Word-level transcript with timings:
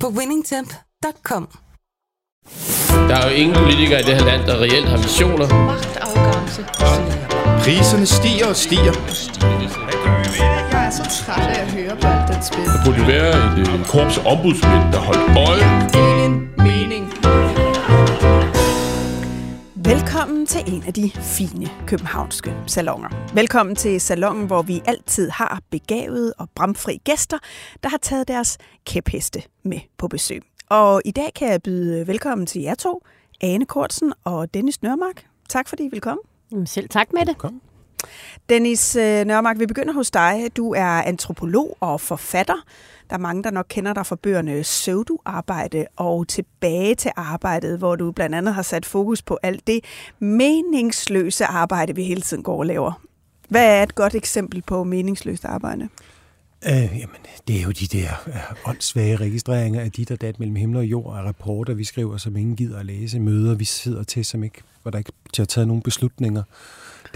på 0.00 0.08
winningtemp.com. 0.08 1.48
Der 3.08 3.16
er 3.16 3.30
jo 3.30 3.34
ingen 3.36 3.56
politikere 3.56 4.00
i 4.00 4.02
det 4.02 4.14
her 4.14 4.24
land, 4.24 4.42
der 4.46 4.56
reelt 4.60 4.88
har 4.88 4.96
visioner. 4.96 5.48
Magtafgørelse. 5.70 6.62
Priserne 7.64 8.06
stiger 8.06 8.46
og 8.48 8.56
stiger. 8.56 8.94
Jeg 10.72 10.86
er 10.86 10.90
så 10.90 11.24
træt 11.24 11.46
af 11.56 11.60
at 11.62 11.70
høre 11.72 11.96
på 12.00 12.06
alt 12.06 12.28
den 12.34 12.42
spil. 12.42 12.64
Der 12.64 12.84
burde 12.84 13.06
være 13.06 13.60
et 13.60 13.68
øh, 13.68 13.84
korps 13.84 14.18
ombudsmænd, 14.18 14.92
der 14.92 14.98
holdt 14.98 15.26
øje. 15.48 15.64
Ingen 16.02 16.50
mening. 16.56 17.04
Velkommen 19.86 20.46
til 20.46 20.74
en 20.74 20.82
af 20.82 20.94
de 20.94 21.10
fine 21.10 21.66
københavnske 21.86 22.54
salonger. 22.66 23.32
Velkommen 23.34 23.76
til 23.76 24.00
salongen, 24.00 24.46
hvor 24.46 24.62
vi 24.62 24.82
altid 24.86 25.30
har 25.30 25.60
begavede 25.70 26.34
og 26.38 26.48
bramfri 26.54 27.00
gæster, 27.04 27.38
der 27.82 27.88
har 27.88 27.96
taget 27.96 28.28
deres 28.28 28.58
kæpheste 28.86 29.42
med 29.62 29.80
på 29.98 30.08
besøg. 30.08 30.42
Og 30.68 31.02
i 31.04 31.10
dag 31.10 31.34
kan 31.34 31.48
jeg 31.48 31.62
byde 31.62 32.06
velkommen 32.06 32.46
til 32.46 32.62
jer 32.62 32.74
to, 32.74 33.02
Ane 33.40 33.66
Kortsen 33.66 34.12
og 34.24 34.54
Dennis 34.54 34.82
Nørmark. 34.82 35.26
Tak 35.48 35.68
fordi 35.68 35.84
I 35.84 35.88
vil 35.88 36.00
komme. 36.00 36.20
Jamen, 36.52 36.66
Selv 36.66 36.88
tak 36.88 37.12
med 37.12 37.26
det. 37.26 37.38
Kom. 37.38 37.60
Dennis 38.48 38.96
øh, 38.96 39.24
Nørmark, 39.24 39.58
vi 39.58 39.66
begynder 39.66 39.94
hos 39.94 40.10
dig. 40.10 40.50
Du 40.56 40.74
er 40.74 41.02
antropolog 41.02 41.76
og 41.80 42.00
forfatter. 42.00 42.64
Der 43.08 43.14
er 43.14 43.18
mange, 43.18 43.42
der 43.42 43.50
nok 43.50 43.66
kender 43.68 43.94
dig 43.94 44.06
fra 44.06 44.16
bøgerne 44.16 44.64
Søvdu-arbejde 44.64 45.86
og 45.96 46.28
Tilbage 46.28 46.94
til 46.94 47.10
arbejdet, 47.16 47.78
hvor 47.78 47.96
du 47.96 48.12
blandt 48.12 48.34
andet 48.34 48.54
har 48.54 48.62
sat 48.62 48.86
fokus 48.86 49.22
på 49.22 49.38
alt 49.42 49.66
det 49.66 49.80
meningsløse 50.18 51.44
arbejde, 51.44 51.94
vi 51.94 52.04
hele 52.04 52.20
tiden 52.20 52.42
går 52.42 52.58
og 52.58 52.66
laver. 52.66 53.00
Hvad 53.48 53.78
er 53.78 53.82
et 53.82 53.94
godt 53.94 54.14
eksempel 54.14 54.62
på 54.62 54.84
meningsløst 54.84 55.44
arbejde? 55.44 55.88
Øh, 56.66 56.72
jamen, 56.72 57.20
det 57.48 57.58
er 57.58 57.62
jo 57.62 57.70
de 57.70 57.86
der 57.86 58.08
øh, 58.26 58.68
åndssvage 58.68 59.16
registreringer 59.16 59.80
af 59.80 59.92
dit 59.92 60.10
og 60.10 60.20
dat 60.20 60.38
mellem 60.38 60.56
himmel 60.56 60.76
og 60.76 60.84
jord, 60.84 61.06
og 61.06 61.24
rapporter, 61.24 61.74
vi 61.74 61.84
skriver, 61.84 62.16
som 62.16 62.36
ingen 62.36 62.56
gider 62.56 62.78
at 62.78 62.86
læse, 62.86 63.20
møder, 63.20 63.54
vi 63.54 63.64
sidder 63.64 64.02
til, 64.02 64.24
som 64.24 64.44
ikke, 64.44 64.62
hvor 64.82 64.90
der 64.90 64.98
ikke 64.98 65.12
bliver 65.32 65.46
taget 65.46 65.68
nogen 65.68 65.82
beslutninger. 65.82 66.42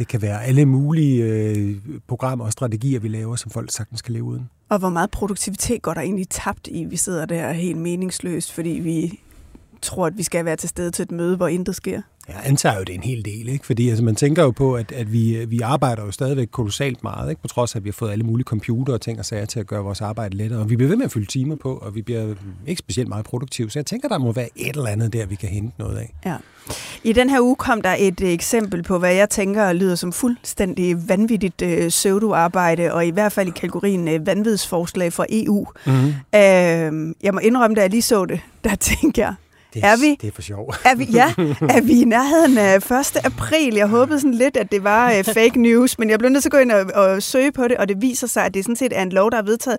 Det 0.00 0.08
kan 0.08 0.22
være 0.22 0.44
alle 0.44 0.66
mulige 0.66 1.24
øh, 1.24 1.76
programmer 2.08 2.44
og 2.44 2.52
strategier, 2.52 3.00
vi 3.00 3.08
laver, 3.08 3.36
som 3.36 3.50
folk 3.50 3.70
sagtens 3.72 4.02
kan 4.02 4.12
leve 4.12 4.24
uden. 4.24 4.50
Og 4.68 4.78
hvor 4.78 4.88
meget 4.88 5.10
produktivitet 5.10 5.82
går 5.82 5.94
der 5.94 6.00
egentlig 6.00 6.28
tabt 6.28 6.68
i, 6.70 6.84
vi 6.84 6.96
sidder 6.96 7.26
der 7.26 7.52
helt 7.52 7.78
meningsløst, 7.78 8.52
fordi 8.52 8.70
vi 8.70 9.20
tror, 9.82 10.06
at 10.06 10.18
vi 10.18 10.22
skal 10.22 10.44
være 10.44 10.56
til 10.56 10.68
stede 10.68 10.90
til 10.90 11.02
et 11.02 11.10
møde, 11.10 11.36
hvor 11.36 11.48
intet 11.48 11.76
sker? 11.76 12.02
Jeg 12.30 12.40
antager 12.44 12.76
jo, 12.76 12.80
det 12.80 12.90
er 12.90 12.94
en 12.94 13.02
hel 13.02 13.24
del, 13.24 13.48
ikke? 13.48 13.66
fordi 13.66 13.88
altså, 13.88 14.04
man 14.04 14.14
tænker 14.14 14.42
jo 14.42 14.50
på, 14.50 14.74
at, 14.74 14.92
at 14.92 15.12
vi, 15.12 15.44
vi 15.48 15.60
arbejder 15.60 16.04
jo 16.04 16.10
stadigvæk 16.10 16.48
kolossalt 16.50 17.02
meget, 17.02 17.30
ikke? 17.30 17.42
på 17.42 17.48
trods 17.48 17.74
af, 17.74 17.78
at 17.78 17.84
vi 17.84 17.88
har 17.88 17.92
fået 17.92 18.12
alle 18.12 18.24
mulige 18.24 18.44
computer 18.44 18.92
og 18.92 19.00
ting 19.00 19.18
og 19.18 19.24
sager 19.24 19.44
til 19.44 19.60
at 19.60 19.66
gøre 19.66 19.82
vores 19.82 20.00
arbejde 20.00 20.36
lettere. 20.36 20.60
Og 20.60 20.70
vi 20.70 20.76
bliver 20.76 20.88
ved 20.88 20.96
med 20.96 21.04
at 21.04 21.12
fylde 21.12 21.26
timer 21.26 21.56
på, 21.56 21.74
og 21.74 21.94
vi 21.94 22.02
bliver 22.02 22.34
ikke 22.66 22.78
specielt 22.78 23.08
meget 23.08 23.24
produktive. 23.24 23.70
Så 23.70 23.78
jeg 23.78 23.86
tænker, 23.86 24.08
der 24.08 24.18
må 24.18 24.32
være 24.32 24.48
et 24.56 24.76
eller 24.76 24.90
andet 24.90 25.12
der, 25.12 25.26
vi 25.26 25.34
kan 25.34 25.48
hente 25.48 25.74
noget 25.78 25.96
af. 25.96 26.14
Ja. 26.24 26.36
I 27.04 27.12
den 27.12 27.30
her 27.30 27.40
uge 27.40 27.56
kom 27.56 27.82
der 27.82 27.96
et 27.98 28.20
eksempel 28.20 28.82
på, 28.82 28.98
hvad 28.98 29.14
jeg 29.14 29.30
tænker 29.30 29.72
lyder 29.72 29.94
som 29.94 30.12
fuldstændig 30.12 31.08
vanvittigt 31.08 31.62
øh, 31.62 31.88
pseudo-arbejde, 31.88 32.92
og 32.92 33.06
i 33.06 33.10
hvert 33.10 33.32
fald 33.32 33.48
i 33.48 33.50
kategorien 33.50 34.08
øh, 34.08 34.26
vanvidsforslag 34.26 35.12
fra 35.12 35.26
EU. 35.30 35.66
Mm-hmm. 35.86 36.06
Øh, 36.34 37.14
jeg 37.22 37.34
må 37.34 37.38
indrømme, 37.38 37.74
da 37.74 37.80
jeg 37.80 37.90
lige 37.90 38.02
så 38.02 38.24
det, 38.24 38.40
der 38.64 38.74
tænker 38.74 39.22
jeg, 39.22 39.34
Det, 39.74 39.84
Er 39.84 39.96
vi? 39.96 40.18
Det 40.20 40.28
er 40.28 40.32
for 40.32 40.42
sjov. 40.42 40.74
er 40.84 40.94
vi, 40.94 41.04
ja, 41.04 41.34
er 41.76 41.80
vi 41.80 42.00
i 42.00 42.04
nærheden 42.04 42.58
af 42.58 42.76
1. 42.76 43.16
april? 43.24 43.74
Jeg 43.74 43.86
håbede 43.86 44.20
sådan 44.20 44.34
lidt, 44.34 44.56
at 44.56 44.72
det 44.72 44.84
var 44.84 45.12
øh, 45.12 45.24
fake 45.24 45.62
news, 45.62 45.98
men 45.98 46.10
jeg 46.10 46.18
blev 46.18 46.30
nødt 46.30 46.42
til 46.42 46.48
at 46.48 46.52
gå 46.52 46.58
ind 46.58 46.72
og, 46.72 46.86
og 46.94 47.22
søge 47.22 47.52
på 47.52 47.68
det, 47.68 47.76
og 47.76 47.88
det 47.88 48.02
viser 48.02 48.26
sig, 48.26 48.44
at 48.44 48.54
det 48.54 48.64
sådan 48.64 48.76
set 48.76 48.92
er 48.98 49.02
en 49.02 49.12
lov, 49.12 49.30
der 49.30 49.38
er 49.38 49.42
vedtaget 49.42 49.78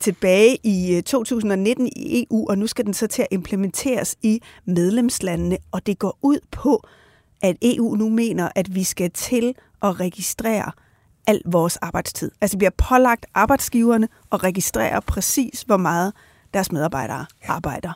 tilbage 0.00 0.58
i 0.62 0.96
øh, 0.96 1.02
2019 1.02 1.86
i 1.96 2.26
EU, 2.30 2.48
og 2.48 2.58
nu 2.58 2.66
skal 2.66 2.86
den 2.86 2.94
så 2.94 3.06
til 3.06 3.22
at 3.22 3.28
implementeres 3.30 4.16
i 4.22 4.42
medlemslandene, 4.64 5.58
og 5.72 5.86
det 5.86 5.98
går 5.98 6.18
ud 6.22 6.38
på, 6.50 6.82
at 7.42 7.56
EU 7.62 7.94
nu 7.94 8.08
mener, 8.08 8.48
at 8.54 8.74
vi 8.74 8.84
skal 8.84 9.10
til 9.10 9.54
at 9.82 10.00
registrere 10.00 10.72
al 11.26 11.42
vores 11.46 11.76
arbejdstid. 11.76 12.30
Altså 12.40 12.58
vi 12.58 12.64
har 12.64 12.72
pålagt 12.88 13.26
arbejdsgiverne 13.34 14.08
at 14.32 14.44
registrere 14.44 15.02
præcis, 15.02 15.62
hvor 15.62 15.76
meget 15.76 16.12
deres 16.54 16.72
medarbejdere 16.72 17.26
ja. 17.42 17.52
arbejder. 17.52 17.92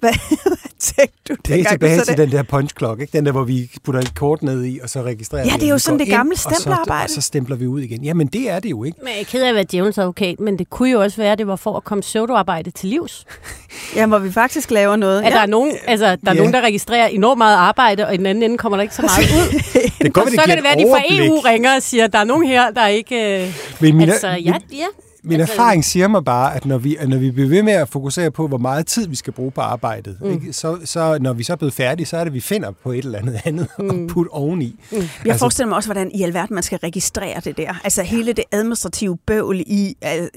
Hvad, 0.00 0.12
hvad 0.46 0.56
tænkte 0.78 1.18
du? 1.28 1.34
Det 1.34 1.50
er 1.50 1.54
dengang 1.56 1.80
du 1.80 1.86
tilbage 1.86 2.00
til 2.04 2.16
den 2.16 2.30
der 2.32 2.42
punch 2.42 2.74
clock, 2.78 3.00
ikke? 3.00 3.12
Den 3.18 3.26
der, 3.26 3.32
hvor 3.32 3.44
vi 3.44 3.70
putter 3.84 4.00
et 4.00 4.14
kort 4.14 4.42
ned 4.42 4.64
i, 4.64 4.78
og 4.82 4.90
så 4.90 5.02
registrerer 5.02 5.44
Ja, 5.46 5.52
det 5.54 5.62
er 5.62 5.68
jo 5.68 5.78
sådan 5.78 5.98
det 6.00 6.08
gamle 6.08 6.32
ind, 6.32 6.46
og 6.46 6.52
så-. 6.60 6.92
Og 7.04 7.10
så 7.10 7.20
stempler 7.20 7.56
vi 7.56 7.66
ud 7.66 7.80
igen. 7.80 8.04
Jamen, 8.04 8.26
det 8.26 8.50
er 8.50 8.58
det 8.60 8.70
jo 8.70 8.84
ikke. 8.84 8.98
Men 9.02 9.08
jeg 9.08 9.20
er 9.20 9.24
ked 9.24 9.42
af 9.42 9.48
at 9.48 9.54
være 9.54 9.64
djævelens 9.70 9.98
advokat, 9.98 10.40
men 10.40 10.58
det 10.58 10.70
kunne 10.70 10.90
jo 10.90 11.00
også 11.02 11.16
være, 11.16 11.32
at 11.32 11.38
det 11.38 11.46
var 11.46 11.56
for 11.56 11.76
at 11.76 11.84
komme 11.84 12.02
pseudoarbejde 12.02 12.70
til 12.70 12.88
livs. 12.88 13.24
Ja, 13.96 14.06
hvor 14.06 14.18
vi 14.18 14.32
faktisk 14.32 14.70
laver 14.70 14.96
noget. 14.96 15.22
At 15.22 15.32
der 15.32 15.38
er 15.40 15.46
nogen, 15.46 15.72
altså, 15.86 16.06
der 16.06 16.12
er 16.30 16.34
Ja. 16.34 16.38
nogen, 16.38 16.52
der 16.54 16.60
registrerer 16.60 17.06
enormt 17.06 17.38
meget 17.38 17.56
arbejde, 17.56 18.06
og 18.06 18.14
i 18.14 18.16
den 18.16 18.26
anden 18.26 18.42
ende 18.44 18.58
kommer 18.58 18.76
der 18.76 18.82
ikke 18.82 18.94
så 18.94 19.02
meget 19.02 19.30
ud. 19.38 19.60
Det 20.02 20.12
går, 20.12 20.22
og 20.22 20.28
så 20.30 20.42
kan 20.46 20.56
det 20.56 20.64
være, 20.64 20.72
at 20.72 20.78
de 20.78 20.84
fra 20.90 21.02
EU 21.10 21.38
ringer 21.40 21.76
og 21.76 21.82
siger, 21.82 22.04
at 22.04 22.12
der 22.12 22.18
er 22.18 22.24
nogen 22.24 22.46
her, 22.46 22.70
der 22.70 22.86
ikke... 22.86 23.42
Øh, 23.44 23.52
Men 23.80 23.96
min, 23.96 24.08
altså, 24.10 24.28
ja, 24.28 24.54
ja. 24.72 24.86
Min 25.30 25.40
altså- 25.40 25.54
erfaring 25.54 25.84
siger 25.84 26.08
mig 26.08 26.24
bare, 26.24 26.56
at 26.56 26.66
når 26.66 26.78
vi, 26.78 26.96
at 26.96 27.08
når 27.08 27.16
vi 27.18 27.30
bliver 27.30 27.48
ved 27.48 27.62
med 27.62 27.72
at 27.72 27.88
fokusere 27.88 28.30
på, 28.30 28.48
hvor 28.48 28.58
meget 28.58 28.86
tid 28.86 29.08
vi 29.08 29.16
skal 29.16 29.32
bruge 29.32 29.50
på 29.50 29.60
arbejdet, 29.60 30.16
mm. 30.20 30.30
ikke? 30.30 30.52
Så, 30.52 30.78
så 30.84 31.18
når 31.20 31.32
vi 31.32 31.42
så 31.42 31.52
er 31.52 31.56
blevet 31.56 31.74
færdige, 31.74 32.06
så 32.06 32.16
er 32.16 32.24
det, 32.24 32.32
vi 32.32 32.40
finder 32.40 32.70
på 32.70 32.92
et 32.92 33.04
eller 33.04 33.18
andet 33.18 33.40
andet 33.44 33.66
mm. 33.78 33.90
at 33.90 34.06
putte 34.08 34.28
oveni. 34.28 34.66
Mm. 34.92 34.96
Jeg 34.96 35.06
altså, 35.24 35.38
forestiller 35.38 35.68
mig 35.68 35.76
også, 35.76 35.88
hvordan 35.88 36.10
i 36.14 36.22
alverden 36.22 36.54
man 36.54 36.62
skal 36.62 36.78
registrere 36.78 37.40
det 37.44 37.56
der. 37.56 37.80
Altså 37.84 38.02
hele 38.02 38.32
det 38.32 38.44
administrative 38.52 39.16
bøvl 39.26 39.60
i 39.66 39.96
at, 40.00 40.18
at, 40.18 40.28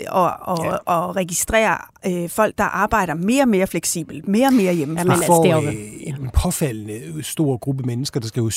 at, 0.48 0.80
at 0.88 1.16
registrere 1.16 1.78
øh, 2.08 2.30
folk, 2.30 2.58
der 2.58 2.64
arbejder 2.64 3.14
mere 3.14 3.44
og 3.44 3.48
mere 3.48 3.68
fleksibelt, 3.68 4.28
mere 4.28 4.48
og 4.48 4.54
mere 4.54 4.74
hjemme. 4.74 5.00
Jamen, 5.00 5.08
vi 5.12 5.14
altså, 5.14 5.28
får 5.28 5.46
jo- 5.46 5.68
øh, 5.68 5.74
en 6.00 6.30
påfaldende 6.34 7.24
stor 7.24 7.58
gruppe 7.58 7.84
mennesker, 7.84 8.20
der 8.20 8.28
skriver 8.28 8.50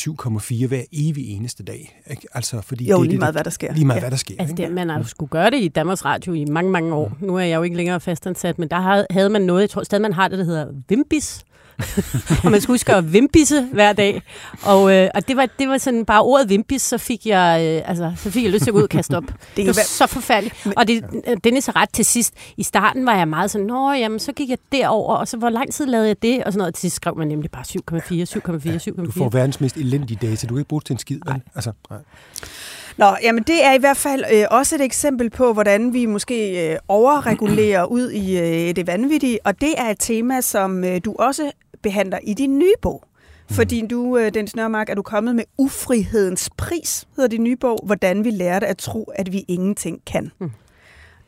7,4 0.63 0.67
hver 0.67 0.83
evig 0.93 1.37
eneste 1.37 1.63
dag. 1.63 2.01
Ikke? 2.11 2.23
Altså, 2.35 2.61
fordi 2.61 2.89
Jo, 2.91 2.95
det, 2.97 2.99
er 2.99 3.03
lige 3.03 3.11
det, 3.13 3.19
meget, 3.19 3.35
hvad 3.35 3.45
der 3.45 3.51
sker. 3.51 3.73
Lige 3.73 3.85
meget, 3.85 3.97
Ja. 3.97 4.01
hvad 4.01 4.11
der 4.11 4.17
sker. 4.17 4.35
Altså, 4.39 4.53
ikke? 4.53 4.63
det, 4.63 4.73
man 4.75 4.89
har 4.89 4.99
jo 4.99 5.05
skulle 5.05 5.31
gøre 5.31 5.51
det 5.51 5.61
i 5.63 5.69
Danmarks 5.69 6.05
Radio 6.05 6.22
i 6.31 6.45
mange, 6.45 6.71
mange 6.71 6.95
år. 6.95 7.13
Nu 7.21 7.37
er 7.37 7.41
jeg 7.41 7.57
jo 7.57 7.63
ikke 7.63 7.77
længere 7.77 8.01
fastansat, 8.01 8.59
men 8.59 8.69
der 8.69 9.05
havde- 9.11 9.29
man 9.29 9.43
noget, 9.43 9.61
jeg 9.61 9.71
tror 9.71 9.83
stadig, 9.83 10.03
man 10.03 10.13
har 10.13 10.29
det, 10.29 10.39
der 10.39 10.45
hedder 10.45 10.67
Vimbis. 10.89 11.45
og 12.45 12.51
man 12.51 12.61
skulle 12.61 12.75
huske 12.75 12.95
at 12.95 13.13
vimpisse 13.13 13.69
hver 13.73 13.93
dag. 13.93 14.23
Og, 14.63 14.95
øh, 14.95 15.09
og 15.15 15.29
det, 15.29 15.37
var, 15.37 15.47
det 15.59 15.69
var 15.69 15.79
sådan 15.79 16.05
bare 16.05 16.23
ordet 16.23 16.49
vimpis, 16.49 16.83
så 16.83 16.99
fik 16.99 17.27
jeg, 17.27 17.61
øh, 17.85 17.89
altså, 17.91 18.13
så 18.17 18.31
fik 18.31 18.43
jeg 18.45 18.53
lyst 18.53 18.63
til 18.65 18.71
at 18.71 18.73
gå 18.73 18.79
ud 18.79 18.83
og 18.83 18.89
kaste 18.89 19.17
op. 19.17 19.23
det 19.57 19.67
var 19.67 19.73
så 19.73 20.07
forfærdeligt. 20.07 20.67
Og 20.77 20.89
det, 20.89 21.05
øh, 21.29 21.37
den 21.45 21.57
er 21.57 21.61
så 21.61 21.73
ret 21.77 21.89
til 21.93 22.05
sidst. 22.05 22.35
I 22.57 22.63
starten 22.63 23.07
var 23.07 23.17
jeg 23.17 23.29
meget 23.29 23.51
sådan, 23.51 23.67
nå, 23.67 23.93
jamen, 23.93 24.19
så 24.19 24.33
gik 24.33 24.49
jeg 24.51 24.59
derover, 24.73 25.15
og 25.17 25.29
så 25.29 25.37
hvor 25.37 25.51
lang 25.51 25.73
tid 25.73 25.87
lavede 25.87 26.09
jeg 26.09 26.23
det? 26.23 26.45
Og 26.45 26.53
sådan 26.53 26.59
noget. 26.59 26.75
Til 26.75 26.81
sidst 26.81 26.97
skrev 26.97 27.17
man 27.17 27.29
nemlig 27.29 27.51
bare 27.51 27.65
7,4, 27.65 27.97
7,4, 28.97 29.01
7,4. 29.01 29.05
Du 29.05 29.11
får 29.11 29.29
verdens 29.29 29.61
mest 29.61 29.77
elendige 29.77 30.19
data. 30.27 30.47
Du 30.47 30.55
kan 30.55 30.59
ikke 30.61 30.69
bruge 30.69 30.81
det 30.81 30.87
til 30.87 30.95
en 30.95 30.99
skid. 30.99 31.19
vel? 31.27 31.43
Altså, 31.55 31.73
nej. 31.91 31.99
Nå, 32.97 33.17
jamen 33.23 33.43
det 33.43 33.65
er 33.65 33.73
i 33.73 33.79
hvert 33.79 33.97
fald 33.97 34.25
øh, 34.33 34.45
også 34.51 34.75
et 34.75 34.81
eksempel 34.81 35.31
på, 35.31 35.53
hvordan 35.53 35.93
vi 35.93 36.07
måske 36.07 36.71
øh, 36.73 36.79
overregulerer 36.89 37.85
ud 37.85 38.11
i 38.11 38.39
øh, 38.39 38.77
det 38.77 38.87
vanvittige, 38.87 39.39
og 39.45 39.61
det 39.61 39.75
er 39.77 39.91
et 39.91 39.99
tema, 40.01 40.41
som 40.41 40.85
øh, 40.85 41.01
du 41.05 41.15
også 41.19 41.53
behandler 41.83 42.19
i 42.23 42.35
din 42.35 42.59
nye 42.59 42.75
bog. 42.83 43.05
Fordi 43.51 43.87
du, 43.87 44.19
øh, 44.19 44.35
Dennis 44.35 44.57
Nørmark, 44.57 44.89
er 44.89 44.95
du 44.95 45.03
kommet 45.03 45.37
med 45.37 45.45
Ufrihedens 45.59 46.51
pris, 46.57 47.09
hedder 47.17 47.29
din 47.29 47.45
nye 47.45 47.57
bog, 47.57 47.81
hvordan 47.85 48.25
vi 48.25 48.31
lærte 48.31 48.67
at 48.67 48.79
tro, 48.79 49.13
at 49.15 49.33
vi 49.33 49.45
ingenting 49.49 50.03
kan. 50.07 50.33
Mm. 50.39 50.51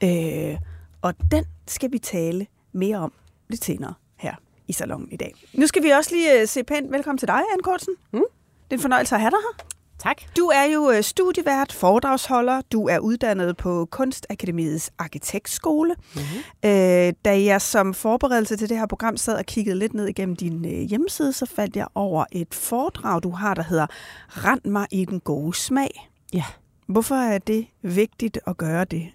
Øh, 0.05 0.56
og 1.03 1.15
den 1.31 1.44
skal 1.67 1.93
vi 1.93 1.99
tale 1.99 2.47
mere 2.73 2.97
om 2.97 3.12
lidt 3.49 3.65
senere 3.65 3.94
her 4.17 4.35
i 4.69 4.73
salongen 4.73 5.09
i 5.12 5.17
dag. 5.17 5.35
Nu 5.53 5.67
skal 5.67 5.83
vi 5.83 5.91
også 5.91 6.11
lige 6.15 6.41
øh, 6.41 6.49
se 6.49 6.65
pænt 6.65 6.93
velkommen 6.93 7.19
til 7.19 7.29
dig, 7.29 7.43
Anne 7.53 7.62
Kortsen. 7.62 7.94
Mm. 8.12 8.19
Det 8.19 8.27
er 8.71 8.75
en 8.75 8.81
fornøjelse 8.81 9.15
at 9.15 9.21
have 9.21 9.31
dig 9.31 9.39
her. 9.39 9.67
Tak. 10.05 10.37
Du 10.37 10.47
er 10.47 10.65
jo 10.65 10.91
øh, 10.91 11.03
studievært, 11.03 11.73
foredragsholder. 11.73 12.61
Du 12.73 12.89
er 12.89 12.99
uddannet 12.99 13.56
på 13.56 13.89
Kunstakademiets 13.91 14.91
Arkitektskole. 14.99 15.95
Mm-hmm. 16.15 16.71
Øh, 16.71 17.12
da 17.25 17.45
jeg 17.45 17.61
som 17.61 17.95
forberedelse 17.95 18.56
til 18.56 18.69
det 18.69 18.79
her 18.79 18.87
program 18.87 19.17
sad 19.17 19.37
og 19.37 19.45
kiggede 19.45 19.79
lidt 19.79 19.95
ned 19.95 20.06
igennem 20.06 20.37
din 20.37 20.65
øh, 20.65 20.81
hjemmeside, 20.81 21.33
så 21.33 21.47
faldt 21.47 21.77
jeg 21.77 21.87
over 21.95 22.25
et 22.33 22.55
foredrag, 22.55 23.23
du 23.23 23.31
har, 23.31 23.55
der 23.55 23.62
hedder 23.62 23.87
Rend 24.29 24.65
mig 24.65 24.87
i 24.91 25.05
den 25.05 25.21
gode 25.21 25.56
smag. 25.56 26.11
Ja. 26.33 26.45
Hvorfor 26.87 27.15
er 27.15 27.39
det 27.39 27.67
vigtigt 27.83 28.39
at 28.47 28.56
gøre 28.56 28.85
det? 28.85 29.09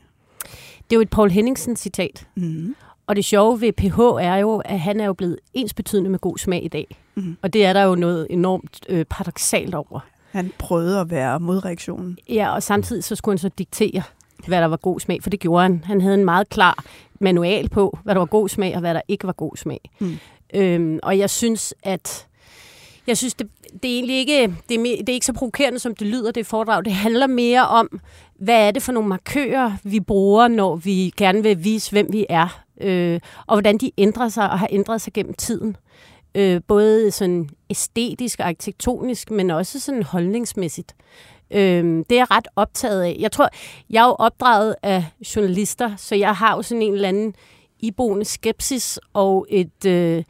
Det 0.74 0.92
er 0.92 0.96
jo 0.96 1.02
et 1.02 1.10
Paul 1.10 1.32
Henningsen-citat. 1.32 2.28
Mm. 2.36 2.76
Og 3.08 3.16
det 3.16 3.26
sjove 3.26 3.62
ved 3.62 3.74
PH 3.74 4.00
er 4.22 4.36
jo, 4.36 4.58
at 4.66 4.80
han 4.80 5.00
er 5.00 5.06
jo 5.06 5.14
blevet 5.14 5.40
ensbetydende 5.54 6.10
med 6.10 6.20
god 6.20 6.38
smag 6.38 6.66
i 6.66 6.68
dag. 6.68 6.98
Mm. 7.16 7.38
Og 7.42 7.54
det 7.54 7.66
er 7.66 7.74
der 7.74 7.84
jo 7.84 7.96
noget 7.96 8.28
enormt 8.30 8.80
øh, 8.90 9.06
paradoxalt 9.06 9.76
over. 9.76 10.00
Han 10.32 10.52
prøvede 10.58 11.00
at 11.00 11.12
være 11.12 11.40
modreaktionen. 11.40 12.18
Ja, 12.30 12.54
og 12.54 12.64
samtidig 12.64 13.04
så 13.04 13.16
skulle 13.16 13.34
han 13.34 13.38
så 13.38 13.50
diktere, 13.58 14.02
hvad 14.48 14.62
der 14.62 14.68
var 14.68 14.78
god 14.78 15.00
smag, 15.00 15.24
for 15.24 15.30
det 15.30 15.40
gjorde 15.40 15.62
han. 15.64 15.84
Han 15.86 16.02
havde 16.02 16.16
en 16.16 16.26
meget 16.26 16.50
klar 16.50 16.84
manual 17.20 17.70
på, 17.70 17.98
hvad 18.04 18.16
der 18.16 18.20
var 18.20 18.26
god 18.26 18.50
smag, 18.50 18.74
og 18.76 18.80
hvad 18.80 18.94
der 18.94 19.02
ikke 19.08 19.28
var 19.28 19.34
god 19.34 19.58
smag. 19.58 19.80
Mm. 20.00 20.18
Øhm, 20.54 21.00
og 21.04 21.18
jeg 21.18 21.30
synes, 21.30 21.74
at 21.84 22.28
jeg 23.08 23.18
synes, 23.18 23.34
det, 23.34 23.48
det 23.84 23.92
er 23.92 23.96
egentlig 23.96 24.18
ikke, 24.18 24.56
det 24.70 24.80
er, 24.80 24.84
det 24.84 25.10
er 25.10 25.14
ikke 25.14 25.26
så 25.26 25.34
provokerende, 25.34 25.80
som 25.80 25.96
det 25.96 26.08
lyder, 26.08 26.32
det 26.32 26.46
foredrag. 26.46 26.86
Det 26.86 26.94
handler 26.94 27.28
mere 27.28 27.68
om, 27.68 28.00
hvad 28.40 28.68
er 28.68 28.72
det 28.72 28.84
for 28.84 28.92
nogle 28.92 29.10
markører, 29.10 29.72
vi 29.84 30.00
bruger, 30.00 30.48
når 30.48 30.76
vi 30.76 31.14
gerne 31.18 31.44
vil 31.44 31.64
vise, 31.64 31.92
hvem 31.92 32.08
vi 32.14 32.26
er, 32.30 32.64
øh, 32.82 33.20
og 33.48 33.56
hvordan 33.56 33.78
de 33.78 33.92
ændrer 33.98 34.30
sig 34.30 34.52
og 34.52 34.60
har 34.60 34.68
ændret 34.72 35.02
sig 35.02 35.14
gennem 35.14 35.34
tiden. 35.34 35.78
Øh, 36.36 36.62
både 36.68 37.12
sådan 37.12 37.50
æstetisk 37.70 38.40
og 38.40 38.46
arkitektonisk, 38.46 39.32
men 39.32 39.50
også 39.50 39.80
sådan 39.80 40.04
holdningsmæssigt. 40.04 40.96
Øh, 41.52 41.84
det 41.84 42.12
er 42.12 42.16
jeg 42.16 42.32
ret 42.32 42.48
optaget 42.56 43.02
af. 43.02 43.18
Jeg 43.20 43.32
tror, 43.32 43.50
jeg 43.90 44.04
er 44.04 44.08
jo 44.08 44.16
opdraget 44.20 44.76
af 44.84 45.06
journalister, 45.36 45.96
så 45.96 46.16
jeg 46.16 46.36
har 46.36 46.56
jo 46.56 46.62
sådan 46.62 46.82
en 46.82 46.94
eller 46.94 47.08
anden 47.08 47.36
iboende 47.80 48.26
skepsis 48.26 49.00
og 49.14 49.48
et... 49.50 49.86
Øh, 49.86 50.24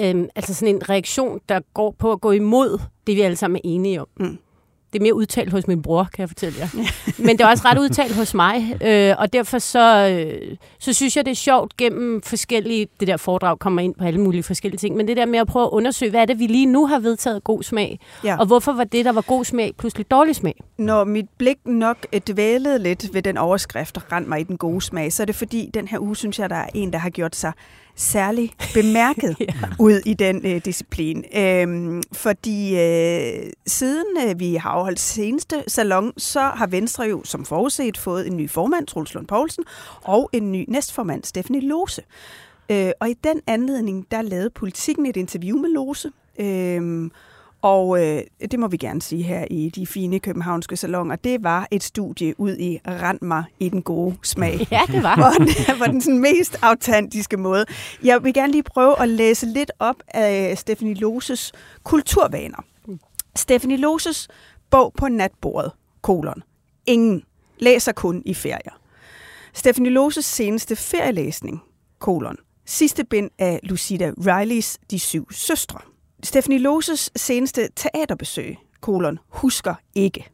øh, 0.00 0.28
altså 0.34 0.54
sådan 0.54 0.74
en 0.74 0.88
reaktion, 0.88 1.40
der 1.48 1.60
går 1.74 1.90
på 1.98 2.12
at 2.12 2.20
gå 2.20 2.30
imod 2.30 2.80
det, 3.06 3.16
vi 3.16 3.20
alle 3.20 3.36
sammen 3.36 3.56
er 3.56 3.60
enige 3.64 4.00
om. 4.00 4.08
Mm. 4.16 4.38
Det 4.92 4.98
er 4.98 5.02
mere 5.02 5.14
udtalt 5.14 5.52
hos 5.52 5.66
min 5.66 5.82
bror, 5.82 6.08
kan 6.14 6.20
jeg 6.20 6.28
fortælle 6.28 6.58
jer. 6.58 6.68
Men 7.26 7.38
det 7.38 7.44
er 7.44 7.48
også 7.48 7.62
ret 7.66 7.78
udtalt 7.78 8.14
hos 8.14 8.34
mig, 8.34 8.76
øh, 8.82 9.14
og 9.18 9.32
derfor 9.32 9.58
så, 9.58 10.08
øh, 10.08 10.56
så 10.78 10.92
synes 10.92 11.16
jeg, 11.16 11.24
det 11.24 11.30
er 11.30 11.34
sjovt 11.34 11.76
gennem 11.76 12.22
forskellige, 12.22 12.88
det 13.00 13.08
der 13.08 13.16
foredrag 13.16 13.58
kommer 13.58 13.82
ind 13.82 13.94
på 13.94 14.04
alle 14.04 14.20
mulige 14.20 14.42
forskellige 14.42 14.78
ting, 14.78 14.96
men 14.96 15.08
det 15.08 15.16
der 15.16 15.26
med 15.26 15.38
at 15.38 15.46
prøve 15.46 15.64
at 15.64 15.70
undersøge, 15.70 16.10
hvad 16.10 16.20
er 16.20 16.24
det, 16.24 16.38
vi 16.38 16.46
lige 16.46 16.66
nu 16.66 16.86
har 16.86 16.98
vedtaget 16.98 17.44
god 17.44 17.62
smag, 17.62 18.00
ja. 18.24 18.36
og 18.38 18.46
hvorfor 18.46 18.72
var 18.72 18.84
det, 18.84 19.04
der 19.04 19.12
var 19.12 19.20
god 19.20 19.44
smag, 19.44 19.74
pludselig 19.78 20.10
dårlig 20.10 20.36
smag? 20.36 20.54
Når 20.78 21.04
mit 21.04 21.26
blik 21.38 21.56
nok 21.64 22.06
dvælede 22.26 22.78
lidt 22.78 23.14
ved 23.14 23.22
den 23.22 23.36
overskrift, 23.36 23.94
der 23.94 24.12
rent 24.12 24.28
mig 24.28 24.40
i 24.40 24.42
den 24.42 24.56
gode 24.56 24.80
smag, 24.80 25.12
så 25.12 25.22
er 25.22 25.24
det 25.24 25.34
fordi, 25.34 25.70
den 25.74 25.88
her 25.88 25.98
uge, 25.98 26.16
synes 26.16 26.38
jeg, 26.38 26.50
der 26.50 26.56
er 26.56 26.68
en, 26.74 26.92
der 26.92 26.98
har 26.98 27.10
gjort 27.10 27.36
sig 27.36 27.52
særlig 27.96 28.52
bemærket 28.74 29.36
ja. 29.40 29.46
ud 29.78 30.00
i 30.06 30.14
den 30.14 30.46
øh, 30.46 30.64
disciplin. 30.64 31.24
Øhm, 31.36 32.02
fordi 32.12 32.80
øh, 32.80 33.50
siden 33.66 34.28
øh, 34.28 34.40
vi 34.40 34.54
har 34.54 34.70
afholdt 34.70 35.00
seneste 35.00 35.64
salon, 35.68 36.12
så 36.16 36.40
har 36.40 36.66
Venstre 36.66 37.04
jo 37.04 37.24
som 37.24 37.44
forudset 37.44 37.98
fået 37.98 38.26
en 38.26 38.36
ny 38.36 38.50
formand, 38.50 38.86
Truls 38.86 39.14
Lund 39.14 39.26
Poulsen, 39.26 39.64
og 40.02 40.30
en 40.32 40.52
ny 40.52 40.64
næstformand, 40.68 41.24
Stephanie 41.24 41.68
Lose. 41.68 42.02
Øh, 42.70 42.90
og 43.00 43.10
i 43.10 43.14
den 43.24 43.40
anledning, 43.46 44.06
der 44.10 44.22
lavede 44.22 44.50
politikken 44.50 45.06
et 45.06 45.16
interview 45.16 45.58
med 45.58 45.68
Lose, 45.68 46.10
øh, 46.38 47.10
og 47.62 48.02
øh, 48.02 48.22
det 48.50 48.58
må 48.58 48.68
vi 48.68 48.76
gerne 48.76 49.02
sige 49.02 49.22
her 49.22 49.44
i 49.50 49.68
de 49.68 49.86
fine 49.86 50.18
københavnske 50.18 50.76
salonger, 50.76 51.16
det 51.16 51.44
var 51.44 51.68
et 51.70 51.82
studie 51.82 52.40
ud 52.40 52.56
i 52.56 52.78
rend 52.86 53.18
mig 53.22 53.44
i 53.60 53.68
den 53.68 53.82
gode 53.82 54.16
smag. 54.22 54.66
Ja, 54.70 54.80
det 54.86 55.02
var. 55.02 55.16
På 55.16 55.44
den, 55.44 55.48
på 55.78 55.84
den 55.86 56.00
sådan 56.00 56.18
mest 56.18 56.58
autentiske 56.62 57.36
måde. 57.36 57.64
Jeg 58.04 58.24
vil 58.24 58.34
gerne 58.34 58.52
lige 58.52 58.62
prøve 58.62 59.00
at 59.00 59.08
læse 59.08 59.46
lidt 59.46 59.72
op 59.78 59.96
af 60.08 60.58
Stephanie 60.58 60.94
Loses 60.94 61.52
kulturvaner. 61.82 62.64
Stephanie 63.36 63.76
Loses 63.76 64.28
bog 64.70 64.92
på 64.98 65.08
natbordet, 65.08 65.72
kolon. 66.02 66.42
Ingen 66.86 67.22
læser 67.58 67.92
kun 67.92 68.22
i 68.26 68.34
ferier. 68.34 68.80
Stephanie 69.52 69.90
Loses 69.90 70.24
seneste 70.24 70.76
ferielæsning, 70.76 71.62
kolon. 71.98 72.36
Sidste 72.66 73.04
bind 73.04 73.30
af 73.38 73.60
Lucida 73.62 74.12
Rileys 74.18 74.78
De 74.90 74.98
Syv 74.98 75.32
Søstre. 75.32 75.78
Stephanie 76.24 76.58
Loses 76.58 77.10
seneste 77.16 77.68
teaterbesøg, 77.76 78.56
kolon, 78.80 79.18
husker 79.28 79.74
ikke. 79.94 80.28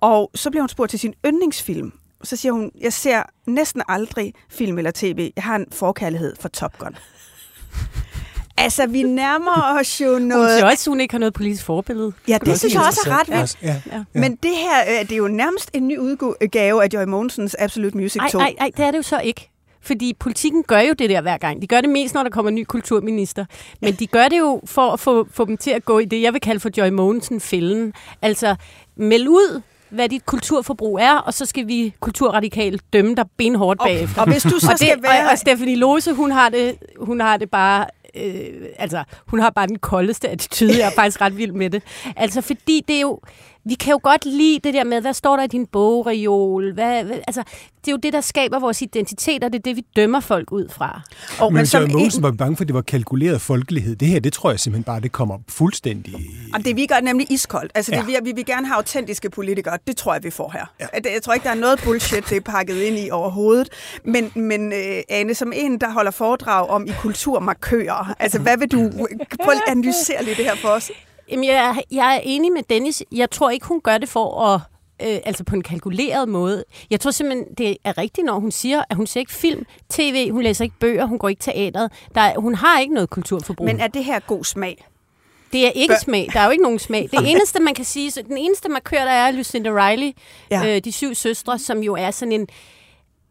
Og 0.00 0.30
så 0.34 0.50
bliver 0.50 0.62
hun 0.62 0.68
spurgt 0.68 0.90
til 0.90 0.98
sin 0.98 1.14
yndlingsfilm. 1.26 1.92
Så 2.22 2.36
siger 2.36 2.52
hun, 2.52 2.70
jeg 2.80 2.92
ser 2.92 3.22
næsten 3.46 3.82
aldrig 3.88 4.34
film 4.50 4.78
eller 4.78 4.90
tv. 4.94 5.32
Jeg 5.36 5.44
har 5.44 5.56
en 5.56 5.66
forkærlighed 5.72 6.36
for 6.40 6.48
Top 6.48 6.78
Gun. 6.78 6.96
Altså, 8.60 8.86
vi 8.86 9.02
nærmer 9.02 9.78
os 9.80 10.00
jo 10.00 10.18
noget... 10.18 10.44
Hun 10.44 10.58
siger 10.58 10.70
også, 10.70 10.90
at 10.90 10.92
hun 10.92 11.00
ikke 11.00 11.14
har 11.14 11.18
noget 11.18 11.34
politisk 11.34 11.64
forbillede. 11.64 12.12
Ja, 12.28 12.38
det 12.44 12.58
synes 12.58 12.74
jeg 12.74 12.82
også 12.82 13.00
er 13.06 13.20
ret 13.20 13.28
vildt. 13.28 13.58
Ja, 13.62 13.82
ja, 13.86 13.96
ja. 13.96 14.04
Men 14.20 14.36
det 14.36 14.50
her, 14.56 15.02
det 15.02 15.12
er 15.12 15.16
jo 15.16 15.28
nærmest 15.28 15.70
en 15.74 15.88
ny 15.88 15.98
udgave 15.98 16.84
af 16.84 16.88
Joy 16.94 17.04
Monsens 17.04 17.56
Absolute 17.58 17.96
Music 17.96 18.22
2. 18.32 18.38
Nej, 18.38 18.54
nej, 18.58 18.70
det 18.76 18.84
er 18.84 18.90
det 18.90 18.98
jo 18.98 19.02
så 19.02 19.20
ikke. 19.20 19.50
Fordi 19.88 20.14
politikken 20.20 20.62
gør 20.62 20.80
jo 20.80 20.92
det 20.92 21.10
der 21.10 21.20
hver 21.20 21.38
gang. 21.38 21.62
De 21.62 21.66
gør 21.66 21.80
det 21.80 21.90
mest, 21.90 22.14
når 22.14 22.22
der 22.22 22.30
kommer 22.30 22.48
en 22.48 22.54
ny 22.54 22.64
kulturminister. 22.64 23.44
Men 23.80 23.94
de 23.94 24.06
gør 24.06 24.28
det 24.28 24.38
jo 24.38 24.60
for 24.64 24.90
at 24.90 25.00
få, 25.00 25.26
få 25.30 25.44
dem 25.44 25.56
til 25.56 25.70
at 25.70 25.84
gå 25.84 25.98
i 25.98 26.04
det, 26.04 26.22
jeg 26.22 26.32
vil 26.32 26.40
kalde 26.40 26.60
for 26.60 26.70
Joy 26.76 26.88
Mogensen-fælden. 26.88 27.92
Altså, 28.22 28.56
meld 28.96 29.28
ud, 29.28 29.62
hvad 29.90 30.08
dit 30.08 30.26
kulturforbrug 30.26 30.98
er, 31.00 31.16
og 31.16 31.34
så 31.34 31.46
skal 31.46 31.68
vi 31.68 31.94
kulturradikalt 32.00 32.82
dømme 32.92 33.14
dig 33.14 33.24
benhårdt 33.36 33.80
bagefter. 33.84 34.22
Og 34.22 34.32
hvis 34.32 34.42
du 34.42 34.58
så 34.60 34.66
og 34.66 34.78
det, 34.78 34.88
skal 34.88 35.02
være... 35.02 35.24
Og, 35.24 35.30
og 35.32 35.38
Stephanie 35.38 35.76
Lose, 35.76 36.12
hun 36.12 36.30
har 36.30 36.48
det, 36.48 36.76
hun 37.00 37.20
har 37.20 37.36
det 37.36 37.50
bare 37.50 37.86
øh, 38.16 38.68
altså, 38.78 39.04
hun 39.26 39.40
har 39.40 39.50
bare 39.50 39.66
den 39.66 39.78
koldeste 39.78 40.28
attitude. 40.28 40.78
Jeg 40.78 40.86
er 40.86 40.94
faktisk 40.94 41.20
ret 41.20 41.38
vild 41.38 41.52
med 41.52 41.70
det. 41.70 41.82
Altså, 42.16 42.40
fordi 42.40 42.84
det 42.88 42.96
er 42.96 43.00
jo, 43.00 43.20
vi 43.64 43.74
kan 43.74 43.90
jo 43.90 44.00
godt 44.02 44.24
lide 44.24 44.60
det 44.64 44.74
der 44.74 44.84
med, 44.84 45.00
hvad 45.00 45.14
står 45.14 45.36
der 45.36 45.44
i 45.44 45.46
din 45.46 45.66
bogreol? 45.66 46.72
Hvad, 46.74 47.04
hvad, 47.04 47.16
altså, 47.26 47.42
det 47.80 47.88
er 47.88 47.92
jo 47.92 47.96
det, 47.96 48.12
der 48.12 48.20
skaber 48.20 48.58
vores 48.58 48.82
identitet, 48.82 49.44
og 49.44 49.52
det 49.52 49.58
er 49.58 49.62
det, 49.62 49.76
vi 49.76 49.84
dømmer 49.96 50.20
folk 50.20 50.52
ud 50.52 50.68
fra. 50.68 51.00
Og, 51.40 51.52
men, 51.52 51.58
men 51.58 51.66
som 51.66 51.90
Mogensen 51.92 52.22
var 52.22 52.30
bange 52.30 52.56
for, 52.56 52.64
at 52.64 52.68
det 52.68 52.74
var 52.74 52.82
kalkuleret 52.82 53.40
folkelighed. 53.40 53.96
Det 53.96 54.08
her, 54.08 54.20
det 54.20 54.32
tror 54.32 54.50
jeg 54.50 54.60
simpelthen 54.60 54.84
bare, 54.84 55.00
det 55.00 55.12
kommer 55.12 55.38
fuldstændig... 55.48 56.14
Og 56.54 56.64
det 56.64 56.76
vi 56.76 56.86
gør 56.86 57.00
nemlig 57.00 57.32
iskoldt. 57.32 57.72
Altså, 57.74 57.92
det, 57.92 57.98
ja. 58.12 58.20
vi, 58.20 58.30
vi 58.30 58.32
vil 58.32 58.46
gerne 58.46 58.66
have 58.66 58.76
autentiske 58.76 59.30
politikere. 59.30 59.78
Det 59.86 59.96
tror 59.96 60.14
jeg, 60.14 60.24
vi 60.24 60.30
får 60.30 60.50
her. 60.52 60.66
Ja. 60.80 61.12
Jeg 61.14 61.22
tror 61.22 61.34
ikke, 61.34 61.44
der 61.44 61.50
er 61.50 61.54
noget 61.54 61.80
bullshit, 61.84 62.28
det 62.28 62.36
er 62.36 62.40
pakket 62.40 62.76
ind 62.76 62.98
i 62.98 63.10
overhovedet. 63.10 63.68
Men, 64.04 64.32
men 64.34 64.72
uh, 64.72 64.78
Ane, 65.08 65.34
som 65.34 65.52
en, 65.56 65.80
der 65.80 65.90
holder 65.90 66.10
foredrag 66.10 66.68
om 66.68 66.86
i 66.86 66.92
kulturmarkører, 67.00 68.14
altså, 68.18 68.38
hvad 68.38 68.58
vil 68.58 68.72
du... 68.72 68.90
Prøv 69.44 69.54
at 69.54 69.60
analysere 69.68 70.24
lidt 70.24 70.36
det 70.36 70.44
her 70.44 70.56
for 70.56 70.68
os. 70.68 70.90
Jamen, 71.30 71.44
jeg, 71.44 71.82
jeg 71.90 72.16
er 72.16 72.20
enig 72.22 72.52
med 72.52 72.62
Dennis. 72.70 73.02
Jeg 73.12 73.30
tror 73.30 73.50
ikke, 73.50 73.66
hun 73.66 73.80
gør 73.80 73.98
det 73.98 74.08
for 74.08 74.44
at 74.44 74.60
øh, 75.02 75.18
altså 75.24 75.44
på 75.44 75.54
en 75.54 75.62
kalkuleret 75.62 76.28
måde. 76.28 76.64
Jeg 76.90 77.00
tror 77.00 77.10
simpelthen, 77.10 77.54
det 77.58 77.76
er 77.84 77.98
rigtigt, 77.98 78.24
når 78.24 78.38
hun 78.38 78.50
siger, 78.50 78.82
at 78.90 78.96
hun 78.96 79.06
ser 79.06 79.20
ikke 79.20 79.32
film, 79.32 79.64
tv, 79.90 80.30
hun 80.30 80.42
læser 80.42 80.64
ikke 80.64 80.78
bøger, 80.80 81.04
hun 81.04 81.18
går 81.18 81.28
ikke 81.28 81.40
teateret. 81.40 81.92
Der 82.14 82.20
er, 82.20 82.38
hun 82.38 82.54
har 82.54 82.80
ikke 82.80 82.94
noget 82.94 83.10
kulturforbrug. 83.10 83.66
Men 83.66 83.80
er 83.80 83.86
det 83.86 84.04
her 84.04 84.18
god 84.20 84.44
smag? 84.44 84.86
Det 85.52 85.66
er 85.66 85.70
ikke 85.70 85.92
Bør. 85.92 85.98
smag. 85.98 86.28
Der 86.32 86.40
er 86.40 86.44
jo 86.44 86.50
ikke 86.50 86.62
nogen 86.62 86.78
smag. 86.78 87.08
Det 87.12 87.20
eneste, 87.30 87.62
man 87.62 87.74
kan 87.74 87.84
sige, 87.84 88.10
så 88.10 88.22
den 88.22 88.36
eneste 88.36 88.68
markør, 88.68 89.04
der 89.04 89.10
er 89.10 89.30
Lucinda 89.30 89.70
Riley, 89.70 90.12
ja. 90.50 90.76
øh, 90.76 90.84
de 90.84 90.92
syv 90.92 91.14
søstre, 91.14 91.58
som 91.58 91.82
jo 91.82 91.94
er 91.94 92.10
sådan 92.10 92.32
en 92.32 92.48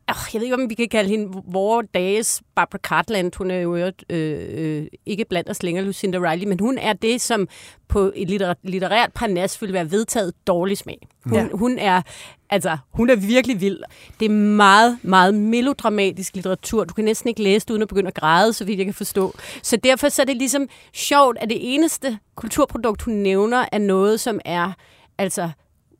Oh, 0.09 0.15
jeg 0.33 0.39
ved 0.39 0.45
ikke, 0.45 0.55
om 0.55 0.69
vi 0.69 0.75
kan 0.75 0.89
kalde 0.89 1.09
hende 1.09 1.41
vores 1.45 1.87
dages 1.93 2.41
Barbara 2.55 2.79
Cartland. 2.79 3.31
Hun 3.37 3.51
er 3.51 3.59
jo 3.59 3.75
øh, 3.75 3.91
øh, 4.09 4.87
ikke 5.05 5.25
blandt 5.29 5.49
os 5.49 5.63
længere, 5.63 5.85
Lucinda 5.85 6.17
Riley, 6.17 6.47
men 6.47 6.59
hun 6.59 6.77
er 6.77 6.93
det, 6.93 7.21
som 7.21 7.47
på 7.87 8.11
et 8.15 8.29
litterært, 8.29 8.57
litterært 8.63 9.13
parnas 9.13 9.61
vil 9.61 9.73
være 9.73 9.91
vedtaget 9.91 10.33
dårlig 10.47 10.77
smag. 10.77 11.07
Hun, 11.25 11.33
ja. 11.33 11.47
hun 11.53 11.79
er 11.79 12.01
altså, 12.49 12.77
hun 12.91 13.09
er 13.09 13.15
virkelig 13.15 13.61
vild. 13.61 13.79
Det 14.19 14.25
er 14.25 14.29
meget, 14.29 14.99
meget 15.01 15.33
melodramatisk 15.33 16.35
litteratur. 16.35 16.83
Du 16.83 16.93
kan 16.93 17.05
næsten 17.05 17.27
ikke 17.27 17.43
læse 17.43 17.65
det 17.65 17.71
uden 17.71 17.81
at 17.81 17.87
begynde 17.87 18.07
at 18.07 18.13
græde, 18.13 18.53
så 18.53 18.65
vidt 18.65 18.77
jeg 18.77 18.85
kan 18.85 18.93
forstå. 18.93 19.33
Så 19.63 19.77
derfor 19.77 20.09
så 20.09 20.21
er 20.21 20.25
det 20.25 20.37
ligesom 20.37 20.67
sjovt, 20.93 21.37
at 21.41 21.49
det 21.49 21.73
eneste 21.75 22.19
kulturprodukt, 22.35 23.01
hun 23.01 23.13
nævner, 23.13 23.65
er 23.71 23.79
noget, 23.79 24.19
som 24.19 24.39
er 24.45 24.71
altså 25.17 25.49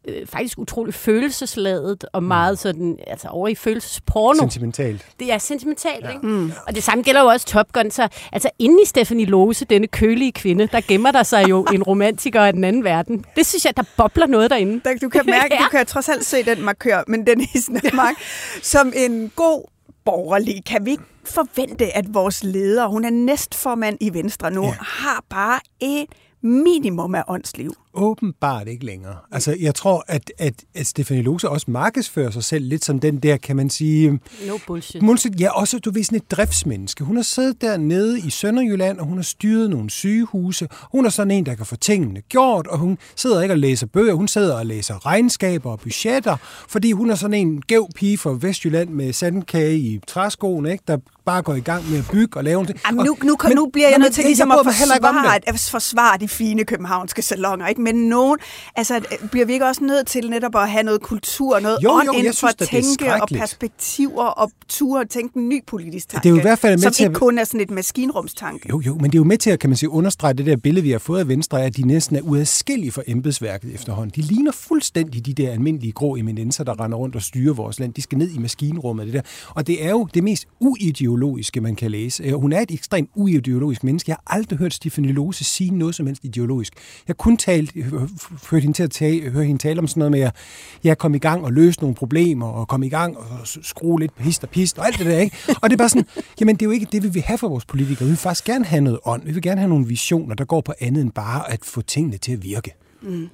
øh, 0.07 0.27
faktisk 0.27 0.59
utrolig 0.59 0.93
følelsesladet 0.93 2.05
og 2.13 2.23
mm. 2.23 2.27
meget 2.27 2.59
sådan, 2.59 2.97
altså 3.07 3.27
over 3.27 3.47
i 3.47 3.55
følelsesporno. 3.55 4.39
Sentimentalt. 4.39 5.05
Det 5.19 5.33
er 5.33 5.37
sentimentalt, 5.37 6.05
ja. 6.05 6.09
ikke? 6.09 6.27
Mm. 6.27 6.51
Og 6.67 6.75
det 6.75 6.83
samme 6.83 7.03
gælder 7.03 7.21
jo 7.21 7.27
også 7.27 7.45
Top 7.45 7.73
Gun. 7.73 7.91
Så, 7.91 8.07
altså 8.31 8.49
inde 8.59 8.81
i 8.83 8.85
Stephanie 8.85 9.25
Lose, 9.25 9.65
denne 9.65 9.87
kølige 9.87 10.31
kvinde, 10.31 10.67
der 10.71 10.81
gemmer 10.87 11.11
der 11.11 11.23
sig 11.23 11.49
jo 11.49 11.63
en 11.73 11.83
romantiker 11.83 12.41
af 12.41 12.53
den 12.53 12.63
anden 12.63 12.83
verden. 12.83 13.25
Det 13.35 13.45
synes 13.45 13.65
jeg, 13.65 13.77
der 13.77 13.83
bobler 13.97 14.27
noget 14.27 14.49
derinde. 14.49 14.81
Du 15.01 15.09
kan 15.09 15.21
mærke, 15.25 15.55
ja. 15.55 15.63
du 15.63 15.69
kan 15.71 15.85
trods 15.85 16.09
alt 16.09 16.25
se 16.25 16.43
den 16.43 16.61
markør, 16.61 17.03
men 17.07 17.27
den 17.27 17.41
er 17.41 17.95
Mark, 17.95 18.15
som 18.61 18.93
en 18.95 19.31
god 19.35 19.63
borgerlig, 20.05 20.65
kan 20.65 20.85
vi 20.85 20.91
ikke 20.91 21.03
forvente, 21.25 21.97
at 21.97 22.13
vores 22.13 22.43
leder, 22.43 22.87
hun 22.87 23.05
er 23.05 23.09
næstformand 23.09 23.97
i 24.01 24.13
Venstre 24.13 24.51
nu, 24.51 24.63
ja. 24.63 24.73
har 24.79 25.23
bare 25.29 25.59
et 25.79 26.05
minimum 26.41 27.15
af 27.15 27.23
åndsliv. 27.27 27.73
Åbenbart 27.98 28.68
ikke 28.68 28.86
længere. 28.86 29.16
Altså, 29.32 29.56
jeg 29.60 29.75
tror, 29.75 30.04
at, 30.08 30.32
at, 30.38 30.54
at 30.75 30.88
Stefanie 30.88 31.24
Lose 31.24 31.50
også 31.50 31.72
markedsfører 31.72 32.32
sig 32.32 32.44
selv 32.44 32.66
lidt 32.66 32.86
som 32.86 33.00
den 33.00 33.18
der, 33.18 33.38
kan 33.38 33.56
man 33.56 33.70
sige... 33.70 34.20
No 34.48 34.58
bullshit. 34.68 35.01
bullshit 35.01 35.42
ja, 35.42 35.51
også, 35.51 35.80
du 35.80 35.92
ved, 35.92 36.04
sådan 36.04 36.16
et 36.16 36.32
driftsmenneske. 36.32 37.04
Hun 37.04 37.16
har 37.16 37.24
siddet 37.24 37.62
dernede 37.62 38.20
i 38.20 38.30
Sønderjylland, 38.30 39.00
og 39.00 39.06
hun 39.06 39.18
har 39.18 39.24
styret 39.24 39.70
nogle 39.70 39.89
sygehuse. 39.89 40.68
Hun 40.92 41.06
er 41.06 41.10
sådan 41.10 41.32
en, 41.32 41.46
der 41.46 41.56
kan 41.56 41.66
få 41.66 41.75
tingene 41.75 42.22
gjort, 42.22 42.68
og 42.68 42.77
hun 42.77 42.98
sidder 43.16 43.42
ikke 43.42 43.54
og 43.54 43.58
læser 43.58 43.88
bøger. 43.88 44.13
Hun 44.13 44.27
sidder 44.27 44.56
og 44.56 44.66
læser 44.66 45.06
regnskaber 45.06 45.72
og 45.72 45.80
budgetter, 45.80 46.38
fordi 46.70 46.92
hun 46.92 47.10
er 47.10 47.16
sådan 47.16 47.34
en 47.34 47.62
gæv 47.62 47.88
pige 47.96 48.18
fra 48.18 48.38
Vestjylland 48.42 48.89
med 48.89 49.13
sandkage 49.13 49.77
i 49.77 50.00
træskoen, 50.08 50.66
ikke? 50.66 50.84
der 50.88 50.98
bare 51.25 51.42
gå 51.42 51.54
i 51.54 51.60
gang 51.60 51.89
med 51.89 51.98
at 51.98 52.06
bygge 52.12 52.38
og 52.38 52.44
lave 52.44 52.63
noget. 52.63 52.82
Jamen, 52.88 53.06
nu, 53.06 53.18
nu, 53.24 53.38
men, 53.44 53.56
nu 53.56 53.70
bliver 53.74 53.89
jeg 53.89 54.00
nødt 54.00 54.13
til 54.13 54.24
ligesom 54.24 54.50
jeg 54.50 54.60
at 54.60 54.66
forsvare, 54.66 55.39
det. 55.39 55.68
forsvare 55.72 56.18
de 56.20 56.27
fine 56.27 56.63
københavnske 56.63 57.22
salonger, 57.22 57.68
ikke? 57.68 57.82
Men 57.94 57.96
nogen, 58.10 58.38
altså, 58.75 58.96
øh, 58.98 59.29
bliver 59.32 59.46
vi 59.46 59.53
ikke 59.53 59.65
også 59.65 59.84
nødt 59.84 60.08
til 60.08 60.29
netop 60.29 60.56
at 60.56 60.70
have 60.70 60.84
noget 60.84 61.01
kultur, 61.01 61.60
noget 61.60 61.77
Jo, 61.84 61.91
ånd 61.91 62.06
jo, 62.06 62.12
ind 62.12 62.24
jeg 62.25 62.36
for 62.36 62.48
at 62.48 62.58
tænke 62.58 63.13
og 63.22 63.27
perspektiver 63.27 64.24
og 64.25 64.51
ture 64.70 65.01
og 65.01 65.10
tænke 65.10 65.39
en 65.39 65.50
ny 65.50 65.63
politisk 65.67 66.10
tanke, 66.10 66.24
Det 66.24 66.29
er 66.29 66.34
jo 66.34 66.38
i 66.39 66.41
hvert 66.41 66.60
fald 66.60 66.74
med 66.74 66.79
som 66.84 66.91
til 66.91 67.03
at- 67.03 67.10
ikke 67.10 67.20
kun 67.20 67.38
er 67.39 67.44
sådan 67.44 67.62
et 67.62 67.70
maskinrumstanke. 67.72 68.70
Jo, 68.70 68.82
jo, 68.86 68.94
men 68.96 69.03
det 69.03 69.15
er 69.15 69.20
jo 69.20 69.24
med 69.24 69.38
til 69.38 69.50
at, 69.50 69.60
kan 69.60 69.70
man 69.70 69.77
sige, 69.77 69.89
understrege 69.89 70.34
det 70.34 70.46
der 70.46 70.56
billede, 70.58 70.84
vi 70.84 70.91
har 70.91 71.00
fået 71.00 71.20
af 71.20 71.27
Venstre, 71.27 71.63
at 71.65 71.77
de 71.77 71.82
næsten 71.88 72.15
er 72.15 72.22
uadskillige 72.22 72.91
for 72.91 73.03
embedsværket 73.08 73.74
efterhånden. 73.74 74.12
De 74.15 74.27
ligner 74.27 74.51
fuldstændig 74.51 75.25
de 75.25 75.34
der 75.34 75.51
almindelige 75.51 75.91
grå 75.91 76.15
eminenser, 76.15 76.63
der 76.63 76.84
render 76.84 76.98
rundt 76.98 77.15
og 77.15 77.22
styrer 77.22 77.53
vores 77.53 77.79
land. 77.79 77.94
De 77.94 78.01
skal 78.01 78.17
ned 78.17 78.32
i 78.32 78.38
maskinrummet, 78.38 79.06
det 79.06 79.13
der. 79.13 79.22
Og 79.50 79.67
det 79.67 79.86
er 79.86 79.89
jo 79.89 80.08
det 80.13 80.24
mest 80.24 80.46
uideologiske, 80.60 81.62
man 81.62 81.75
kan 81.75 81.91
læse. 81.91 82.24
Øh, 82.24 82.34
Hun 82.34 82.53
er 82.53 82.60
et 82.62 82.72
ekstremt 82.72 83.10
uideologisk 83.15 83.84
menneske. 83.84 84.10
Jeg 84.10 84.17
har 84.27 84.38
aldrig 84.38 84.60
hørt 84.60 84.74
Stefanie 84.74 85.12
Lose 85.12 85.44
sige 85.44 85.72
noget 85.72 85.96
som 85.96 86.08
helst 86.08 86.24
ideologisk. 86.24 86.74
Jeg 86.75 86.82
har 87.08 87.13
kun 87.13 87.38
talt, 87.38 87.72
hørte 87.84 88.62
hende 88.62 88.77
til 88.77 88.84
at 88.84 88.91
tale, 88.91 89.29
høre 89.29 89.43
hende 89.46 89.62
tale 89.62 89.79
om 89.79 89.88
sådan 89.88 90.00
noget 90.00 90.12
med, 90.12 90.19
at 90.19 90.36
jeg 90.84 90.98
kom 90.98 91.15
i 91.15 91.17
gang 91.17 91.46
og 91.46 91.53
løse 91.53 91.79
nogle 91.79 91.96
problemer, 91.96 92.48
og 92.48 92.67
kom 92.67 92.84
i 92.84 92.89
gang 92.89 93.17
og 93.17 93.25
skrue 93.43 94.00
lidt 94.00 94.15
på 94.15 94.24
hist 94.24 94.43
og 94.43 94.50
pist, 94.50 94.77
og 94.77 94.86
alt 94.88 94.98
det 94.98 95.05
der, 95.05 95.17
ikke? 95.17 95.38
Og 95.62 95.69
det 95.69 95.75
er 95.75 95.77
bare 95.77 95.89
sådan, 95.89 96.07
jamen 96.39 96.55
det 96.55 96.62
er 96.62 96.65
jo 96.65 96.72
ikke 96.72 96.88
det, 96.91 97.03
vi 97.03 97.10
vil 97.10 97.22
have 97.22 97.38
for 97.38 97.48
vores 97.48 97.65
politikere. 97.65 98.05
Vi 98.05 98.10
vil 98.10 98.17
faktisk 98.17 98.46
gerne 98.46 98.65
have 98.65 98.81
noget 98.81 99.00
ånd. 99.05 99.24
Vi 99.24 99.31
vil 99.31 99.41
gerne 99.41 99.62
have 99.62 99.69
nogle 99.69 99.88
visioner, 99.88 100.36
der 100.36 100.46
går 100.46 100.62
på 100.62 100.74
andet 100.79 101.01
end 101.01 101.12
bare 101.12 101.51
at 101.51 101.60
få 101.63 101.81
tingene 101.81 102.17
til 102.17 102.31
at 102.31 102.43
virke. 102.43 102.74
Mm. 103.01 103.29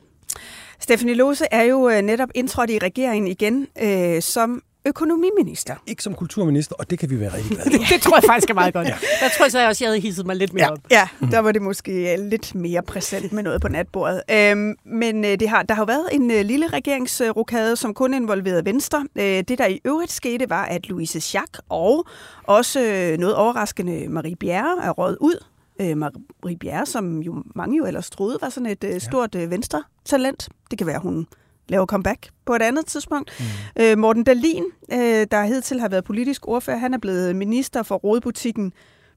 Stephanie 0.79 1.15
Lose 1.15 1.45
er 1.51 1.63
jo 1.63 1.89
øh, 1.89 2.01
netop 2.01 2.29
indtrådt 2.35 2.69
i 2.69 2.77
regeringen 2.77 3.27
igen 3.27 3.67
øh, 3.81 4.21
som 4.21 4.62
økonomiminister. 4.85 5.75
Ikke 5.87 6.03
som 6.03 6.13
kulturminister, 6.13 6.75
og 6.79 6.89
det 6.89 6.99
kan 6.99 7.09
vi 7.09 7.19
være 7.19 7.33
rigtig 7.33 7.57
glade 7.57 7.69
for. 7.77 7.83
Det 7.93 8.01
tror 8.01 8.15
jeg 8.17 8.23
faktisk 8.23 8.49
er 8.49 8.53
meget 8.53 8.73
godt. 8.73 8.87
Ja. 8.87 8.93
Der 9.21 9.29
tror 9.37 9.45
jeg 9.45 9.51
så 9.51 9.59
jeg 9.59 9.67
også, 9.69 9.83
jeg 9.85 9.89
havde 9.89 9.99
hisset 10.01 10.25
mig 10.25 10.35
lidt 10.35 10.53
mere 10.53 10.63
Ja, 10.65 10.71
op. 10.71 10.77
ja, 10.91 11.07
der 11.31 11.39
var 11.39 11.51
det 11.51 11.61
måske 11.61 12.13
øh, 12.13 12.19
lidt 12.29 12.55
mere 12.55 12.81
præsent 12.83 13.33
med 13.33 13.43
noget 13.43 13.61
på 13.61 13.67
natbordet. 13.67 14.21
Øhm, 14.31 14.75
men 14.85 15.25
øh, 15.25 15.39
det 15.39 15.49
har, 15.49 15.63
der 15.63 15.73
har 15.75 15.81
jo 15.81 15.85
været 15.85 16.05
en 16.11 16.31
øh, 16.31 16.41
lille 16.45 16.67
regeringsrokade, 16.67 17.75
som 17.75 17.93
kun 17.93 18.13
involverede 18.13 18.65
Venstre. 18.65 19.05
Øh, 19.15 19.23
det, 19.25 19.57
der 19.57 19.65
i 19.65 19.79
øvrigt 19.85 20.11
skete, 20.11 20.49
var, 20.49 20.65
at 20.65 20.89
Louise 20.89 21.21
Schack 21.21 21.59
og 21.69 22.05
også 22.43 22.79
noget 23.19 23.35
overraskende 23.35 24.07
Marie 24.09 24.35
Bjerre 24.35 24.83
er 24.85 24.89
røget 24.91 25.17
ud. 25.21 25.43
Øh, 25.81 25.97
Marie 25.97 26.57
Bjerre, 26.59 26.85
som 26.85 27.19
jo 27.21 27.43
mange 27.55 27.77
jo 27.77 27.85
ellers 27.85 28.09
troede 28.09 28.37
var 28.41 28.49
sådan 28.49 28.67
et 28.69 28.83
øh, 28.83 29.01
stort 29.01 29.35
øh, 29.35 29.51
Venstre-talent. 29.51 30.49
Det 30.71 30.77
kan 30.77 30.87
være, 30.87 30.99
hun 30.99 31.27
laver 31.70 31.86
comeback 31.86 32.29
på 32.46 32.55
et 32.55 32.62
andet 32.62 32.86
tidspunkt. 32.86 33.32
Mm. 33.39 33.84
Øh, 33.84 33.98
Morten 33.98 34.24
Dalin, 34.24 34.63
øh, 34.91 35.27
der 35.32 35.46
hidtil 35.46 35.79
har 35.79 35.88
været 35.89 36.03
politisk 36.03 36.48
ordfører, 36.48 36.77
han 36.77 36.93
er 36.93 36.98
blevet 36.98 37.36
minister 37.36 37.84
for 37.84 37.96
rådbutikken 37.96 38.74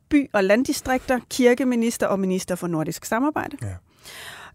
by- 0.08 0.26
og 0.32 0.44
landdistrikter, 0.44 1.18
kirkeminister 1.30 2.06
og 2.06 2.20
minister 2.20 2.54
for 2.54 2.66
nordisk 2.66 3.04
samarbejde. 3.04 3.56
Ja. 3.62 3.68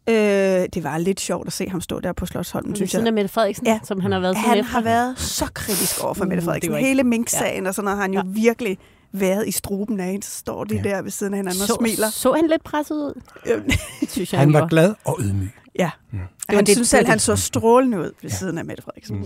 Øh, 0.10 0.68
det 0.74 0.84
var 0.84 0.98
lidt 0.98 1.20
sjovt 1.20 1.48
at 1.48 1.54
se 1.54 1.70
ham 1.70 1.82
stå 1.82 2.00
der 2.00 2.14
på 2.14 2.26
Slottsholmen, 2.26 2.70
Ved 2.72 2.76
synes 2.76 2.92
siden 2.92 3.06
af 3.06 3.08
jeg. 3.08 3.14
Mette 3.14 3.28
Frederiksen, 3.30 3.66
Ja. 3.68 3.72
ja. 3.74 3.80
som 3.84 4.00
han 4.00 4.12
har 4.12 4.20
været 4.20 4.36
sådan 4.38 4.50
Han 4.50 4.64
har 4.64 4.82
været 4.82 5.20
så 5.20 5.46
kritisk 5.54 6.04
over 6.04 6.14
for 6.14 6.24
Uh, 6.24 6.30
Mette 6.30 6.44
Frederiksen. 6.44 6.72
var 6.72 6.78
ikke- 6.78 6.88
Hele 6.88 7.04
Mink-sagen 7.04 7.68
og 7.68 7.76
sådan 7.76 7.86
noget 7.86 7.98
har 7.98 8.02
han 8.04 8.14
jo 8.14 8.24
virkelig 8.26 8.78
været 9.12 9.48
i 9.48 9.52
struben 9.52 10.00
af. 10.00 10.20
Så 10.24 10.32
står 10.38 10.64
de 10.64 10.76
Ja. 10.76 10.82
der 10.82 11.02
ved 11.02 11.12
siden 11.12 11.34
af 11.34 11.38
hinanden 11.38 11.62
og 11.62 11.68
så, 11.68 11.76
smiler. 11.80 12.10
så 12.10 12.32
han 12.34 12.48
lidt 12.48 12.64
presset 12.64 12.96
ud, 12.96 13.22
Øh, 13.46 13.62
synes 14.10 14.34
jeg. 14.34 14.40
Han 14.40 14.54
var 14.54 14.60
gjorde. 14.60 14.70
glad 14.70 14.94
og 15.06 15.18
ydmyg. 15.22 15.52
Ja. 15.80 15.90
var 16.12 16.28
Han 16.56 16.66
det- 16.66 16.76
synes 16.76 16.90
selv, 16.90 17.08
han 17.08 17.20
så 17.20 17.36
strålende 17.36 18.00
ud 18.00 18.12
ved 18.22 18.30
siden 18.30 18.58
af 18.58 18.66
Mette 18.66 18.84
Frederiksen. 18.84 19.18
Mm. 19.18 19.26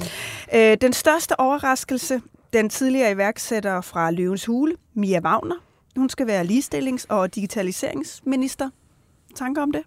Øh, 0.55 0.77
den 0.81 0.93
største 0.93 1.39
overraskelse, 1.39 2.21
den 2.53 2.69
tidligere 2.69 3.11
iværksætter 3.11 3.81
fra 3.81 4.11
Løvens 4.11 4.45
Hule, 4.45 4.75
Mia 4.93 5.19
Wagner. 5.19 5.55
Hun 5.97 6.09
skal 6.09 6.27
være 6.27 6.43
ligestillings- 6.45 7.05
og 7.09 7.35
digitaliseringsminister. 7.35 8.69
Tanker 9.35 9.61
om 9.61 9.71
det? 9.71 9.81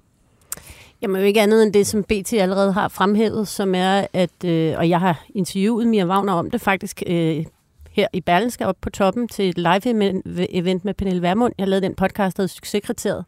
Jamen 1.03 1.17
jo 1.21 1.27
ikke 1.27 1.41
andet 1.41 1.63
end 1.63 1.73
det, 1.73 1.87
som 1.87 2.03
BT 2.05 2.33
allerede 2.33 2.73
har 2.73 2.89
fremhævet, 2.89 3.49
som 3.49 3.75
er, 3.75 4.07
at, 4.13 4.45
øh, 4.45 4.75
og 4.79 4.89
jeg 4.89 5.01
har 5.01 5.25
interviewet 5.35 5.87
Mia 5.87 6.07
Wagner 6.07 6.33
om 6.33 6.51
det 6.51 6.61
faktisk 6.61 7.03
øh, 7.07 7.45
her 7.91 8.07
i 8.13 8.21
Berlingske 8.21 8.67
op 8.67 8.77
på 8.81 8.91
toppen 8.91 9.29
til 9.29 9.49
et 9.49 9.59
live-event 9.59 10.81
med 10.85 10.95
Pernille 10.95 11.23
Vermund. 11.23 11.53
Jeg 11.59 11.69
lavede 11.69 11.87
den 11.87 11.95
podcast, 11.95 12.37
der 12.37 12.43
hedder 12.43 12.55
Succeskriteriet. 12.55 13.25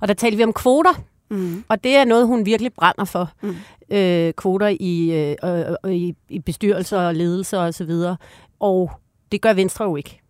Og 0.00 0.08
der 0.08 0.14
talte 0.14 0.36
vi 0.36 0.44
om 0.44 0.52
kvoter, 0.52 1.02
Mm. 1.32 1.64
og 1.68 1.84
det 1.84 1.96
er 1.96 2.04
noget, 2.04 2.26
hun 2.26 2.46
virkelig 2.46 2.72
brænder 2.72 3.04
for. 3.04 3.30
Mm. 3.42 3.54
Øh, 3.96 4.32
kvoter 4.32 4.76
i, 4.80 5.12
øh, 5.12 5.36
øh, 5.84 5.92
i, 5.92 6.14
i 6.28 6.38
bestyrelser 6.38 6.98
og 6.98 7.14
ledelser 7.14 7.58
osv. 7.58 7.66
Og, 7.66 7.74
så 7.74 7.84
videre. 7.84 8.16
og 8.60 8.90
det 9.32 9.40
gør 9.40 9.52
Venstre 9.52 9.84
jo 9.84 9.96
ikke. 9.96 10.20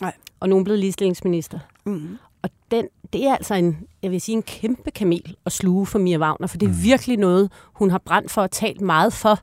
Nej. 0.00 0.12
Og 0.40 0.48
nu 0.48 0.54
er 0.54 0.58
hun 0.58 0.64
blevet 0.64 0.80
ligestillingsminister. 0.80 1.58
Mm. 1.86 2.18
Og 2.42 2.50
den, 2.70 2.88
det 3.12 3.26
er 3.26 3.34
altså 3.34 3.54
en, 3.54 3.78
jeg 4.02 4.10
vil 4.10 4.20
sige, 4.20 4.36
en 4.36 4.42
kæmpe 4.42 4.90
kamel 4.90 5.36
at 5.46 5.52
sluge 5.52 5.86
for 5.86 5.98
Mia 5.98 6.18
Wagner, 6.18 6.46
for 6.46 6.58
det 6.58 6.68
er 6.68 6.82
virkelig 6.82 7.16
noget, 7.16 7.52
hun 7.72 7.90
har 7.90 7.98
brændt 7.98 8.30
for 8.30 8.42
og 8.42 8.50
talt 8.50 8.80
meget 8.80 9.12
for 9.12 9.38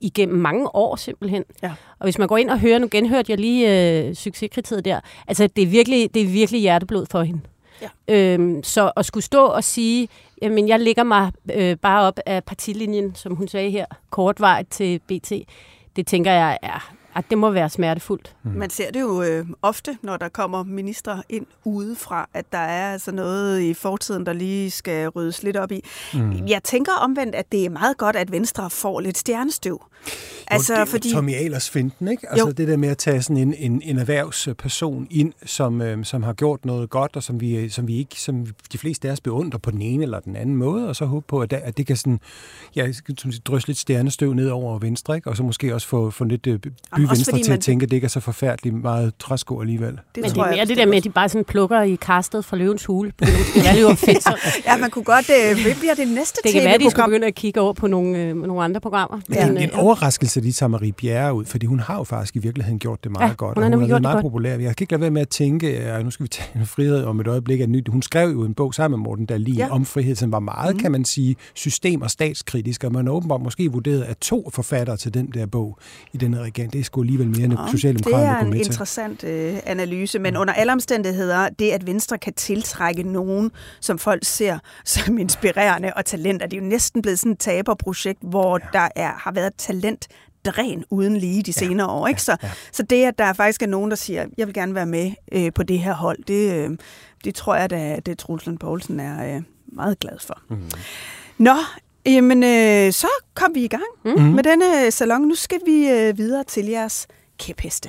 igennem 0.00 0.38
mange 0.38 0.74
år 0.74 0.96
simpelthen. 0.96 1.44
Ja. 1.62 1.72
Og 1.98 2.04
hvis 2.04 2.18
man 2.18 2.28
går 2.28 2.36
ind 2.36 2.50
og 2.50 2.60
hører, 2.60 2.78
nu 2.78 2.88
genhørte 2.90 3.32
jeg 3.32 3.38
lige 3.38 3.98
øh, 4.08 4.14
succeskriteriet 4.14 4.84
der, 4.84 5.00
altså 5.26 5.46
det 5.46 5.62
er 5.62 5.66
virkelig, 5.66 6.14
det 6.14 6.22
er 6.22 6.26
virkelig 6.26 6.60
hjerteblod 6.60 7.06
for 7.10 7.22
hende. 7.22 7.40
Ja. 7.82 7.88
Øhm, 8.08 8.62
så 8.62 8.92
at 8.96 9.06
skulle 9.06 9.24
stå 9.24 9.46
og 9.46 9.64
sige, 9.64 10.08
jamen 10.42 10.68
jeg 10.68 10.80
ligger 10.80 11.02
mig 11.02 11.32
øh, 11.54 11.76
bare 11.76 12.02
op 12.02 12.18
af 12.26 12.44
partilinjen, 12.44 13.14
som 13.14 13.34
hun 13.34 13.48
sagde 13.48 13.70
her, 13.70 13.86
kortvejt 14.10 14.68
til 14.68 14.98
BT, 14.98 15.32
det 15.96 16.06
tænker 16.06 16.32
jeg 16.32 16.58
er, 16.62 16.92
at 17.14 17.24
det 17.30 17.38
må 17.38 17.50
være 17.50 17.70
smertefuldt. 17.70 18.36
Man 18.42 18.70
ser 18.70 18.90
det 18.90 19.00
jo 19.00 19.22
øh, 19.22 19.46
ofte, 19.62 19.98
når 20.02 20.16
der 20.16 20.28
kommer 20.28 20.64
ministre 20.64 21.22
ind 21.28 21.46
udefra, 21.64 22.28
at 22.34 22.52
der 22.52 22.58
er 22.58 22.92
altså 22.92 23.12
noget 23.12 23.60
i 23.60 23.74
fortiden, 23.74 24.26
der 24.26 24.32
lige 24.32 24.70
skal 24.70 25.08
ryddes 25.08 25.42
lidt 25.42 25.56
op 25.56 25.72
i. 25.72 25.84
Mm. 26.14 26.46
Jeg 26.46 26.62
tænker 26.62 26.92
omvendt, 26.92 27.34
at 27.34 27.52
det 27.52 27.64
er 27.64 27.70
meget 27.70 27.96
godt, 27.98 28.16
at 28.16 28.32
Venstre 28.32 28.70
får 28.70 29.00
lidt 29.00 29.18
stjernestøv. 29.18 29.82
Altså, 30.50 30.72
det 30.74 30.80
er 30.80 30.84
fordi... 30.84 31.12
Tommy 31.12 31.34
Ahlers 31.34 31.70
finten, 31.70 32.08
ikke? 32.08 32.30
Altså 32.30 32.46
Jo. 32.46 32.52
det 32.52 32.68
der 32.68 32.76
med 32.76 32.88
at 32.88 32.98
tage 32.98 33.22
sådan 33.22 33.36
en, 33.36 33.54
en, 33.58 33.82
en 33.84 33.98
erhvervsperson 33.98 35.06
ind, 35.10 35.32
som, 35.46 35.80
øh, 35.82 36.04
som 36.04 36.22
har 36.22 36.32
gjort 36.32 36.64
noget 36.64 36.90
godt, 36.90 37.16
og 37.16 37.22
som 37.22 37.40
vi, 37.40 37.68
som 37.68 37.88
vi 37.88 37.96
ikke, 37.98 38.20
som 38.20 38.46
de 38.72 38.78
fleste 38.78 39.08
af 39.08 39.12
os 39.12 39.20
beundrer 39.20 39.58
på 39.58 39.70
den 39.70 39.82
ene 39.82 40.02
eller 40.02 40.20
den 40.20 40.36
anden 40.36 40.56
måde, 40.56 40.88
og 40.88 40.96
så 40.96 41.04
håbe 41.04 41.24
på, 41.28 41.40
at, 41.40 41.50
der, 41.50 41.56
at 41.62 41.76
det 41.78 41.86
kan 41.86 41.96
sådan, 41.96 42.20
ja, 42.76 42.92
som 43.18 43.32
drysse 43.44 43.68
lidt 43.68 43.78
stjernestøv 43.78 44.32
ned 44.34 44.48
over 44.48 44.78
Venstre, 44.78 45.16
ikke? 45.16 45.30
Og 45.30 45.36
så 45.36 45.42
måske 45.42 45.74
også 45.74 45.86
få, 45.88 46.10
få 46.10 46.24
lidt 46.24 46.46
øh, 46.46 46.58
by 46.58 46.66
Jamen, 46.92 47.08
også 47.10 47.18
Venstre 47.18 47.30
fordi 47.32 47.42
til 47.42 47.50
man- 47.50 47.58
at 47.58 47.62
tænke, 47.64 47.84
at 47.84 47.90
det 47.90 47.96
ikke 47.96 48.04
er 48.04 48.08
så 48.08 48.20
forfærdeligt 48.20 48.74
meget 48.74 49.12
træsko 49.18 49.60
alligevel. 49.60 49.90
Det 49.90 49.98
Men 50.16 50.24
det 50.24 50.36
er 50.38 50.44
jeg 50.46 50.50
mere 50.50 50.60
det 50.60 50.68
bestemt 50.68 50.78
der 50.78 50.86
med, 50.86 50.96
at 50.96 51.04
de 51.04 51.10
bare 51.10 51.28
sådan 51.28 51.44
plukker 51.44 51.82
i 51.82 51.94
kastet 51.94 52.44
fra 52.44 52.56
løvens 52.56 52.84
hule. 52.84 53.12
Det 53.18 53.28
skal 53.28 53.64
være 53.64 53.74
lidt 53.74 53.86
opfindsomt. 53.86 54.38
Ja, 54.66 54.76
man 54.76 54.90
kunne 54.90 55.04
godt... 55.04 55.30
Øh, 55.30 55.62
hvad 55.62 55.74
bliver 55.78 55.94
det 55.94 56.08
næste 56.08 56.38
Det 56.44 56.52
kan 56.52 56.62
være, 56.64 56.74
at 56.74 56.80
de 56.80 56.90
skulle 56.90 57.04
begynde 57.06 57.26
at 57.26 57.34
kigge 57.34 57.60
over 57.60 57.72
på 57.72 57.86
nogle, 57.86 58.18
øh, 58.18 58.36
nogle 58.36 58.62
andre 58.64 58.80
programmer. 58.80 59.20
Men 59.28 59.38
Ja. 59.38 59.48
det 59.48 59.56
er 59.58 59.62
en 59.62 59.70
overraskelse, 59.74 60.39
at 60.40 60.44
de 60.44 60.52
tager 60.52 60.68
Marie 60.68 60.92
Bjerre 60.92 61.34
ud, 61.34 61.44
fordi 61.44 61.66
hun 61.66 61.80
har 61.80 61.96
jo 61.96 62.04
faktisk 62.04 62.36
i 62.36 62.38
virkeligheden 62.38 62.78
gjort 62.78 63.04
det 63.04 63.12
meget 63.12 63.28
Ja, 63.28 63.34
godt. 63.34 63.56
hun 63.58 63.64
og 63.64 63.70
hun 63.78 63.90
er 63.90 63.94
det 63.94 64.02
meget 64.02 64.14
godt. 64.14 64.22
populær. 64.22 64.50
Jeg 64.58 64.76
kan 64.76 64.84
ikke 64.84 64.92
lade 64.92 65.00
være 65.00 65.10
med 65.10 65.22
at 65.22 65.28
tænke, 65.28 65.72
ja, 65.72 66.02
nu 66.02 66.10
skal 66.10 66.24
vi 66.24 66.28
tage 66.28 66.48
en 66.60 66.66
frihed 66.66 67.04
om 67.04 67.20
et 67.20 67.26
øjeblik. 67.26 67.60
At 67.60 67.68
nyt. 67.68 67.88
Hun 67.88 68.02
skrev 68.02 68.30
jo 68.30 68.44
en 68.44 68.54
bog 68.54 68.74
sammen 68.74 69.00
med 69.00 69.04
Morten 69.04 69.26
Dahlin 69.26 69.54
Ja. 69.54 69.66
ja. 69.66 69.72
om 69.72 69.84
frihed, 69.84 70.16
som 70.16 70.32
var 70.32 70.40
meget, 70.40 70.74
mm. 70.74 70.80
kan 70.80 70.92
man 70.92 71.04
sige, 71.04 71.36
system- 71.54 72.02
og 72.02 72.10
statskritisk, 72.10 72.84
og 72.84 72.92
man 72.92 73.08
åbenbart 73.08 73.40
måske 73.42 73.72
vurderet, 73.72 74.02
at 74.02 74.18
to 74.18 74.50
forfattere 74.54 74.96
til 74.96 75.14
den 75.14 75.26
der 75.34 75.46
bog 75.46 75.78
i 76.12 76.16
den 76.16 76.34
her 76.34 76.42
regering, 76.42 76.72
det 76.72 76.78
er 76.80 76.84
sgu 76.84 77.00
alligevel 77.00 77.26
mere, 77.28 77.40
end 77.44 77.52
Det 77.52 77.60
Socialdemokraterne 77.70 78.26
er 78.30 78.38
går 78.40 78.46
en 78.46 78.52
til. 78.52 78.66
interessant 78.66 79.24
øh, 79.24 79.54
analyse, 79.66 80.18
men 80.18 80.36
under 80.36 80.54
alle 80.54 80.72
omstændigheder, 80.72 81.48
det 81.48 81.70
at 81.70 81.86
Venstre 81.86 82.18
kan 82.18 82.32
tiltrække 82.32 83.02
nogen, 83.02 83.50
som 83.80 83.98
folk 83.98 84.24
ser 84.24 84.58
som 84.84 85.18
inspirerende 85.18 85.92
og 85.96 86.04
talenter, 86.04 86.46
det 86.46 86.56
er 86.56 86.60
jo 86.60 86.66
næsten 86.68 87.02
blevet 87.02 87.18
sådan 87.18 87.32
et 87.32 87.38
taberprojekt, 87.38 88.18
hvor 88.22 88.58
ja. 88.62 88.78
der 88.78 88.88
er, 88.96 89.12
har 89.16 89.32
været 89.32 89.52
talent 89.58 90.06
dræn 90.44 90.84
uden 90.90 91.16
lige 91.16 91.42
de 91.42 91.52
senere 91.52 91.86
år. 91.86 92.06
Ikke? 92.06 92.22
Så, 92.22 92.36
ja. 92.42 92.50
så 92.72 92.82
det, 92.82 93.04
at 93.04 93.18
der 93.18 93.32
faktisk 93.32 93.62
er 93.62 93.66
nogen, 93.66 93.90
der 93.90 93.96
siger, 93.96 94.26
jeg 94.38 94.46
vil 94.46 94.54
gerne 94.54 94.74
være 94.74 94.86
med 94.86 95.12
øh, 95.32 95.52
på 95.52 95.62
det 95.62 95.78
her 95.78 95.94
hold, 95.94 96.18
det, 96.24 96.52
øh, 96.52 96.70
det 97.24 97.34
tror 97.34 97.54
jeg, 97.54 97.72
at 97.72 98.06
det 98.06 98.24
Lund 98.28 98.58
Poulsen 98.58 99.00
er 99.00 99.36
øh, 99.36 99.42
meget 99.66 99.98
glad 99.98 100.18
for. 100.18 100.42
Mm. 100.48 100.70
Nå, 101.38 101.54
jamen, 102.06 102.42
øh, 102.42 102.92
så 102.92 103.08
kom 103.34 103.54
vi 103.54 103.64
i 103.64 103.68
gang 103.68 103.82
mm. 104.04 104.22
med 104.22 104.42
denne 104.42 104.90
salon. 104.90 105.20
Nu 105.22 105.34
skal 105.34 105.60
vi 105.66 105.88
øh, 105.88 106.18
videre 106.18 106.44
til 106.44 106.66
jeres 106.66 107.06
kæpheste. 107.38 107.88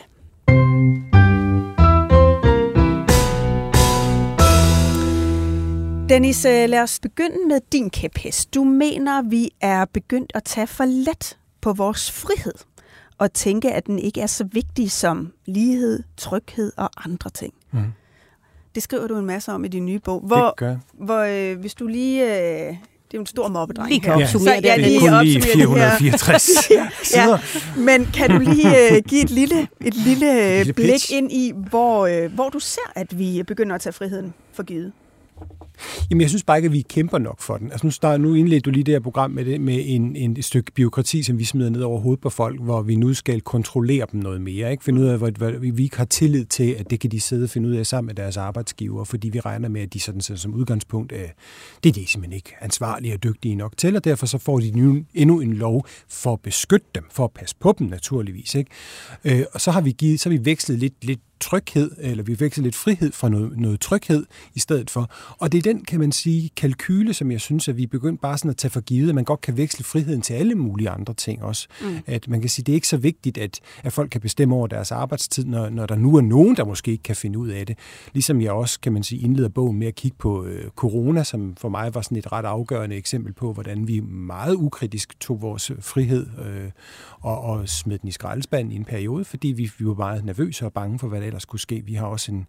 Dennis, 6.09 6.45
øh, 6.45 6.69
lad 6.69 6.79
os 6.79 6.99
begynde 6.99 7.47
med 7.47 7.59
din 7.71 7.89
kæphest. 7.89 8.53
Du 8.53 8.63
mener, 8.63 9.21
vi 9.21 9.49
er 9.61 9.85
begyndt 9.85 10.31
at 10.35 10.43
tage 10.43 10.67
for 10.67 10.85
let 10.85 11.37
på 11.61 11.73
vores 11.73 12.11
frihed 12.11 12.53
og 13.17 13.33
tænke, 13.33 13.71
at 13.71 13.85
den 13.87 13.99
ikke 13.99 14.21
er 14.21 14.27
så 14.27 14.43
vigtig 14.51 14.91
som 14.91 15.31
lighed, 15.45 16.03
tryghed 16.17 16.71
og 16.77 16.89
andre 17.05 17.29
ting. 17.29 17.53
Mm. 17.71 17.79
Det 18.75 18.83
skriver 18.83 19.07
du 19.07 19.17
en 19.17 19.25
masse 19.25 19.51
om 19.51 19.65
i 19.65 19.67
din 19.67 19.85
nye 19.85 19.99
bog. 19.99 20.19
Hvor, 20.19 20.45
Det 20.45 20.55
gør 20.57 20.75
hvor 20.93 21.19
øh, 21.51 21.59
hvis 21.59 21.73
du 21.73 21.87
lige 21.87 22.23
øh, 22.23 22.29
Det 22.31 22.67
er 22.67 22.75
jo 23.13 23.19
en 23.19 23.25
stor 23.25 23.47
mobbedreng. 23.47 23.89
Lige 23.89 24.01
kan 24.01 24.13
opsummere 24.13 24.55
Så 24.55 24.61
det. 24.61 24.67
jeg 24.67 24.77
Det 24.77 24.95
er 24.95 24.99
kun 24.99 25.25
lige 25.25 25.37
opsummerer 25.37 25.63
det 25.73 25.81
her. 25.81 25.97
464 25.97 26.41
sider. 27.07 27.29
Ja, 27.31 27.81
men 27.81 28.05
kan 28.05 28.29
du 28.29 28.37
lige 28.39 28.91
øh, 28.95 29.01
give 29.07 29.23
et 29.23 29.29
lille, 29.29 29.61
et 29.61 29.93
lille, 29.93 29.93
lille 30.03 30.57
lille 30.57 30.73
blik 30.73 30.91
pitch. 30.91 31.13
ind 31.13 31.31
i, 31.31 31.51
hvor, 31.69 32.07
øh, 32.07 32.33
hvor 32.33 32.49
du 32.49 32.59
ser, 32.59 32.91
at 32.95 33.19
vi 33.19 33.43
begynder 33.47 33.75
at 33.75 33.81
tage 33.81 33.93
friheden 33.93 34.33
for 34.53 34.63
givet? 34.63 34.91
Jamen, 36.09 36.21
jeg 36.21 36.29
synes 36.29 36.43
bare 36.43 36.57
ikke, 36.57 36.65
at 36.65 36.73
vi 36.73 36.81
kæmper 36.81 37.17
nok 37.17 37.41
for 37.41 37.57
den. 37.57 37.71
Altså, 37.71 37.87
nu, 37.87 37.91
start, 37.91 38.21
nu 38.21 38.33
indledte 38.33 38.61
du 38.61 38.69
lige 38.69 38.83
det 38.83 38.93
her 38.93 38.99
program 38.99 39.31
med, 39.31 39.45
det, 39.45 39.61
med 39.61 39.83
en, 39.85 40.15
en, 40.15 40.37
et 40.37 40.45
stykke 40.45 40.71
byråkrati, 40.71 41.23
som 41.23 41.39
vi 41.39 41.45
smider 41.45 41.69
ned 41.69 41.81
over 41.81 41.99
hovedet 41.99 42.21
på 42.21 42.29
folk, 42.29 42.61
hvor 42.61 42.81
vi 42.81 42.95
nu 42.95 43.13
skal 43.13 43.41
kontrollere 43.41 44.05
dem 44.11 44.19
noget 44.19 44.41
mere. 44.41 44.71
Ikke? 44.71 44.83
Finde 44.83 45.01
ud 45.01 45.05
af, 45.05 45.17
hvor, 45.17 45.29
hvor 45.37 45.71
vi 45.71 45.83
ikke 45.83 45.97
har 45.97 46.05
tillid 46.05 46.45
til, 46.45 46.75
at 46.79 46.89
det 46.89 46.99
kan 46.99 47.11
de 47.11 47.19
sidde 47.19 47.43
og 47.43 47.49
finde 47.49 47.69
ud 47.69 47.75
af 47.75 47.85
sammen 47.85 48.07
med 48.07 48.15
deres 48.15 48.37
arbejdsgiver, 48.37 49.03
fordi 49.03 49.29
vi 49.29 49.39
regner 49.39 49.69
med, 49.69 49.81
at 49.81 49.93
de 49.93 49.99
sådan, 49.99 50.21
sådan 50.21 50.37
som 50.37 50.53
udgangspunkt, 50.53 51.11
øh, 51.11 51.29
det 51.83 51.89
er 51.89 51.93
de 51.93 52.07
simpelthen 52.07 52.35
ikke 52.35 52.53
ansvarlige 52.61 53.13
og 53.13 53.23
dygtige 53.23 53.55
nok 53.55 53.77
til, 53.77 53.95
og 53.95 54.03
derfor 54.03 54.25
så 54.25 54.37
får 54.37 54.59
de 54.59 54.71
nu 54.71 55.03
endnu 55.13 55.39
en 55.39 55.53
lov 55.53 55.85
for 56.09 56.33
at 56.33 56.39
beskytte 56.39 56.87
dem, 56.95 57.03
for 57.11 57.23
at 57.23 57.31
passe 57.31 57.55
på 57.59 57.75
dem 57.79 57.87
naturligvis. 57.87 58.55
Ikke? 58.55 58.71
Øh, 59.25 59.43
og 59.53 59.61
så 59.61 59.71
har 59.71 59.81
vi 59.81 59.91
givet, 59.91 60.19
så 60.19 60.29
har 60.29 60.37
vi 60.37 60.45
vekslet 60.45 60.79
lidt, 60.79 61.05
lidt 61.05 61.19
tryghed, 61.41 61.91
eller 61.97 62.23
vi 62.23 62.39
veksler 62.39 62.63
lidt 62.63 62.75
frihed 62.75 63.11
fra 63.11 63.29
noget, 63.29 63.59
noget 63.59 63.79
tryghed 63.79 64.25
i 64.53 64.59
stedet 64.59 64.89
for. 64.89 65.09
Og 65.37 65.51
det 65.51 65.57
er 65.57 65.61
den, 65.61 65.85
kan 65.85 65.99
man 65.99 66.11
sige, 66.11 66.49
kalkyle, 66.57 67.13
som 67.13 67.31
jeg 67.31 67.41
synes, 67.41 67.67
at 67.67 67.77
vi 67.77 67.83
er 67.83 67.87
begyndt 67.87 68.21
bare 68.21 68.37
sådan 68.37 68.51
at 68.51 68.57
tage 68.57 68.71
for 68.71 68.81
givet, 68.81 69.09
at 69.09 69.15
man 69.15 69.23
godt 69.23 69.41
kan 69.41 69.57
veksle 69.57 69.85
friheden 69.85 70.21
til 70.21 70.33
alle 70.33 70.55
mulige 70.55 70.89
andre 70.89 71.13
ting 71.13 71.43
også. 71.43 71.67
Mm. 71.81 71.97
At 72.05 72.27
man 72.27 72.41
kan 72.41 72.49
sige, 72.49 72.63
det 72.63 72.71
er 72.71 72.75
ikke 72.75 72.87
så 72.87 72.97
vigtigt, 72.97 73.37
at, 73.37 73.59
at 73.83 73.93
folk 73.93 74.09
kan 74.09 74.21
bestemme 74.21 74.55
over 74.55 74.67
deres 74.67 74.91
arbejdstid, 74.91 75.45
når, 75.45 75.69
når 75.69 75.85
der 75.85 75.95
nu 75.95 76.15
er 76.15 76.21
nogen, 76.21 76.55
der 76.55 76.65
måske 76.65 76.91
ikke 76.91 77.03
kan 77.03 77.15
finde 77.15 77.39
ud 77.39 77.49
af 77.49 77.65
det. 77.65 77.77
Ligesom 78.13 78.41
jeg 78.41 78.51
også, 78.51 78.79
kan 78.79 78.93
man 78.93 79.03
sige, 79.03 79.21
indleder 79.21 79.49
bogen 79.49 79.79
med 79.79 79.87
at 79.87 79.95
kigge 79.95 80.17
på 80.17 80.45
øh, 80.45 80.69
corona, 80.69 81.23
som 81.23 81.55
for 81.57 81.69
mig 81.69 81.95
var 81.95 82.01
sådan 82.01 82.17
et 82.17 82.31
ret 82.31 82.45
afgørende 82.45 82.95
eksempel 82.95 83.33
på, 83.33 83.53
hvordan 83.53 83.87
vi 83.87 83.99
meget 83.99 84.55
ukritisk 84.55 85.19
tog 85.19 85.41
vores 85.41 85.71
frihed 85.79 86.27
øh, 86.45 86.71
og, 87.21 87.41
og 87.41 87.69
smed 87.69 87.99
den 87.99 88.07
i 88.07 88.11
skraldespanden 88.11 88.71
i 88.71 88.75
en 88.75 88.85
periode, 88.85 89.25
fordi 89.25 89.47
vi, 89.47 89.71
vi 89.77 89.85
var 89.87 89.93
meget 89.93 90.25
nervøse 90.25 90.65
og 90.65 90.73
bange 90.73 90.99
for, 90.99 91.07
hvad 91.07 91.21
der 91.21 91.30
ellers 91.31 91.43
skulle 91.43 91.61
ske. 91.61 91.81
Vi 91.85 91.93
har 91.93 92.05
også 92.05 92.31
en, 92.31 92.47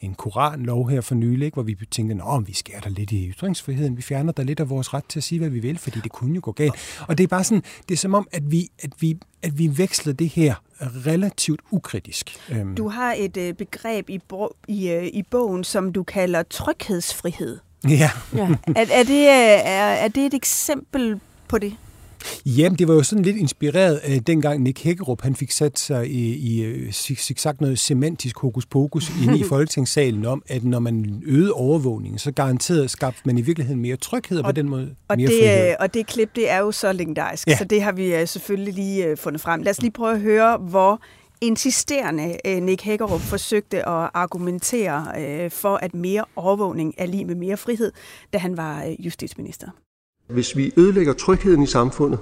en 0.00 0.14
koranlov 0.14 0.90
her 0.90 1.00
for 1.00 1.14
nylig, 1.14 1.44
ikke, 1.46 1.54
hvor 1.54 1.62
vi 1.62 1.76
tænkte, 1.90 2.16
at 2.36 2.46
vi 2.48 2.52
skærer 2.54 2.80
der 2.80 2.90
lidt 2.90 3.12
i 3.12 3.28
ytringsfriheden, 3.30 3.96
vi 3.96 4.02
fjerner 4.02 4.32
der 4.32 4.42
lidt 4.42 4.60
af 4.60 4.70
vores 4.70 4.94
ret 4.94 5.04
til 5.08 5.18
at 5.18 5.22
sige, 5.24 5.38
hvad 5.38 5.48
vi 5.48 5.58
vil, 5.60 5.78
fordi 5.78 6.00
det 6.00 6.12
kunne 6.12 6.34
jo 6.34 6.40
gå 6.44 6.52
galt. 6.52 6.74
Og 7.08 7.18
det 7.18 7.24
er 7.24 7.28
bare 7.28 7.44
sådan, 7.44 7.62
det 7.88 7.94
er 7.94 7.98
som 7.98 8.14
om, 8.14 8.28
at 8.32 8.50
vi, 8.50 8.68
at 8.82 8.90
vi, 9.00 9.18
at 9.42 9.58
vi 9.58 9.78
veksler 9.78 10.12
det 10.12 10.28
her 10.28 10.54
relativt 11.06 11.60
ukritisk. 11.70 12.36
Øhm, 12.50 12.74
Du 12.74 12.88
har 12.88 13.14
et 13.18 13.36
øh, 13.36 13.54
begreb 13.54 14.10
i, 14.10 14.18
bro- 14.18 14.56
i, 14.68 14.88
øh, 14.90 15.06
i 15.06 15.22
bogen, 15.30 15.64
som 15.64 15.92
du 15.92 16.02
kalder 16.02 16.42
tryghedsfrihed. 16.42 17.58
Ja, 17.88 18.10
Ja. 18.34 18.48
Er, 18.76 18.86
er, 18.90 19.02
det, 19.02 19.20
øh, 19.20 19.60
er, 19.64 19.84
er 19.84 20.08
det 20.08 20.26
et 20.26 20.34
eksempel 20.34 21.20
på 21.48 21.58
det? 21.58 21.76
Jamen, 22.46 22.78
det 22.78 22.88
var 22.88 22.94
jo 22.94 23.02
sådan 23.02 23.24
lidt 23.24 23.36
inspireret 23.36 23.96
af 23.96 24.24
dengang 24.24 24.62
Nick 24.62 24.82
Hækkerup, 24.82 25.22
han 25.22 25.34
fik 25.36 25.50
sat 25.50 25.78
sig 25.78 26.10
i, 26.10 26.34
i 26.34 26.92
sig 26.92 27.16
sagt 27.36 27.60
noget 27.60 27.78
semantisk 27.78 28.38
hokus 28.38 28.66
pokus 28.66 29.10
inde 29.24 29.38
i 29.38 29.42
Folketingssalen 29.48 30.26
om, 30.26 30.42
at 30.46 30.64
når 30.64 30.78
man 30.78 31.22
øgede 31.26 31.52
overvågningen, 31.52 32.18
så 32.18 32.32
garanteret 32.32 32.90
skabte 32.90 33.20
man 33.24 33.38
i 33.38 33.40
virkeligheden 33.40 33.80
mere 33.82 33.96
tryghed 33.96 34.38
og, 34.38 34.44
på 34.44 34.52
den 34.52 34.68
måde 34.68 34.94
Og 35.08 35.16
mere 35.16 35.28
det, 35.30 35.38
frihed. 35.42 35.68
øh, 35.68 35.74
og 35.80 35.94
det 35.94 36.06
klip, 36.06 36.36
det 36.36 36.50
er 36.50 36.58
jo 36.58 36.72
så 36.72 36.92
legendarisk, 36.92 37.48
Ja. 37.48 37.56
så 37.56 37.64
det 37.64 37.82
har 37.82 37.92
vi 37.92 38.14
øh, 38.14 38.28
selvfølgelig 38.28 38.74
lige 38.74 39.04
øh, 39.06 39.16
fundet 39.16 39.40
frem. 39.40 39.62
Lad 39.62 39.70
os 39.70 39.80
lige 39.82 39.90
prøve 39.92 40.12
at 40.14 40.20
høre, 40.20 40.58
hvor 40.58 41.00
insisterende 41.40 42.36
Nick 42.60 42.82
Hækkerup 42.82 43.20
forsøgte 43.20 43.88
at 43.88 44.10
argumentere 44.14 45.50
for, 45.50 45.76
at 45.76 45.94
mere 45.94 46.24
overvågning 46.36 46.94
er 46.98 47.06
lige 47.06 47.24
med 47.24 47.34
mere 47.34 47.56
frihed, 47.56 47.92
da 48.32 48.38
han 48.38 48.56
var 48.56 48.94
justitsminister. 48.98 49.68
Hvis 50.26 50.56
vi 50.56 50.72
ødelægger 50.76 51.12
trygheden 51.12 51.62
i 51.62 51.66
samfundet, 51.66 52.18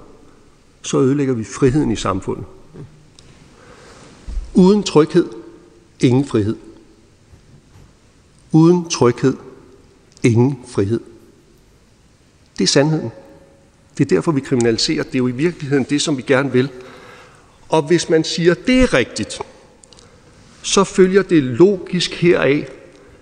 så 0.81 0.99
ødelægger 0.99 1.33
vi 1.33 1.43
friheden 1.43 1.91
i 1.91 1.95
samfundet. 1.95 2.45
Uden 4.53 4.83
tryghed, 4.83 5.29
ingen 5.99 6.25
frihed. 6.25 6.55
Uden 8.51 8.89
tryghed, 8.89 9.37
ingen 10.23 10.59
frihed. 10.67 10.99
Det 12.57 12.63
er 12.63 12.67
sandheden. 12.67 13.11
Det 13.97 14.05
er 14.05 14.15
derfor, 14.15 14.31
vi 14.31 14.41
kriminaliserer. 14.41 15.03
Det 15.03 15.15
er 15.15 15.19
jo 15.19 15.27
i 15.27 15.31
virkeligheden 15.31 15.85
det, 15.89 16.01
som 16.01 16.17
vi 16.17 16.21
gerne 16.21 16.51
vil. 16.51 16.69
Og 17.69 17.87
hvis 17.87 18.09
man 18.09 18.23
siger, 18.23 18.51
at 18.51 18.67
det 18.67 18.81
er 18.81 18.93
rigtigt, 18.93 19.39
så 20.61 20.83
følger 20.83 21.23
det 21.23 21.43
logisk 21.43 22.13
heraf, 22.13 22.69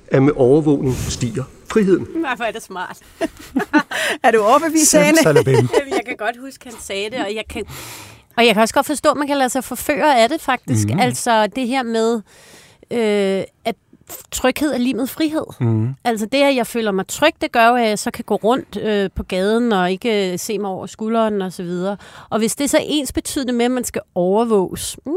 at 0.08 0.24
med 0.24 0.34
overvågning 0.36 0.96
stiger 0.96 1.44
friheden. 1.72 2.08
Hvorfor 2.16 2.44
er 2.44 2.52
det 2.52 2.64
smart? 2.64 2.98
Er 4.24 4.32
du 4.32 4.42
overbevist. 4.42 4.94
Jamen, 5.80 5.94
jeg 5.94 6.02
kan 6.06 6.18
godt 6.18 6.38
huske, 6.40 6.66
han 6.66 6.74
sagde 6.82 7.10
det, 7.10 7.20
og 7.26 7.36
jeg 7.36 7.44
kan, 7.50 7.66
og 8.38 8.46
jeg 8.46 8.54
kan 8.54 8.62
også 8.62 8.74
godt 8.74 8.86
forstå, 8.86 9.10
at 9.10 9.18
man 9.18 9.28
kan 9.28 9.38
lade 9.38 9.50
sig 9.50 9.64
forføre 9.64 10.22
af 10.22 10.30
det, 10.30 10.42
faktisk. 10.42 10.88
Mm. 10.90 11.00
Altså 11.00 11.48
det 11.48 11.68
her 11.68 11.84
med, 11.84 12.22
øh, 12.92 13.44
at 13.66 13.76
tryghed 14.32 14.74
er 14.74 14.78
lige 14.78 14.94
med 14.94 15.08
frihed. 15.08 15.46
Mm. 15.60 15.96
Altså 16.04 16.26
det, 16.26 16.44
at 16.44 16.56
jeg 16.56 16.68
føler 16.68 16.92
mig 16.92 17.08
tryg, 17.08 17.34
det 17.42 17.52
gør 17.52 17.72
at 17.72 17.88
jeg 17.88 18.00
så 18.00 18.12
kan 18.12 18.24
gå 18.24 18.36
rundt 18.36 18.78
øh, 18.78 19.10
på 19.16 19.24
gaden 19.24 19.74
og 19.74 19.92
ikke 19.92 20.32
øh, 20.32 20.40
se 20.40 20.60
mig 20.60 20.70
over 20.70 20.86
skulderen 20.86 21.42
og 21.42 21.54
så 21.54 21.64
videre. 21.64 21.98
Og 22.30 22.40
hvis 22.40 22.56
det 22.56 22.64
er 22.64 22.68
så 22.70 22.80
ens 22.82 23.12
betydende 23.12 23.54
med, 23.54 23.66
at 23.66 23.72
man 23.72 23.84
skal 23.84 24.02
overvåges, 24.16 24.98
mm, 25.06 25.14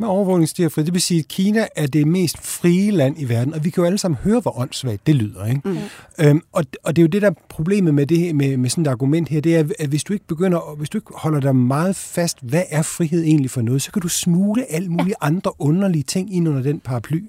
Med 0.00 0.08
overvågning 0.08 0.48
stiger 0.48 0.68
frihed. 0.68 0.86
Det 0.86 0.94
vil 0.94 1.02
sige, 1.02 1.18
at 1.20 1.28
Kina 1.28 1.66
er 1.76 1.86
det 1.86 2.06
mest 2.06 2.38
frie 2.46 2.90
land 2.90 3.14
i 3.18 3.28
verden, 3.28 3.54
og 3.54 3.64
vi 3.64 3.70
kan 3.70 3.80
jo 3.82 3.86
alle 3.86 3.98
sammen 3.98 4.18
høre, 4.24 4.40
hvor 4.40 4.58
åndssvagt 4.58 5.06
det 5.06 5.14
lyder. 5.14 5.46
Ikke? 5.46 5.60
Mm. 5.64 5.76
Øhm, 6.20 6.42
og, 6.52 6.64
og 6.84 6.96
det 6.96 7.02
er 7.02 7.04
jo 7.04 7.08
det, 7.08 7.22
der 7.22 7.30
er 7.30 7.34
problemet 7.48 7.94
med, 7.94 8.06
det, 8.06 8.18
her- 8.18 8.32
med, 8.34 8.56
med 8.56 8.70
sådan 8.70 8.82
et 8.82 8.88
argument 8.88 9.28
her, 9.28 9.40
det 9.40 9.56
er, 9.56 9.64
at 9.78 9.88
hvis 9.88 10.04
du 10.04 10.12
ikke 10.12 10.26
begynder, 10.26 10.74
hvis 10.78 10.90
du 10.90 10.98
ikke 10.98 11.10
holder 11.14 11.40
dig 11.40 11.56
meget 11.56 11.96
fast, 11.96 12.38
hvad 12.42 12.62
er 12.70 12.82
frihed 12.82 13.22
egentlig 13.24 13.50
for 13.50 13.62
noget, 13.62 13.82
så 13.82 13.92
kan 13.92 14.02
du 14.02 14.08
smule 14.08 14.72
alle 14.72 14.88
mulige 14.88 15.14
andre 15.20 15.52
underlige 15.58 16.02
ting 16.02 16.34
ind 16.36 16.48
under 16.48 16.62
den 16.62 16.80
paraply, 16.80 17.22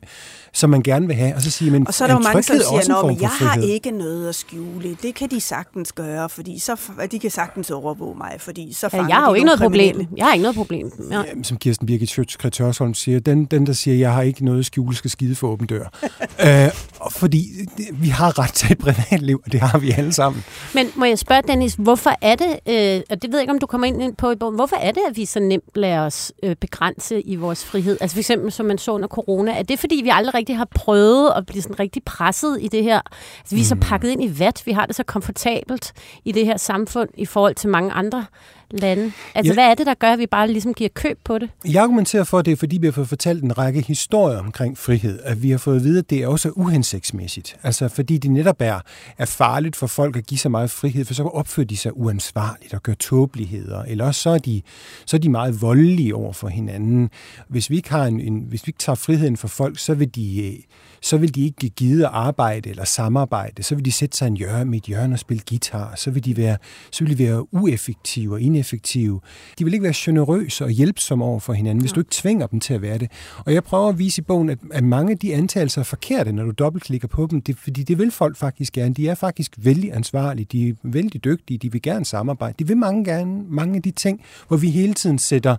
som 0.54 0.70
man 0.70 0.82
gerne 0.84 1.08
vil 1.08 1.16
have, 1.16 1.36
og 1.36 1.42
så 1.42 1.52
sige, 1.52 1.72
men 1.72 1.88
Og 1.88 1.94
så 1.94 2.04
er 2.04 2.08
der 2.08 2.16
jo 2.16 2.20
mange, 2.20 2.44
som 2.44 2.54
tryghed 2.56 2.66
også 2.66 2.76
en 2.76 2.84
siger, 2.86 3.02
form 3.02 3.10
at 3.10 3.22
jeg 3.22 3.30
har 3.30 3.54
frihed." 3.54 3.70
ikke 3.70 3.92
noget 3.92 4.30
at 4.30 4.36
skjule. 4.36 4.98
Det 5.02 5.16
kan 5.16 5.30
de 5.30 5.42
sagtens 5.42 5.92
gøre, 5.92 6.30
fordi 6.30 6.60
så, 6.60 6.76
de 7.12 7.20
kan 7.20 7.32
sagtens 7.32 7.72
overvåge 7.72 8.18
mig, 8.18 8.36
fordi 8.40 8.74
så 8.74 8.90
fanger 8.90 9.06
ja, 9.06 9.10
jeg 9.10 9.18
har 9.18 9.30
jo 9.30 9.34
ikke 9.34 9.46
noget 9.46 9.60
problem. 9.60 10.08
Jeg 10.18 10.26
har 10.26 10.34
ikke 10.34 10.42
noget 10.44 10.56
problem. 10.56 10.92
Ja. 11.12 11.24
Jamen, 11.30 11.44
som 11.44 11.58
Kirsten 11.58 11.88
Birgit 11.88 12.10
Schøtz 12.10 12.36
Hørsholm 12.62 12.94
siger, 12.94 13.20
den, 13.20 13.46
den, 13.46 13.68
der 13.68 13.74
siger, 13.74 13.98
jeg 13.98 14.14
har 14.14 14.22
ikke 14.22 14.46
noget 14.46 14.60
at 14.60 14.66
skjule, 14.66 14.96
skal 14.96 15.12
skide 15.12 15.36
for 15.36 15.48
åben 15.48 15.68
dør. 15.68 15.84
øh, 16.46 16.72
fordi 17.12 17.50
vi 17.94 18.08
har 18.10 18.40
ret 18.40 18.54
til 18.54 18.72
et 18.72 18.78
privatliv, 18.78 19.42
og 19.46 19.52
det 19.52 19.60
har 19.60 19.78
vi 19.78 19.92
alle 19.92 20.14
sammen. 20.14 20.44
Men 20.76 20.88
må 20.96 21.06
jeg 21.06 21.20
spørge, 21.20 21.42
Dennis, 21.48 21.76
hvorfor 21.80 22.12
er 22.22 22.36
det, 22.36 22.60
øh, 22.68 23.02
og 23.10 23.22
det 23.22 23.32
ved 23.32 23.38
jeg 23.40 23.42
ikke, 23.42 23.54
om 23.54 23.60
du 23.60 23.66
kommer 23.66 23.88
ind 23.88 24.16
på 24.16 24.32
i 24.32 24.36
bogen, 24.36 24.56
hvorfor 24.56 24.76
er 24.76 24.92
det, 24.92 25.02
at 25.10 25.18
vi 25.18 25.26
så 25.26 25.40
nemt 25.40 25.64
lader 25.76 26.00
os 26.00 26.32
øh, 26.44 26.56
begrænse 26.56 27.22
i 27.22 27.36
vores 27.36 27.66
frihed? 27.66 27.98
Altså 28.02 28.16
for 28.16 28.20
eksempel, 28.20 28.52
som 28.52 28.66
man 28.66 28.78
så 28.78 28.92
under 28.92 29.08
corona, 29.08 29.52
er 29.52 29.64
det 29.64 29.80
fordi, 29.80 30.02
vi 30.04 30.10
aldrig 30.14 30.34
rigtig 30.34 30.58
har 30.58 30.68
prøvet 30.76 31.32
at 31.36 31.46
blive 31.46 31.62
sådan 31.62 31.80
rigtig 31.80 32.04
presset 32.04 32.58
i 32.62 32.68
det 32.68 32.84
her? 32.84 33.02
Altså, 33.40 33.56
vi 33.56 33.62
er 33.62 33.66
så 33.66 33.76
pakket 33.76 34.10
ind 34.10 34.24
i 34.24 34.40
vat, 34.40 34.62
vi 34.66 34.72
har 34.72 34.86
det 34.86 34.96
så 34.96 35.04
komfortabelt 35.04 35.94
i 36.26 36.32
det 36.32 36.46
her 36.46 36.58
samfund 36.58 37.10
i 37.18 37.26
forhold 37.26 37.56
til 37.56 37.70
mange 37.70 37.92
andre 37.92 38.26
lande. 38.74 39.12
Altså, 39.36 39.50
Ja. 39.52 39.54
hvad 39.54 39.64
er 39.72 39.76
det, 39.76 39.86
der 39.86 39.94
gør, 39.94 40.12
at 40.14 40.20
vi 40.20 40.26
bare 40.28 40.48
ligesom 40.52 40.74
giver 40.74 40.90
køb 40.94 41.20
på 41.24 41.38
det? 41.38 41.50
Jeg 41.66 41.84
argumenterer 41.84 42.24
for, 42.24 42.40
at 42.40 42.46
det 42.46 42.52
er, 42.52 42.56
fordi 42.56 42.78
vi 42.78 42.88
har 42.88 42.92
fået 42.92 43.08
fortalt 43.08 43.44
en 43.44 43.58
række 43.58 43.82
historier 43.82 44.40
omkring 44.40 44.78
frihed, 44.78 45.20
at 45.24 45.44
vi 45.44 45.52
har 45.52 45.58
fået 45.58 45.76
at 45.76 45.84
vide, 45.84 46.00
at 46.00 46.10
det 46.10 46.24
er 46.24 46.28
også 46.28 46.50
uhensigtsmæssigt. 46.56 47.56
Altså 47.64 47.88
fordi 47.88 48.18
det 48.18 48.32
netop 48.32 48.56
er, 48.60 48.80
er 49.18 49.26
farligt 49.26 49.76
for 49.76 49.88
folk 49.88 50.16
at 50.18 50.26
give 50.26 50.38
så 50.38 50.50
meget 50.50 50.72
frihed, 50.72 51.06
for 51.06 51.14
så 51.14 51.24
opfører 51.24 51.68
de 51.68 51.78
sig 51.78 51.98
uansvarligt 51.98 52.74
og 52.74 52.84
gør 52.84 52.94
tåbeligheder, 52.94 53.84
eller 53.84 54.06
også 54.06 54.22
så 54.22 54.30
er 54.30 54.38
de, 54.38 54.62
så 55.06 55.18
er 55.18 55.20
de 55.22 55.30
meget 55.30 55.62
voldelige 55.62 56.16
over 56.16 56.34
for 56.34 56.48
hinanden. 56.48 57.10
Hvis 57.48 57.70
vi 57.70 57.76
ikke, 57.76 57.90
har 57.90 58.06
en, 58.06 58.20
en, 58.20 58.40
hvis 58.50 58.68
vi 58.68 58.70
ikke 58.70 58.80
tager 58.80 58.96
friheden 58.96 59.38
for 59.38 59.48
folk, 59.48 59.80
så 59.80 59.94
vil 59.94 60.16
de, 60.16 60.58
så 61.02 61.18
vil 61.18 61.36
de 61.36 61.46
ikke 61.46 61.70
gide 61.70 62.06
at 62.06 62.12
arbejde 62.14 62.70
eller 62.70 62.86
samarbejde. 62.86 63.64
Så 63.64 63.76
vil 63.76 63.86
de 63.86 63.92
sætte 63.92 64.18
sig 64.18 64.28
en 64.28 64.38
hjørne, 64.38 64.66
med 64.66 64.78
et 64.78 64.84
hjørne 64.84 65.16
og 65.16 65.20
spille 65.20 65.44
guitar. 65.50 65.96
Så 65.96 66.12
vil 66.12 66.26
de 66.26 66.38
være, 66.38 66.58
så 66.92 67.04
vil 67.04 67.18
de 67.18 67.24
være 67.24 67.54
ueffektive 67.54 68.34
og 68.34 68.42
ineffektive. 68.42 69.22
De 69.60 69.64
vil 69.64 69.74
ikke 69.74 69.84
være 69.84 69.94
generøse 69.96 70.64
og 70.64 70.70
hjælpsomme 70.70 71.26
over 71.26 71.40
for 71.40 71.54
hinanden, 71.54 71.82
hvis 71.82 71.92
du 71.92 72.00
ikke 72.00 72.12
tvinger 72.12 72.48
dem 72.48 72.60
til 72.60 72.74
at 72.74 72.82
være 72.82 72.98
det. 72.98 73.12
Og 73.46 73.54
jeg 73.54 73.64
prøver 73.64 73.90
at 73.90 74.00
vise 74.00 74.22
i 74.22 74.24
bogen, 74.24 74.50
at, 74.50 74.60
at 74.72 74.84
mange 74.84 75.12
af 75.12 75.18
de 75.18 75.36
antagelser 75.36 75.82
er 75.82 75.86
forkerte, 75.86 76.32
når 76.32 76.44
du 76.44 76.52
dobbeltklikker 76.52 77.08
på 77.08 77.28
dem. 77.32 77.42
Det, 77.42 77.58
fordi 77.58 77.84
det 77.84 77.98
vil 77.98 78.12
folk 78.12 78.38
faktisk 78.38 78.74
gerne. 78.74 78.94
De 78.94 79.10
er 79.10 79.16
faktisk 79.16 79.56
vældig 79.58 79.96
ansvarlige. 79.96 80.48
De 80.52 80.70
er 80.70 80.74
vældig 80.84 81.24
dygtige. 81.24 81.58
De 81.58 81.72
vil 81.72 81.82
gerne 81.82 82.06
samarbejde. 82.06 82.56
De 82.60 82.68
vil 82.68 82.78
mange 82.78 83.06
gerne 83.06 83.44
mange 83.50 83.76
af 83.76 83.82
de 83.82 83.92
ting, 83.92 84.22
hvor 84.48 84.58
vi 84.58 84.70
hele 84.70 84.94
tiden 84.94 85.20
sætter 85.20 85.56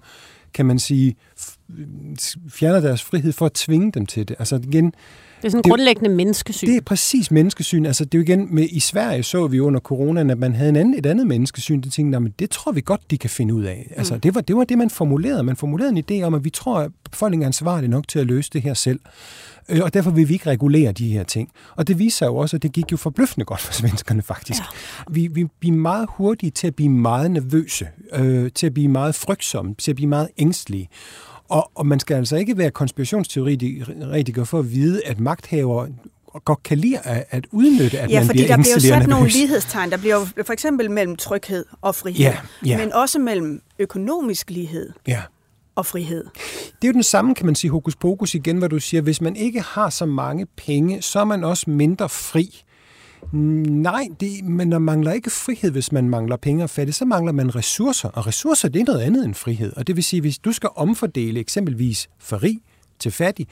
kan 0.54 0.66
man 0.66 0.78
sige, 0.78 1.16
fjerner 2.48 2.80
deres 2.80 3.02
frihed 3.02 3.32
for 3.32 3.46
at 3.46 3.52
tvinge 3.52 3.92
dem 3.92 4.06
til 4.06 4.28
det. 4.28 4.36
Altså 4.38 4.56
igen, 4.56 4.92
Det 5.42 5.48
er 5.48 5.50
sådan 5.50 5.58
en 5.58 5.64
Det- 5.64 5.70
grundlæggende 5.70 6.10
menneskesyn. 6.10 6.66
det 6.68 6.76
er 6.76 6.80
præcis 6.80 7.30
menneskesyn. 7.30 7.86
Altså, 7.86 8.04
det 8.04 8.14
er 8.14 8.18
jo 8.18 8.22
igen, 8.22 8.54
med, 8.54 8.66
i 8.70 8.80
Sverige 8.80 9.22
så 9.22 9.46
vi 9.46 9.60
under 9.60 9.80
coronaen, 9.80 10.30
at 10.30 10.38
man 10.38 10.54
havde 10.54 10.68
en 10.68 10.76
anden, 10.76 10.94
et 10.98 11.06
andet 11.06 11.26
menneskesyn. 11.26 11.80
Det 11.80 11.92
tænkte, 11.92 12.20
men 12.20 12.34
det 12.38 12.50
tror 12.50 12.72
vi 12.72 12.80
godt, 12.80 13.10
de 13.10 13.18
kan 13.18 13.30
finde 13.30 13.54
ud 13.54 13.62
af. 13.64 13.92
Altså, 13.96 14.16
det, 14.16 14.34
var, 14.34 14.40
det 14.40 14.56
var 14.56 14.64
det, 14.64 14.78
man 14.78 14.90
formulerede. 14.90 15.42
Man 15.42 15.56
formulerede 15.56 15.98
en 15.98 16.04
idé 16.10 16.24
om, 16.26 16.34
at 16.34 16.44
vi 16.44 16.50
tror, 16.50 16.78
at 16.78 16.90
befolkningen 17.10 17.42
er 17.42 17.46
ansvarlig 17.46 17.90
nok 17.90 18.08
til 18.08 18.18
at 18.18 18.26
løse 18.26 18.50
det 18.52 18.62
her 18.62 18.74
selv. 18.74 19.00
Øh, 19.68 19.80
og 19.82 19.94
derfor 19.94 20.10
vil 20.10 20.28
vi 20.28 20.32
ikke 20.34 20.50
regulere 20.50 20.92
de 20.92 21.08
her 21.12 21.22
ting. 21.22 21.48
Og 21.76 21.88
det 21.88 21.98
viser 21.98 22.26
jo 22.26 22.36
også, 22.36 22.56
at 22.56 22.62
det 22.62 22.72
gik 22.72 22.92
jo 22.92 22.96
forbløffende 22.96 23.44
godt 23.44 23.60
for 23.60 23.72
svenskerne 23.80 24.22
faktisk. 24.22 24.60
Ja. 24.60 24.64
Vi, 25.10 25.26
vi, 25.26 25.46
vi 25.60 25.68
er 25.68 25.72
meget 25.72 26.06
hurtige 26.16 26.50
til 26.50 26.66
at 26.66 26.74
blive 26.74 26.88
meget 26.90 27.30
nervøse, 27.30 27.86
øh, 28.14 28.50
til 28.54 28.66
at 28.66 28.74
blive 28.74 28.88
meget 28.88 29.14
frygtsomme, 29.14 29.74
til 29.74 29.90
at 29.92 29.96
blive 29.96 30.08
meget 30.08 30.28
ængstlige. 30.38 30.88
Og, 31.52 31.70
og 31.74 31.86
man 31.86 32.00
skal 32.00 32.14
altså 32.14 32.36
ikke 32.36 32.58
være 32.58 32.70
konspirationsteoretiker 32.70 34.44
for 34.44 34.58
at 34.58 34.72
vide, 34.72 35.04
at 35.06 35.20
magthaver 35.20 35.86
godt 36.44 36.62
kan 36.62 36.78
lide 36.78 36.98
at, 36.98 37.24
at 37.30 37.46
udnytte, 37.50 37.98
at 38.00 38.10
ja, 38.10 38.18
man 38.20 38.26
fordi 38.26 38.38
bliver 38.38 38.56
der 38.56 38.62
bliver 38.62 38.74
jo 38.74 38.80
sat 38.80 39.08
nogle 39.08 39.28
lighedstegn. 39.28 39.90
Der 39.90 39.96
bliver 39.96 40.14
jo 40.14 40.44
for 40.44 40.52
eksempel 40.52 40.90
mellem 40.90 41.16
tryghed 41.16 41.64
og 41.80 41.94
frihed, 41.94 42.18
Ja, 42.20 42.36
ja. 42.66 42.78
men 42.78 42.92
også 42.92 43.18
mellem 43.18 43.62
økonomisk 43.78 44.50
lighed 44.50 44.90
Ja. 45.08 45.20
og 45.74 45.86
frihed. 45.86 46.24
Det 46.64 46.82
er 46.82 46.88
jo 46.88 46.92
den 46.92 47.02
samme, 47.02 47.34
kan 47.34 47.46
man 47.46 47.54
sige, 47.54 47.70
hokus 47.70 47.96
pokus 47.96 48.34
igen, 48.34 48.58
hvor 48.58 48.68
du 48.68 48.78
siger, 48.78 49.00
hvis 49.00 49.20
man 49.20 49.36
ikke 49.36 49.60
har 49.60 49.90
så 49.90 50.06
mange 50.06 50.46
penge, 50.56 51.02
så 51.02 51.20
er 51.20 51.24
man 51.24 51.44
også 51.44 51.70
mindre 51.70 52.08
fri. 52.08 52.62
Nej, 53.32 54.08
det, 54.20 54.44
men 54.44 54.72
der 54.72 54.78
mangler 54.78 55.12
ikke 55.12 55.30
frihed, 55.30 55.70
hvis 55.70 55.92
man 55.92 56.08
mangler 56.08 56.36
penge 56.36 56.64
og 56.64 56.70
fattig, 56.70 56.94
så 56.94 57.04
mangler 57.04 57.32
man 57.32 57.54
ressourcer, 57.54 58.08
og 58.08 58.26
ressourcer 58.26 58.68
det 58.68 58.80
er 58.80 58.84
noget 58.84 59.00
andet 59.00 59.24
end 59.24 59.34
frihed. 59.34 59.72
Og 59.76 59.86
det 59.86 59.96
vil 59.96 60.04
sige, 60.04 60.20
hvis 60.20 60.38
du 60.38 60.52
skal 60.52 60.68
omfordele 60.76 61.40
eksempelvis 61.40 62.08
for 62.18 62.42
rig 62.42 62.60
til 62.98 63.12
fattig, 63.12 63.46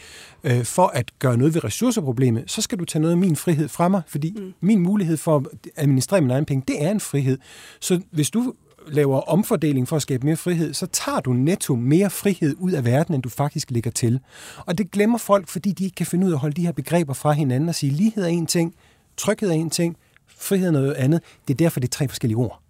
øh, 0.45 0.65
for 0.65 0.87
at 0.87 1.11
gøre 1.19 1.37
noget 1.37 1.55
ved 1.55 1.65
ressourceproblemet, 1.65 2.51
så 2.51 2.63
skal 2.63 2.79
du 2.79 2.85
tage 2.85 3.03
noget 3.03 3.13
af 3.13 3.19
min 3.19 3.37
frihed 3.37 3.69
fra 3.69 3.89
mig, 3.89 4.03
fordi 4.07 4.35
mm. 4.37 4.53
min 4.61 4.81
mulighed 4.81 5.17
for 5.17 5.37
at 5.37 5.47
administrere 5.77 6.21
mine 6.21 6.35
egne 6.35 6.47
penge, 6.47 6.65
det 6.69 6.85
er 6.85 6.91
en 6.91 7.01
frihed. 7.01 7.39
Så 7.81 8.01
hvis 8.11 8.31
du 8.31 8.55
laver 8.89 9.21
omfordeling 9.21 9.89
for 9.89 9.97
at 9.97 10.03
skabe 10.03 10.27
mere 10.27 10.37
frihed, 10.37 10.75
så 10.75 10.87
tager 10.87 11.21
du 11.21 11.33
netto 11.33 11.75
mere 11.75 12.11
frihed 12.11 12.57
ud 12.59 12.73
af 12.73 12.85
verden, 12.85 13.15
end 13.15 13.23
du 13.23 13.29
faktisk 13.29 13.71
lægger 13.71 13.91
til. 13.91 14.21
Og 14.67 14.79
det 14.79 14.91
glemmer 14.91 15.19
folk, 15.19 15.49
fordi 15.49 15.73
de 15.73 15.85
ikke 15.85 15.95
kan 15.95 16.07
finde 16.07 16.27
ud 16.27 16.31
af 16.31 16.35
at 16.35 16.41
holde 16.41 16.55
de 16.55 16.67
her 16.67 16.73
begreber 16.73 17.15
fra 17.15 17.33
hinanden 17.33 17.69
og 17.69 17.75
sige, 17.75 17.93
lighed 17.93 18.25
er 18.25 18.29
en 18.29 18.47
ting, 18.47 18.75
tryghed 19.16 19.51
er 19.51 19.55
en 19.55 19.70
ting, 19.70 19.96
frihed 20.29 20.66
er 20.66 20.73
noget 20.73 20.94
andet. 20.94 21.20
Det 21.49 21.55
er 21.55 21.59
derfor, 21.59 21.81
det 21.81 21.88
er 21.88 21.92
tre 21.92 22.09
forskellige 22.09 22.37
ord. 22.37 22.62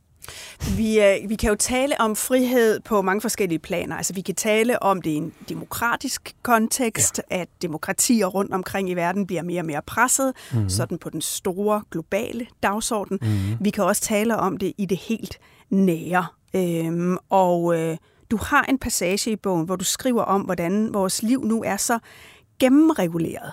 Vi, 0.76 1.00
øh, 1.00 1.29
vi 1.29 1.35
kan 1.35 1.48
jo 1.48 1.57
tale 1.57 2.00
om 2.00 2.16
frihed 2.16 2.81
på 2.81 3.03
mange 3.03 3.20
forskellige 3.20 3.59
planer. 3.59 3.96
Altså, 3.96 4.14
vi 4.14 4.20
kan 4.20 4.35
tale 4.35 4.83
om 4.83 5.03
det 5.03 5.11
i 5.11 5.14
en 5.14 5.33
demokratisk 5.48 6.37
kontekst, 6.42 7.20
ja. 7.31 7.40
at 7.40 7.48
demokratier 7.62 8.26
rundt 8.26 8.53
omkring 8.53 8.90
i 8.90 8.94
verden 8.94 9.26
bliver 9.26 9.42
mere 9.42 9.61
og 9.61 9.66
mere 9.66 9.83
presset, 9.83 10.33
mm-hmm. 10.53 10.68
sådan 10.68 10.98
på 10.98 11.11
den 11.11 11.20
store 11.20 11.83
globale 11.90 12.46
dagsorden. 12.62 13.18
Mm-hmm. 13.22 13.57
Vi 13.61 13.70
kan 13.70 13.85
også 13.85 14.03
tale 14.03 14.37
om 14.37 14.57
det 14.57 14.72
i 14.79 14.87
det 14.87 14.98
helt 14.98 15.38
nære. 15.70 16.26
Øhm, 16.55 17.16
og 17.31 17.79
øh, 17.79 17.96
du 18.31 18.37
har 18.37 18.62
en 18.62 18.79
passage 18.79 19.31
i 19.31 19.37
bogen, 19.37 19.64
hvor 19.64 19.76
du 19.76 19.85
skriver 19.85 20.22
om, 20.22 20.40
hvordan 20.40 20.94
vores 20.94 21.22
liv 21.22 21.44
nu 21.44 21.62
er 21.62 21.76
så 21.76 21.98
gennemreguleret 22.59 23.53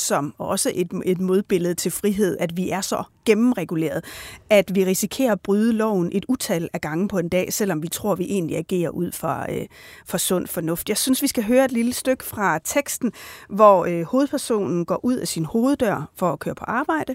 som 0.00 0.34
også 0.38 0.72
et, 0.74 0.92
et 1.04 1.20
modbillede 1.20 1.74
til 1.74 1.90
frihed, 1.90 2.36
at 2.40 2.56
vi 2.56 2.70
er 2.70 2.80
så 2.80 3.02
gennemreguleret, 3.24 4.04
at 4.50 4.74
vi 4.74 4.84
risikerer 4.84 5.32
at 5.32 5.40
bryde 5.40 5.72
loven 5.72 6.10
et 6.12 6.24
utal 6.28 6.68
af 6.72 6.80
gange 6.80 7.08
på 7.08 7.18
en 7.18 7.28
dag, 7.28 7.52
selvom 7.52 7.82
vi 7.82 7.88
tror, 7.88 8.14
vi 8.14 8.24
egentlig 8.24 8.56
agerer 8.56 8.90
ud 8.90 9.12
fra, 9.12 9.52
øh, 9.52 9.66
fra 10.06 10.18
sund 10.18 10.46
fornuft. 10.46 10.88
Jeg 10.88 10.96
synes, 10.96 11.22
vi 11.22 11.26
skal 11.26 11.44
høre 11.44 11.64
et 11.64 11.72
lille 11.72 11.92
stykke 11.92 12.24
fra 12.24 12.58
teksten, 12.64 13.12
hvor 13.48 13.84
øh, 13.84 14.02
hovedpersonen 14.02 14.84
går 14.84 15.04
ud 15.04 15.16
af 15.16 15.28
sin 15.28 15.44
hoveddør 15.44 16.10
for 16.16 16.32
at 16.32 16.38
køre 16.38 16.54
på 16.54 16.64
arbejde, 16.64 17.14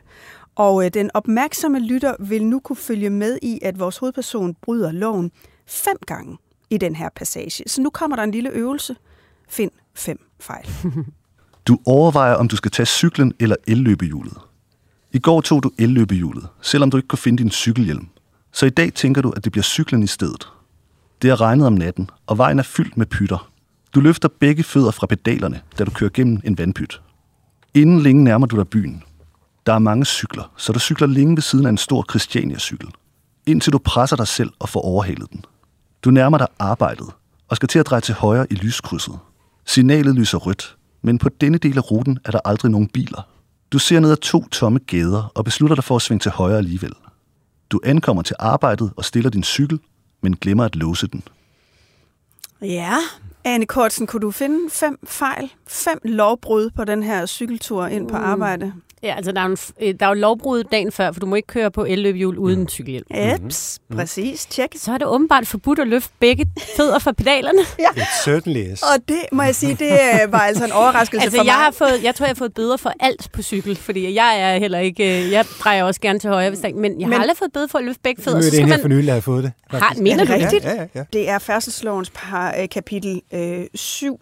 og 0.56 0.86
øh, 0.86 0.94
den 0.94 1.12
opmærksomme 1.14 1.80
lytter 1.80 2.16
vil 2.20 2.46
nu 2.46 2.60
kunne 2.60 2.76
følge 2.76 3.10
med 3.10 3.40
i, 3.42 3.60
at 3.62 3.80
vores 3.80 3.98
hovedperson 3.98 4.56
bryder 4.62 4.92
loven 4.92 5.32
fem 5.68 5.98
gange 6.08 6.38
i 6.70 6.78
den 6.78 6.96
her 6.96 7.10
passage. 7.16 7.64
Så 7.68 7.82
nu 7.82 7.90
kommer 7.90 8.16
der 8.16 8.24
en 8.24 8.32
lille 8.32 8.50
øvelse. 8.50 8.96
Find 9.50 9.72
fem 9.94 10.20
fejl. 10.40 10.70
Du 11.68 11.80
overvejer, 11.86 12.34
om 12.34 12.48
du 12.48 12.56
skal 12.56 12.72
tage 12.72 12.86
cyklen 12.86 13.34
eller 13.40 13.56
elløbehjulet. 13.68 14.38
I 15.14 15.20
går 15.20 15.42
tog 15.42 15.64
du 15.64 15.72
elløbehjulet, 15.80 16.48
selvom 16.62 16.92
du 16.92 16.98
ikke 16.98 17.08
kunne 17.08 17.20
finde 17.20 17.44
din 17.44 17.52
cykelhjelm. 17.52 18.08
Så 18.52 18.66
i 18.66 18.70
dag 18.70 18.94
tænker 18.94 19.22
du, 19.22 19.30
at 19.30 19.44
det 19.44 19.52
bliver 19.52 19.64
cyklen 19.64 20.04
i 20.04 20.08
stedet. 20.08 20.48
Det 21.22 21.30
har 21.30 21.42
regnet 21.42 21.68
om 21.68 21.74
natten, 21.74 22.10
og 22.28 22.38
vejen 22.38 22.60
er 22.60 22.64
fyldt 22.64 22.98
med 22.98 23.06
pytter. 23.06 23.50
Du 23.96 24.00
løfter 24.00 24.30
begge 24.40 24.64
fødder 24.64 24.92
fra 24.92 25.08
pedalerne, 25.08 25.62
da 25.80 25.84
du 25.84 25.92
kører 25.92 26.10
gennem 26.14 26.42
en 26.44 26.58
vandpyt. 26.58 27.02
Inden 27.74 28.00
længe 28.00 28.24
nærmer 28.24 28.48
du 28.48 28.58
dig 28.58 28.68
byen. 28.68 29.04
Der 29.66 29.74
er 29.74 29.80
mange 29.80 30.06
cykler, 30.06 30.52
så 30.58 30.74
du 30.74 30.80
cykler 30.80 31.08
længe 31.08 31.36
ved 31.36 31.42
siden 31.42 31.66
af 31.66 31.70
en 31.70 31.78
stor 31.78 32.06
Christiania-cykel. 32.10 32.90
Indtil 33.46 33.74
du 33.74 33.78
presser 33.78 34.16
dig 34.16 34.28
selv 34.28 34.52
og 34.60 34.70
får 34.70 34.82
overhalet 34.82 35.32
den. 35.32 35.46
Du 36.04 36.12
nærmer 36.12 36.38
dig 36.38 36.48
arbejdet 36.60 37.08
og 37.48 37.56
skal 37.56 37.70
til 37.70 37.80
at 37.80 37.86
dreje 37.86 38.02
til 38.02 38.16
højre 38.16 38.48
i 38.50 38.56
lyskrydset. 38.56 39.20
Signalet 39.66 40.16
lyser 40.16 40.38
rødt, 40.38 40.78
men 41.04 41.18
på 41.18 41.30
denne 41.30 41.58
del 41.58 41.78
af 41.78 41.92
ruten 41.92 42.20
er 42.26 42.32
der 42.32 42.40
aldrig 42.46 42.72
nogen 42.72 42.88
biler. 42.88 43.28
Du 43.72 43.80
ser 43.80 44.00
ned 44.00 44.12
ad 44.12 44.18
to 44.18 44.48
tomme 44.48 44.80
gader 44.80 45.32
og 45.36 45.46
beslutter 45.46 45.76
dig 45.76 45.84
for 45.84 45.96
at 45.96 46.02
svinge 46.02 46.20
til 46.20 46.32
højre 46.32 46.58
alligevel. 46.58 46.94
Du 47.70 47.80
ankommer 47.84 48.24
til 48.24 48.36
arbejdet 48.40 48.92
og 48.98 49.06
stiller 49.06 49.30
din 49.30 49.44
cykel, 49.44 49.80
men 50.22 50.36
glemmer 50.36 50.66
at 50.66 50.76
låse 50.76 51.08
den. 51.08 51.24
Ja, 52.62 52.98
Anne 53.44 53.66
Kortsen, 53.66 54.08
kunne 54.08 54.22
du 54.22 54.32
finde 54.32 54.70
fem 54.70 55.00
fejl, 55.08 55.52
fem 55.68 56.00
lovbrud 56.04 56.70
på 56.70 56.84
den 56.84 57.04
her 57.04 57.26
cykeltur 57.26 57.86
ind 57.86 58.10
på 58.10 58.18
arbejde? 58.18 58.74
Ja, 59.04 59.16
altså 59.16 59.32
der 59.32 59.42
er, 59.42 59.46
en, 59.46 59.58
øh, 59.82 59.94
der 60.00 60.06
er 60.06 60.10
jo 60.10 60.14
lovbrud 60.14 60.64
dagen 60.64 60.92
før, 60.92 61.12
for 61.12 61.20
du 61.20 61.26
må 61.26 61.36
ikke 61.36 61.48
køre 61.48 61.72
på 61.72 61.86
elløbehjul 61.86 62.38
uden 62.38 62.68
cykelhjelm. 62.70 63.06
Eps, 63.12 63.80
mm-hmm. 63.82 63.98
præcis, 64.00 64.46
tjek. 64.46 64.70
Så 64.78 64.92
er 64.94 64.98
det 64.98 65.08
åbenbart 65.08 65.48
forbudt 65.48 65.80
at 65.80 65.88
løfte 65.88 66.14
begge 66.20 66.46
fødder 66.78 67.00
fra 67.00 67.12
pedalerne. 67.12 67.60
Ja. 67.80 68.02
It 68.02 68.08
certainly 68.26 68.74
is. 68.74 68.82
Og 68.82 69.08
det 69.08 69.20
må 69.32 69.44
jeg 69.44 69.56
sige, 69.56 69.76
det 69.76 69.92
øh, 69.92 70.32
var 70.32 70.40
altså 70.40 70.66
en 70.66 70.72
overraskelse 70.72 71.24
Altså, 71.24 71.38
for 71.38 71.44
jeg, 71.44 71.54
mig. 71.54 71.64
har 71.64 71.72
fået, 71.72 72.04
jeg 72.04 72.16
tror, 72.16 72.26
jeg 72.26 72.30
har 72.30 72.36
fået 72.36 72.54
bøder 72.54 72.78
for 72.78 72.94
alt 73.00 73.30
på 73.34 73.42
cykel, 73.42 73.76
fordi 73.76 74.14
jeg 74.14 74.40
er 74.42 74.58
heller 74.58 74.80
ikke... 74.80 75.24
øh, 75.26 75.32
Jeg 75.32 75.46
drejer 75.60 75.84
også 75.84 76.02
gerne 76.02 76.20
til 76.20 76.30
højre, 76.30 76.50
hvis 76.50 76.60
der, 76.60 76.74
men 76.76 77.00
jeg 77.00 77.06
har 77.08 77.10
Men- 77.10 77.22
aldrig 77.22 77.38
fået 77.38 77.54
bøde 77.54 77.68
for 77.68 77.78
at 77.80 77.86
løfte 77.86 78.02
begge 78.04 78.20
Nu 78.22 78.24
fødder. 78.24 78.38
er 78.38 78.42
Så 78.42 78.52
det 78.52 78.60
en 78.60 78.68
her 78.68 78.82
for 78.82 78.88
nylig, 78.88 79.08
der 79.08 79.14
har 79.14 79.22
fået 79.22 79.44
det. 79.44 79.52
har, 79.70 79.96
mener 80.02 80.14
Er 80.14 80.26
det 80.26 80.28
du 80.28 80.34
det? 80.34 80.44
rigtigt? 80.44 80.64
Ja, 80.64 80.74
ja, 80.82 80.86
ja. 80.96 81.04
Det 81.14 81.30
er 81.30 81.40
færdselslovens 81.40 82.10
par, 82.10 82.56
kapitel 82.72 83.22
øh, 83.34 83.66
7, 83.76 84.20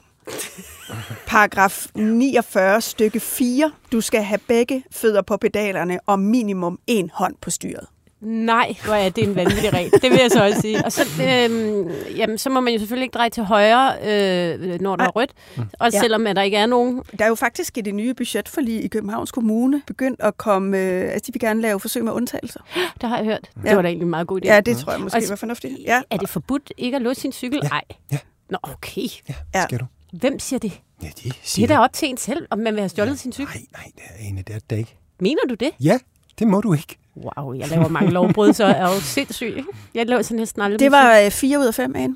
paragraf 1.28 1.86
49, 1.96 2.82
stykke 2.82 3.20
4. 3.20 3.72
Du 3.91 4.02
skal 4.02 4.24
have 4.24 4.39
begge 4.48 4.84
fødder 4.91 5.22
på 5.22 5.38
pedalerne 5.38 6.00
og 6.06 6.20
minimum 6.20 6.80
en 6.88 7.12
hånd 7.13 7.36
på 7.41 7.50
styret. 7.50 7.86
Nej, 8.22 8.76
hvor 8.86 8.94
er 8.94 9.10
det 9.10 9.24
en 9.24 9.36
vanvittig 9.36 9.74
regel. 9.74 9.91
Det 9.91 10.12
vil 10.12 10.20
jeg 10.22 10.32
så 10.32 10.44
også 10.46 10.62
sige. 10.62 10.86
Og 10.86 10.91
så, 10.91 11.02
øhm, 11.24 11.89
jamen, 12.15 12.38
så 12.38 12.50
må 12.50 12.60
man 12.60 12.74
jo 12.74 12.80
selvfølgelig 12.80 13.04
ikke 13.04 13.13
dreje 13.13 13.30
til 13.30 13.44
højre, 13.44 13.94
øh, 14.04 14.82
når 14.82 14.96
der 14.96 15.04
er 15.04 15.10
rødt. 15.10 15.32
Også 15.80 15.98
Ja. 15.98 16.02
selvom 16.02 16.28
at 16.28 16.36
der 16.36 16.41
ikke 16.41 16.58
er 16.58 16.65
nogen. 16.65 17.02
Der 17.20 17.26
er 17.26 17.30
jo 17.30 17.36
faktisk 17.36 17.78
i 17.78 17.82
det 17.82 17.96
nye 17.96 18.13
budgetforlig 18.13 18.84
i 18.84 18.88
Københavns 18.88 19.32
Kommune 19.32 19.82
begyndt 19.88 20.22
at 20.22 20.38
komme... 20.38 20.78
Øh, 20.78 21.02
altså, 21.13 21.24
de 21.28 21.34
vil 21.34 21.39
gerne 21.39 21.62
lave 21.62 21.80
forsøg 21.80 22.04
med 22.04 22.12
undtagelser. 22.12 22.60
Det 23.02 23.10
har 23.10 23.17
jeg 23.17 23.26
hørt. 23.26 23.50
Det 23.56 23.65
Ja. 23.70 23.76
var 23.76 23.82
da 23.82 23.88
egentlig 23.88 24.06
en 24.06 24.10
meget 24.10 24.28
god 24.28 24.41
idé. 24.41 24.46
Ja, 24.48 24.60
det 24.62 24.78
tror 24.78 24.91
jeg 24.91 25.02
måske 25.02 25.17
Og- 25.17 25.24
var 25.30 25.36
fornuftigt. 25.36 25.74
Ja. 25.86 26.02
Er 26.10 26.17
det 26.17 26.30
forbudt 26.30 26.74
ikke 26.78 26.96
at 26.96 27.02
låse 27.02 27.22
sin 27.22 27.32
cykel? 27.32 27.60
Nej. 27.63 27.82
Ja. 28.12 28.17
Nå, 28.50 28.58
okay. 28.63 29.02
Ja, 29.30 29.34
Ja. 29.56 29.63
skal 29.63 29.80
du. 29.80 29.86
Hvem 30.12 30.39
siger 30.39 30.60
det? 30.60 30.82
Ja, 31.04 31.08
de 31.08 31.30
Det 31.30 31.36
siger 31.43 31.67
er 31.67 31.76
da 31.76 31.80
op 31.80 31.93
til 31.93 32.10
en 32.10 32.17
selv, 32.17 32.47
om 32.50 32.60
man 32.60 32.74
vil 32.74 32.82
have 32.82 32.89
stjålet 32.89 33.19
sin 33.19 33.32
cykel. 33.34 33.54
Nej, 33.56 33.63
nej, 33.71 33.91
det 33.95 34.04
er 34.10 34.28
ene, 34.30 34.41
det 34.47 34.56
er 34.56 34.60
det 34.69 34.78
ikke. 34.78 34.97
Mener 35.19 35.41
du 35.50 35.54
det? 35.54 35.71
Ja, 35.80 35.97
det 36.39 36.47
må 36.47 36.62
du 36.62 36.74
ikke. 36.74 36.97
Wow, 37.17 37.54
jeg 37.54 37.67
laver 37.67 37.88
mange 37.88 38.12
lovbrud, 38.12 38.54
så 38.54 38.63
er 38.63 38.76
jeg 38.76 38.95
jo 38.95 39.02
sindssyg. 39.15 39.45
ikke? 39.58 39.69
Jeg 39.93 40.06
laver 40.08 40.21
sådan 40.21 40.38
næsten 40.38 40.62
aldrig 40.62 40.80
Det 40.80 40.91
var 40.91 41.19
øh, 41.19 41.32
4 41.32 41.60
ud 41.60 41.65
af 41.65 41.74
5, 41.76 41.95
Anne. 41.95 42.15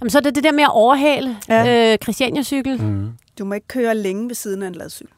Jamen, 0.00 0.10
så 0.10 0.18
er 0.18 0.22
det 0.22 0.34
det 0.34 0.44
der 0.44 0.52
med 0.52 0.62
at 0.64 0.70
overhale 0.72 1.36
Ja. 1.48 1.64
ja. 1.64 1.92
øh, 1.92 1.98
Christiania-cykel. 2.02 2.82
Mm. 2.82 3.08
Du 3.38 3.44
må 3.44 3.54
ikke 3.54 3.66
køre 3.68 3.94
længe 3.94 4.28
ved 4.28 4.34
siden 4.34 4.62
af 4.62 4.66
en 4.66 4.74
ladcykel. 4.74 5.12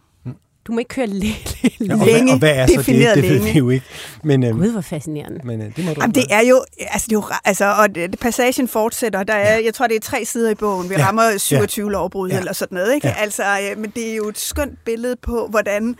Du 0.71 0.75
må 0.75 0.79
ikke 0.79 0.89
køre 0.89 1.07
længe. 1.07 1.37
Ja, 1.81 1.95
og, 2.01 2.07
Længe, 2.07 2.25
hvad, 2.25 2.33
og 2.33 2.39
hvad 2.39 2.51
er 2.57 2.67
så 2.67 2.73
det? 2.73 2.79
defineret 2.79 3.17
Det 3.17 3.25
ved 3.25 3.31
længe. 3.31 3.53
vi 3.53 3.59
jo 3.59 3.71
ikke. 3.71 3.87
Men, 4.25 4.45
øhm, 4.45 4.59
Gud, 4.59 4.71
hvor 4.73 4.81
fascinerende. 4.81 5.41
men 5.45 5.61
øh, 5.63 5.77
det 5.77 5.85
må 5.85 5.95
du 5.95 6.01
Jamen, 6.01 6.15
det 6.15 6.25
er 6.31 6.41
jo, 6.49 6.65
altså, 6.79 7.07
det 7.07 7.13
er 7.13 7.17
jo, 7.17 7.25
altså, 7.45 7.75
og 7.79 7.95
det, 7.95 8.19
passagen 8.21 8.69
fortsætter. 8.69 9.23
Der 9.23 9.35
er, 9.35 9.59
jeg 9.59 9.75
tror, 9.75 9.87
det 9.87 9.97
er 9.97 10.01
tre 10.01 10.25
sider 10.25 10.51
i 10.51 10.55
bogen. 10.55 10.89
Vi 10.91 10.95
Ja. 10.95 11.01
ja. 11.01 11.07
rammer 11.07 11.39
27 11.39 11.87
ja. 11.87 11.93
lovbrud 11.93 12.29
Ja. 12.29 12.35
ja. 12.35 12.39
eller 12.41 12.53
sådan 12.53 12.77
noget, 12.77 12.95
ikke? 12.95 13.07
Ja. 13.07 13.15
Ja. 13.17 13.23
Altså, 13.23 13.43
øh, 13.43 13.79
men 13.81 13.91
det 13.97 14.11
er 14.11 14.15
jo 14.17 14.29
et 14.29 14.39
skønt 14.39 14.85
billede 14.85 15.17
på, 15.23 15.47
hvordan 15.51 15.97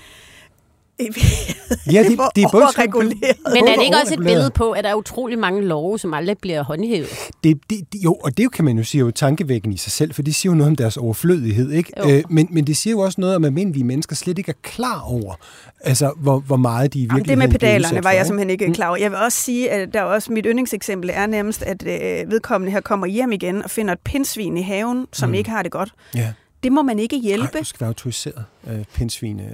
Ja, 1.93 2.03
det, 2.03 2.19
det 2.37 2.45
er 2.45 2.49
både 2.53 2.63
overreguleret. 2.65 3.37
Men 3.53 3.69
er 3.69 3.75
det 3.77 3.85
ikke 3.85 3.97
også 4.03 4.15
et 4.15 4.21
billede 4.25 4.51
på, 4.51 4.71
at 4.71 4.85
der 4.85 4.91
er 4.91 4.95
utrolig 4.95 5.39
mange 5.39 5.63
love, 5.63 5.99
som 5.99 6.15
aldrig 6.15 6.39
bliver 6.39 6.63
håndhævet? 6.63 7.09
Det, 7.45 7.59
det, 7.71 7.81
jo, 8.05 8.15
og 8.15 8.37
det 8.37 8.53
kan 8.53 8.65
man 8.65 8.79
jo 8.79 8.85
sige 8.85 9.01
er 9.01 9.05
jo 9.05 9.11
tankevækkende 9.11 9.75
i 9.75 9.79
sig 9.79 9.93
selv, 9.93 10.15
for 10.15 10.23
det 10.23 10.35
siger 10.35 10.53
jo 10.53 10.57
noget 10.57 10.71
om 10.71 10.77
deres 10.77 10.97
overflødighed, 10.97 11.71
ikke? 11.73 11.93
Jo. 12.05 12.11
Øh, 12.11 12.23
men, 12.31 12.49
men 12.51 12.67
det 12.67 12.77
siger 12.77 12.93
jo 12.93 12.99
også 13.01 13.21
noget 13.21 13.37
om, 13.37 13.45
at 13.45 13.49
almindelige 13.49 13.85
mennesker 13.85 14.17
slet 14.17 14.39
ikke 14.39 14.49
er 14.51 14.61
klar 14.63 15.01
over, 15.01 15.35
altså, 15.81 16.13
hvor, 16.17 16.39
hvor 16.39 16.57
meget 16.57 16.95
de 16.95 16.99
i 16.99 17.03
Jamen, 17.03 17.17
virkeligheden 17.17 17.41
det 17.51 17.53
med 17.53 17.59
pedalerne 17.59 18.05
var 18.05 18.11
jeg 18.11 18.27
simpelthen 18.27 18.51
ikke 18.51 18.67
Mm. 18.67 18.75
klar 18.75 18.89
over. 18.89 18.97
Jeg 18.97 19.11
vil 19.11 19.19
også 19.19 19.39
sige, 19.41 19.71
at 19.71 19.89
der 19.95 20.01
er 20.01 20.05
også 20.05 20.33
mit 20.33 20.45
yndlingseksempel 20.49 21.11
er 21.13 21.27
nærmest, 21.27 21.63
at 21.63 21.83
øh, 21.87 22.31
vedkommende 22.31 22.73
her 22.73 22.81
kommer 22.81 23.07
hjem 23.07 23.33
igen 23.33 23.63
og 23.65 23.71
finder 23.71 23.93
et 23.93 23.99
pindsvin 24.05 24.57
i 24.57 24.63
haven, 24.63 25.07
som 25.13 25.29
Mm. 25.29 25.31
mm. 25.31 25.35
ikke 25.35 25.51
har 25.51 25.63
det 25.63 25.73
godt. 25.73 25.93
Ja. 26.15 26.29
Det 26.63 26.73
må 26.73 26.83
man 26.83 26.99
ikke 26.99 27.19
hjælpe. 27.19 27.49
Nej, 27.53 27.61
du 27.61 27.65
skal 27.65 27.81
være 27.81 27.89
autoriseret 27.89 28.45
øh, 28.71 28.85
pindsvin. 28.95 29.41
Øh. 29.41 29.47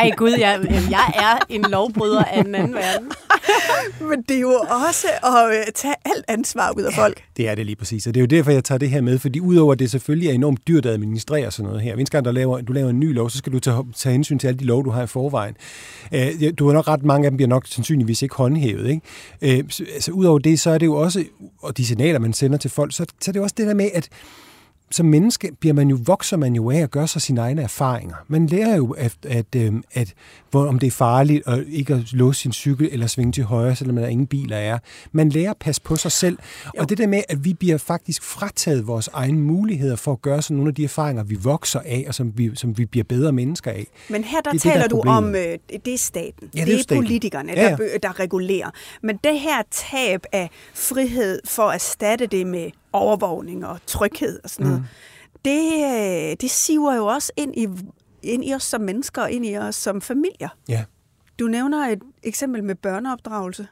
Ej 0.00 0.10
gud, 0.16 0.30
jeg, 0.38 0.60
jeg 0.90 1.12
er 1.14 1.38
en 1.48 1.62
lovbryder 1.62 2.24
af 2.24 2.44
den 2.44 2.54
anden 2.54 2.74
verden. 2.74 3.12
Men 4.00 4.22
det 4.28 4.36
er 4.36 4.40
jo 4.40 4.60
også 4.86 5.06
at 5.22 5.58
øh, 5.58 5.64
tage 5.74 5.94
alt 6.04 6.24
ansvar 6.28 6.72
ud 6.76 6.82
af 6.82 6.92
folk. 6.92 7.22
Det 7.36 7.48
er 7.48 7.54
det 7.54 7.66
lige 7.66 7.76
præcis, 7.76 8.06
og 8.06 8.14
det 8.14 8.20
er 8.20 8.22
jo 8.22 8.26
derfor, 8.26 8.50
jeg 8.50 8.64
tager 8.64 8.78
det 8.78 8.90
her 8.90 9.00
med, 9.00 9.18
fordi 9.18 9.40
udover 9.40 9.72
at 9.72 9.78
det 9.78 9.90
selvfølgelig 9.90 10.28
er 10.28 10.32
enormt 10.32 10.68
dyrt 10.68 10.86
at 10.86 10.92
administrere 10.92 11.50
sådan 11.50 11.66
noget 11.66 11.82
her, 11.82 11.94
hvis 11.94 12.10
gang 12.10 12.24
du 12.24 12.30
laver, 12.30 12.60
du 12.60 12.72
laver 12.72 12.90
en 12.90 13.00
ny 13.00 13.14
lov, 13.14 13.30
så 13.30 13.38
skal 13.38 13.52
du 13.52 13.58
tage, 13.58 13.84
tage 13.96 14.12
hensyn 14.12 14.38
til 14.38 14.48
alle 14.48 14.58
de 14.58 14.64
lov, 14.64 14.84
du 14.84 14.90
har 14.90 15.02
i 15.02 15.06
forvejen. 15.06 15.54
Øh, 16.12 16.52
du 16.58 16.66
har 16.66 16.72
nok 16.72 16.88
ret, 16.88 17.04
mange 17.04 17.26
af 17.26 17.30
dem 17.30 17.36
bliver 17.36 17.48
nok 17.48 17.66
sandsynligvis 17.66 18.22
ikke 18.22 18.34
håndhævet. 18.34 18.90
Ikke? 18.90 19.58
Øh, 19.58 19.64
så, 19.68 19.84
altså, 19.94 20.12
udover 20.12 20.38
det, 20.38 20.60
så 20.60 20.70
er 20.70 20.78
det 20.78 20.86
jo 20.86 20.94
også, 20.94 21.24
og 21.62 21.76
de 21.76 21.86
signaler, 21.86 22.18
man 22.18 22.32
sender 22.32 22.58
til 22.58 22.70
folk, 22.70 22.94
så, 22.94 23.06
så 23.20 23.30
er 23.30 23.32
det 23.32 23.42
også 23.42 23.54
det 23.58 23.66
der 23.66 23.74
med, 23.74 23.90
at 23.94 24.08
som 24.90 25.06
menneske 25.06 25.50
bliver 25.60 25.74
man 25.74 25.88
jo, 25.88 25.98
vokser 26.04 26.36
man 26.36 26.54
jo 26.54 26.70
af 26.70 26.78
at 26.78 26.90
gøre 26.90 27.08
sig 27.08 27.22
sine 27.22 27.40
egne 27.40 27.62
erfaringer. 27.62 28.16
Man 28.28 28.46
lærer 28.46 28.76
jo, 28.76 28.90
at, 28.90 29.16
at, 29.28 29.56
at, 29.56 29.72
at 29.92 30.14
hvor, 30.50 30.66
om 30.66 30.78
det 30.78 30.86
er 30.86 30.90
farligt 30.90 31.48
at 31.48 31.64
ikke 31.68 31.94
at 31.94 32.12
låse 32.12 32.40
sin 32.40 32.52
cykel 32.52 32.88
eller 32.92 33.06
svinge 33.06 33.32
til 33.32 33.44
højre, 33.44 33.76
selvom 33.76 33.96
der 33.96 34.06
ingen 34.06 34.26
biler 34.26 34.56
er. 34.56 34.78
Man 35.12 35.28
lærer 35.28 35.50
at 35.50 35.56
passe 35.56 35.82
på 35.82 35.96
sig 35.96 36.12
selv. 36.12 36.38
Jo. 36.66 36.70
Og 36.80 36.88
det 36.88 36.98
der 36.98 37.06
med, 37.06 37.22
at 37.28 37.44
vi 37.44 37.54
bliver 37.54 37.78
faktisk 37.78 38.22
frataget 38.22 38.86
vores 38.86 39.08
egne 39.12 39.40
muligheder 39.40 39.96
for 39.96 40.12
at 40.12 40.22
gøre 40.22 40.42
sådan 40.42 40.56
nogle 40.56 40.68
af 40.68 40.74
de 40.74 40.84
erfaringer, 40.84 41.22
vi 41.22 41.34
vokser 41.34 41.80
af, 41.84 42.04
og 42.08 42.14
som 42.14 42.32
vi, 42.36 42.50
som 42.54 42.78
vi 42.78 42.84
bliver 42.84 43.04
bedre 43.04 43.32
mennesker 43.32 43.70
af. 43.70 43.86
Men 44.08 44.24
her 44.24 44.40
der 44.40 44.50
det 44.50 44.62
taler 44.62 44.82
det, 44.82 44.90
der 44.90 44.96
du 45.02 45.08
om, 45.08 45.34
øh, 45.34 45.58
det 45.84 45.94
er 45.94 45.98
staten. 45.98 46.50
Ja, 46.54 46.60
det, 46.60 46.66
det 46.66 46.74
er, 46.74 46.78
er 46.78 46.82
staten. 46.82 47.02
politikerne, 47.02 47.52
ja, 47.52 47.62
ja. 47.62 47.76
Der, 47.76 47.98
der 48.02 48.20
regulerer. 48.20 48.70
Men 49.02 49.18
det 49.24 49.40
her 49.40 49.62
tab 49.70 50.24
af 50.32 50.50
frihed 50.74 51.40
for 51.44 51.62
at 51.62 51.74
erstatte 51.74 52.26
det 52.26 52.46
med 52.46 52.70
overvågning 52.92 53.66
og 53.66 53.78
tryghed 53.86 54.40
og 54.44 54.50
sådan 54.50 54.66
noget, 54.66 54.80
mm 54.80 54.86
det, 55.44 56.40
det 56.40 56.50
siver 56.50 56.94
jo 56.94 57.06
også 57.06 57.32
ind 57.36 57.56
i, 57.56 57.68
ind 58.22 58.44
i 58.44 58.54
os 58.54 58.62
som 58.62 58.80
mennesker 58.80 59.22
og 59.22 59.30
ind 59.30 59.46
i 59.46 59.56
os 59.56 59.74
som 59.74 60.00
familier. 60.00 60.48
Ja. 60.68 60.84
Du 61.40 61.46
nævner 61.46 61.86
et 61.86 61.98
eksempel 62.22 62.64
med 62.64 62.74
børneopdragelse. 62.74 63.66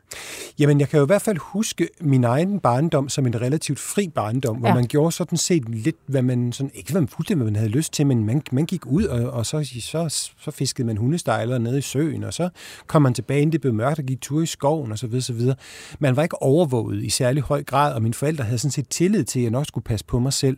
Jamen, 0.58 0.80
jeg 0.80 0.88
kan 0.88 0.98
jo 0.98 1.04
i 1.04 1.06
hvert 1.06 1.22
fald 1.22 1.38
huske 1.40 1.88
min 2.00 2.24
egen 2.24 2.60
barndom 2.60 3.08
som 3.08 3.26
en 3.26 3.40
relativt 3.40 3.78
fri 3.78 4.08
barndom, 4.08 4.56
hvor 4.56 4.68
Ja. 4.68 4.74
man 4.74 4.86
gjorde 4.86 5.12
sådan 5.12 5.38
set 5.38 5.68
lidt, 5.68 5.96
hvad 6.06 6.22
man 6.22 6.52
sådan, 6.52 6.70
ikke 6.74 6.92
hvad 6.92 7.00
man 7.00 7.08
fuldstændig, 7.08 7.42
hvad 7.42 7.52
man 7.52 7.56
havde 7.56 7.70
lyst 7.70 7.92
til, 7.92 8.06
men 8.06 8.24
man, 8.24 8.42
man 8.52 8.66
gik 8.66 8.86
ud, 8.86 9.04
og, 9.04 9.30
og 9.30 9.46
så, 9.46 9.70
så, 9.80 10.08
så 10.40 10.50
fiskede 10.50 10.86
man 10.86 10.96
hundestejler 10.96 11.58
nede 11.58 11.78
i 11.78 11.80
søen, 11.80 12.24
og 12.24 12.34
så 12.34 12.48
kom 12.86 13.02
man 13.02 13.14
tilbage, 13.14 13.40
inden 13.40 13.52
det 13.52 13.60
blev 13.60 13.74
mørkt, 13.74 13.98
og 13.98 14.04
gik 14.04 14.20
tur 14.20 14.42
i 14.42 14.46
skoven, 14.46 14.92
og 14.92 14.98
så 14.98 15.06
videre, 15.06 15.22
så 15.22 15.32
videre. 15.32 15.56
Man 15.98 16.16
var 16.16 16.22
ikke 16.22 16.42
overvåget 16.42 17.04
i 17.04 17.10
særlig 17.10 17.42
høj 17.42 17.62
grad, 17.62 17.94
og 17.94 18.02
mine 18.02 18.14
forældre 18.14 18.44
havde 18.44 18.58
sådan 18.58 18.72
set 18.72 18.88
tillid 18.88 19.24
til, 19.24 19.38
at 19.40 19.42
jeg 19.42 19.50
nok 19.50 19.66
skulle 19.66 19.84
passe 19.84 20.06
på 20.06 20.18
mig 20.18 20.32
selv. 20.32 20.56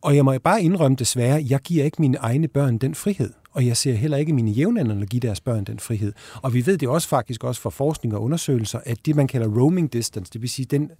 Og 0.00 0.16
jeg 0.16 0.24
må 0.24 0.38
bare 0.44 0.62
indrømme 0.62 0.96
desværre, 0.96 1.44
jeg 1.50 1.60
giver 1.60 1.84
ikke 1.84 1.96
mine 2.00 2.18
egne 2.18 2.48
børn 2.48 2.78
den 2.78 2.94
frihed 2.94 3.30
og 3.52 3.66
jeg 3.66 3.76
ser 3.76 3.94
heller 3.94 4.16
ikke 4.16 4.32
mine 4.32 4.50
jævnaldrende 4.50 5.06
give 5.06 5.20
deres 5.20 5.40
børn 5.40 5.64
den 5.64 5.78
frihed. 5.78 6.12
Og 6.42 6.54
vi 6.54 6.66
ved 6.66 6.78
det 6.78 6.88
også 6.88 7.08
faktisk 7.08 7.44
også 7.44 7.60
fra 7.60 7.70
forskning 7.70 8.14
og 8.14 8.22
undersøgelser, 8.22 8.80
at 8.84 9.06
det 9.06 9.16
man 9.16 9.26
kalder 9.26 9.48
roaming 9.48 9.92
distance, 9.92 10.32
det 10.32 10.42
vil 10.42 10.50
sige 10.50 10.66
den, 10.66 10.90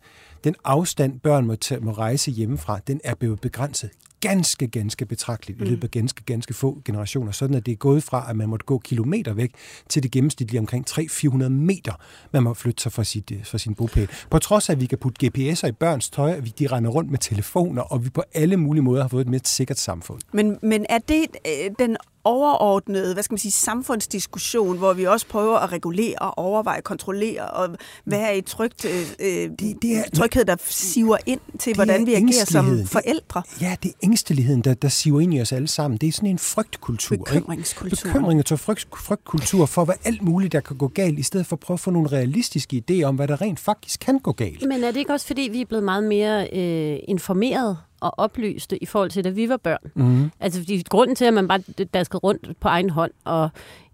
den 0.45 0.55
afstand 0.65 1.21
børn 1.21 1.47
må, 1.47 1.55
tage, 1.55 1.81
må 1.81 1.93
rejse 1.93 2.31
hjemmefra, 2.31 2.81
den 2.87 3.01
er 3.05 3.15
blevet 3.15 3.41
begrænset 3.41 3.91
ganske, 4.21 4.67
ganske 4.67 5.07
betragteligt 5.07 5.61
i 5.61 5.65
løbet 5.65 5.85
af 5.85 5.91
ganske, 5.91 6.25
ganske 6.25 6.55
få 6.55 6.83
generationer, 6.85 7.33
sådan 7.33 7.57
at 7.57 7.67
det 7.67 7.73
er 7.73 7.77
gået 7.77 8.03
fra, 8.03 8.31
at 8.31 8.37
man 8.37 8.49
måtte 8.49 8.67
gå 8.67 8.79
kilometer 8.79 9.33
væk, 9.33 9.51
til 9.89 10.03
det 10.03 10.11
gennemsnitlige 10.11 10.61
omkring 10.61 10.91
300-400 10.91 11.49
meter, 11.49 11.93
man 12.33 12.43
må 12.43 12.55
flytte 12.55 12.83
sig 12.83 12.93
fra, 12.93 13.05
sit, 13.05 13.33
fra 13.45 13.59
sin 13.59 13.75
bopæl. 13.75 14.09
På 14.31 14.39
trods 14.39 14.69
af, 14.69 14.75
at 14.75 14.81
vi 14.81 14.87
kan 14.87 14.99
putte 14.99 15.27
GPS'er 15.27 15.67
i 15.67 15.73
børns 15.73 16.11
tøj, 16.11 16.31
at 16.31 16.45
vi 16.45 16.53
de 16.59 16.67
render 16.67 16.91
rundt 16.91 17.11
med 17.11 17.19
telefoner, 17.19 17.83
og 17.83 18.05
vi 18.05 18.11
på 18.11 18.23
alle 18.35 18.57
mulige 18.57 18.83
måder 18.83 19.03
har 19.03 19.09
fået 19.09 19.21
et 19.21 19.29
mere 19.29 19.41
sikkert 19.45 19.79
samfund. 19.79 20.21
Men, 20.33 20.59
men 20.63 20.87
er 20.89 20.99
det 20.99 21.27
øh, 21.47 21.71
den 21.79 21.97
overordnede, 22.25 23.13
hvad 23.13 23.23
skal 23.23 23.33
man 23.33 23.39
sige, 23.39 23.53
samfundsdiskussion, 23.53 24.79
hvor 24.79 24.93
vi 24.93 25.07
også 25.07 25.27
prøver 25.27 25.59
at 25.59 25.73
regulere, 25.73 26.31
overveje, 26.37 26.81
kontrollere 26.81 27.51
og 27.51 27.77
være 28.05 28.39
i 28.39 28.41
trygt, 28.41 28.85
øh, 28.85 28.91
det, 29.21 29.77
det 29.83 29.97
er, 29.97 30.03
tryghed, 30.15 30.45
der 30.45 30.57
siver 30.67 31.17
ind 31.27 31.41
til, 31.59 31.75
hvordan 31.75 32.07
vi 32.07 32.15
agerer 32.15 32.45
som 32.45 32.87
forældre? 32.87 33.43
Det, 33.55 33.63
ja, 33.63 33.77
det 33.83 33.89
er 33.89 33.95
ængsteligheden, 34.03 34.63
der, 34.63 34.75
der 34.75 34.89
siver 34.89 35.21
ind 35.21 35.35
i 35.35 35.41
os 35.41 35.53
alle 35.53 35.69
sammen. 35.69 35.99
Det 35.99 36.09
er 36.09 36.13
sådan 36.13 36.29
en 36.29 36.39
frygtkultur. 36.39 37.17
Bekymringskultur. 37.17 38.11
Bekymring 38.11 38.53
og 38.53 38.59
frygt, 38.59 38.89
frygtkultur 38.97 39.67
for, 39.67 39.85
hvad 39.85 39.95
alt 40.05 40.23
muligt, 40.23 40.53
der 40.53 40.61
kan 40.61 40.77
gå 40.77 40.89
galt, 40.89 41.19
i 41.19 41.23
stedet 41.23 41.47
for 41.47 41.57
at 41.57 41.61
prøve 41.61 41.75
at 41.75 41.81
få 41.81 41.91
nogle 41.91 42.09
realistiske 42.09 42.83
idéer 42.91 43.03
om, 43.03 43.17
hvad 43.17 43.29
der 43.29 43.41
rent 43.41 43.61
faktisk 43.61 44.01
kan 44.01 44.19
gå 44.19 44.33
galt. 44.33 44.69
Men 44.69 44.85
er 44.85 44.91
det 44.91 44.97
ikke 44.97 45.13
også, 45.13 45.27
fordi 45.27 45.49
vi 45.53 45.61
er 45.61 45.67
blevet 45.67 45.85
meget 45.85 46.05
mere 46.05 46.49
øh, 46.53 46.99
informeret 47.09 47.77
og 48.01 48.15
oplyste 48.17 48.83
i 48.83 48.87
forhold 48.87 49.11
til, 49.11 49.25
da 49.25 49.29
vi 49.29 49.49
var 49.49 49.57
børn? 49.57 49.91
Mm. 49.95 50.31
Altså, 50.41 50.61
fordi 50.61 50.83
grunden 50.89 51.17
til, 51.17 51.25
at 51.25 51.35
man 51.35 51.49
bare 51.49 51.61
daskede 51.95 52.19
rundt 52.19 52.61
på 52.61 52.69
egen 52.69 52.91
hånd 52.91 53.13
og 53.25 53.51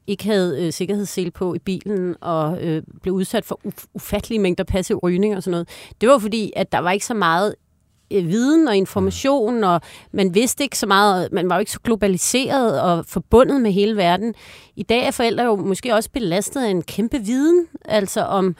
ikke 0.07 0.25
havde 0.25 0.66
øh, 0.66 0.73
sikkerhedssel 0.73 1.31
på 1.31 1.55
i 1.55 1.59
bilen 1.59 2.14
og 2.21 2.64
øh, 2.64 2.83
blev 3.03 3.14
udsat 3.14 3.45
for 3.45 3.61
uf- 3.66 3.87
ufattelige 3.95 4.38
mængder 4.38 4.64
passiv 4.64 4.97
rygning 5.03 5.37
og 5.37 5.42
sådan 5.42 5.51
noget, 5.51 5.69
det 6.01 6.09
var 6.09 6.19
fordi, 6.19 6.53
at 6.57 6.73
der 6.73 6.79
var 6.79 6.90
ikke 6.90 7.07
så 7.07 7.14
meget 7.14 7.55
øh, 8.12 8.29
viden 8.29 8.69
og 8.69 8.77
information, 8.77 9.64
og 9.64 9.81
man 10.12 10.35
vidste 10.35 10.64
ikke 10.64 10.79
så 10.79 10.87
meget, 10.87 11.29
man 11.33 11.49
var 11.49 11.57
jo 11.57 11.61
ikke 11.61 11.73
så 11.73 11.81
globaliseret 11.81 12.81
og 12.81 13.07
forbundet 13.07 13.61
med 13.61 13.73
hele 13.73 13.97
verden. 13.97 14.35
I 14.77 14.83
dag 14.83 15.07
er 15.07 15.11
forældre 15.11 15.45
jo 15.45 15.57
måske 15.57 15.95
også 15.95 16.11
belastet 16.11 16.64
af 16.64 16.71
en 16.71 16.83
kæmpe 16.83 17.19
viden, 17.19 17.66
altså 17.85 18.21
om, 18.21 18.57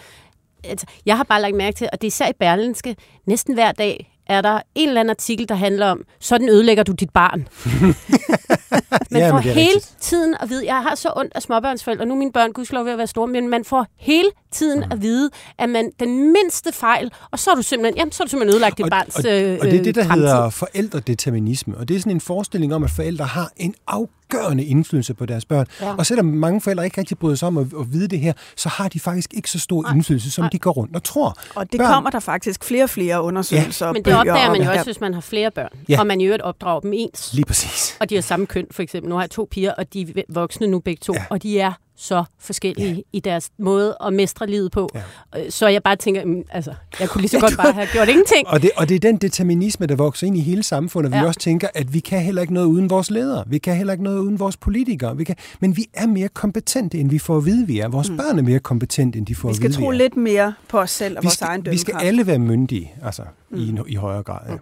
altså, 0.65 0.87
jeg 1.07 1.17
har 1.17 1.25
bare 1.25 1.43
lagt 1.43 1.57
mærke 1.57 1.77
til, 1.77 1.89
og 1.93 2.01
det 2.01 2.07
er 2.07 2.09
især 2.09 2.29
i 2.29 2.33
Berlinske, 2.39 2.97
næsten 3.27 3.55
hver 3.55 3.73
dag 3.73 4.16
er 4.27 4.41
der 4.41 4.61
en 4.75 4.89
eller 4.89 5.01
anden 5.01 5.11
artikel, 5.11 5.49
der 5.49 5.55
handler 5.55 5.87
om, 5.87 6.01
sådan 6.21 6.49
ødelægger 6.49 6.83
du 6.83 6.93
dit 6.93 7.11
barn. 7.11 7.49
man 9.11 9.23
Ja, 9.23 9.31
får 9.31 9.39
hele 9.39 9.61
rigtigt. 9.61 9.95
tiden 10.01 10.35
at 10.41 10.49
vide, 10.49 10.67
jeg 10.67 10.83
har 10.83 10.95
så 10.95 11.13
ondt 11.17 11.33
af 11.35 11.43
småbørnsforældre, 11.43 12.07
nu 12.07 12.15
er 12.15 12.19
mine 12.19 12.33
børn 12.33 12.53
gudskelov 12.53 12.85
ved 12.85 12.93
at 12.93 12.99
være 12.99 13.07
store, 13.07 13.27
men 13.27 13.49
man 13.49 13.65
får 13.65 13.87
hele 13.99 14.29
tiden 14.53 14.79
Mm. 14.79 14.85
at 14.93 15.03
vide, 15.03 15.31
at 15.59 15.69
man 15.69 15.91
den 16.01 16.33
mindste 16.33 16.73
fejl, 16.73 17.11
og 17.31 17.39
så 17.39 17.51
er 17.51 17.55
du 17.55 17.63
simpelthen, 17.63 17.97
jamen, 17.97 18.13
så 18.13 18.23
er 18.23 18.25
du 18.25 18.31
simpelthen 18.31 18.55
ødelagt 18.55 18.79
dit 18.79 18.85
og, 18.85 18.91
barns 18.91 19.17
og, 19.17 19.25
øh, 19.43 19.59
og 19.61 19.67
det 19.67 19.79
er 19.79 19.83
det, 19.83 19.95
der 19.95 20.05
fremtid. 20.05 20.23
hedder 20.25 20.51
forældredeterminisme. 20.51 21.77
Og 21.77 21.89
det 21.89 21.97
er 21.97 22.01
sådan 22.01 22.13
en 22.13 22.21
forestilling 22.21 22.75
om, 22.75 22.85
at 22.85 22.91
forældre 22.91 23.25
har 23.25 23.51
en 23.57 23.75
afgørende 23.87 24.11
indflydelse 24.35 25.15
på 25.15 25.27
deres 25.27 25.45
børn. 25.45 25.67
Ja. 25.81 25.95
Og 25.95 26.07
selvom 26.07 26.27
mange 26.27 26.61
forældre 26.61 26.85
ikke 26.85 26.99
rigtig 27.01 27.19
bryder 27.19 27.37
sig 27.37 27.49
om 27.49 27.59
at, 27.59 27.67
at 27.81 27.93
vide 27.93 28.09
det 28.09 28.21
her, 28.21 28.33
så 28.57 28.69
har 28.69 28.89
de 28.89 29.01
faktisk 29.01 29.35
ikke 29.35 29.51
så 29.51 29.59
stor 29.59 29.91
indflydelse, 29.95 30.31
som 30.31 30.49
de 30.53 30.59
går 30.59 30.71
rundt 30.71 30.97
og 30.97 31.03
tror. 31.05 31.37
Og 31.55 31.73
det 31.73 31.81
Børn- 31.81 31.93
kommer 31.93 32.11
der 32.11 32.21
faktisk 32.21 32.65
flere 32.65 32.85
og 32.85 32.91
flere 32.91 33.23
undersøgelser 33.23 33.87
og 33.87 33.93
Men 33.93 34.05
det 34.05 34.15
opdager 34.17 34.51
man 34.51 34.57
jo 34.63 34.69
også, 34.69 34.73
Ja. 34.73 34.85
hvis 34.85 35.01
man 35.01 35.15
har 35.15 35.21
flere 35.21 35.51
børn, 35.51 35.69
Ja. 35.89 36.01
og 36.01 36.07
man 36.07 36.21
i 36.21 36.25
øvrigt 36.25 36.43
opdrager 36.43 36.81
dem 36.81 36.93
ens. 36.95 37.33
Lige 37.33 37.45
præcis. 37.45 37.97
Og 38.01 38.11
de 38.11 38.15
har 38.15 38.23
samme 38.23 38.47
køn, 38.47 38.67
for 38.71 38.83
eksempel. 38.83 39.09
Nu 39.09 39.15
har 39.15 39.23
jeg 39.23 39.31
to 39.31 39.49
piger, 39.51 39.73
og 39.75 39.93
de 39.93 40.01
er 40.03 40.23
voksne 40.29 40.67
nu 40.67 40.79
begge 40.81 41.01
to, 41.01 41.13
ja. 41.15 41.25
og 41.31 41.43
de 41.43 41.61
er 41.61 41.73
så 41.97 42.25
forskellige 42.39 42.95
ja. 42.95 43.01
i 43.13 43.21
deres 43.21 43.51
måde 43.59 43.97
at 44.07 44.13
mestre 44.13 44.47
livet 44.47 44.73
på. 44.73 44.89
Ja. 44.95 45.51
Så 45.51 45.69
jeg 45.69 45.83
bare 45.83 45.97
tænker, 45.97 46.25
mm, 46.25 46.43
altså, 46.51 46.75
jeg 47.01 47.09
kunne 47.09 47.21
lige 47.21 47.31
så 47.31 47.41
godt 47.47 47.57
bare 47.57 47.73
have 47.73 47.87
gjort 47.93 48.09
ingenting. 48.09 48.47
Og 48.49 48.63
det, 48.63 48.71
og 48.77 48.89
det 48.89 48.95
er 48.95 48.99
den 48.99 49.17
determinisme, 49.17 49.87
der 49.87 49.97
vokser 49.97 50.27
ind 50.27 50.37
i 50.37 50.41
hele 50.41 50.63
samfundet. 50.63 51.13
Vi 51.13 51.17
Ja. 51.17 51.27
også 51.27 51.41
tænker, 51.41 51.69
at 51.75 51.95
vi 51.95 52.01
kan 52.01 52.21
heller 52.23 52.43
ikke 52.43 52.55
noget 52.55 52.67
uden 52.67 52.91
vores 52.91 53.11
ledere. 53.11 53.45
Vi 53.47 53.59
kan 53.59 53.77
heller 53.77 53.93
ikke 53.93 54.05
noget 54.05 54.19
uden 54.19 54.39
vores 54.39 54.57
politikere. 54.57 55.17
Vi 55.17 55.25
kan, 55.25 55.37
men 55.61 55.77
vi 55.77 55.87
er 55.95 56.07
mere 56.07 56.29
kompetente, 56.29 56.99
end 56.99 57.11
vi 57.11 57.19
får 57.19 57.37
at 57.37 57.45
vide, 57.45 57.67
vi 57.67 57.79
er. 57.79 57.89
Vores 57.89 58.11
mm. 58.11 58.17
børn 58.17 58.39
er 58.39 58.43
mere 58.43 58.59
kompetente, 58.59 59.19
end 59.19 59.27
de 59.27 59.35
får 59.35 59.49
Vi 59.49 59.51
at 59.51 59.57
skal 59.57 59.69
vide, 59.71 59.79
tro 59.81 59.89
vi 59.89 59.95
er. 59.95 59.99
lidt 59.99 60.17
mere 60.17 60.55
på 60.69 60.79
os 60.81 60.91
selv 60.91 61.17
og 61.19 61.23
vi 61.23 61.27
vores 61.27 61.35
skal, 61.35 61.47
egen 61.47 61.61
vi 61.61 61.65
dømmekraft. 61.65 61.81
skal 61.81 62.07
alle 62.07 62.27
være 62.27 62.39
myndige, 62.39 62.93
altså, 63.05 63.23
mm. 63.51 63.59
i, 63.59 63.75
i 63.89 63.95
højere 63.95 64.23
grad. 64.23 64.41
Ja. 64.51 64.57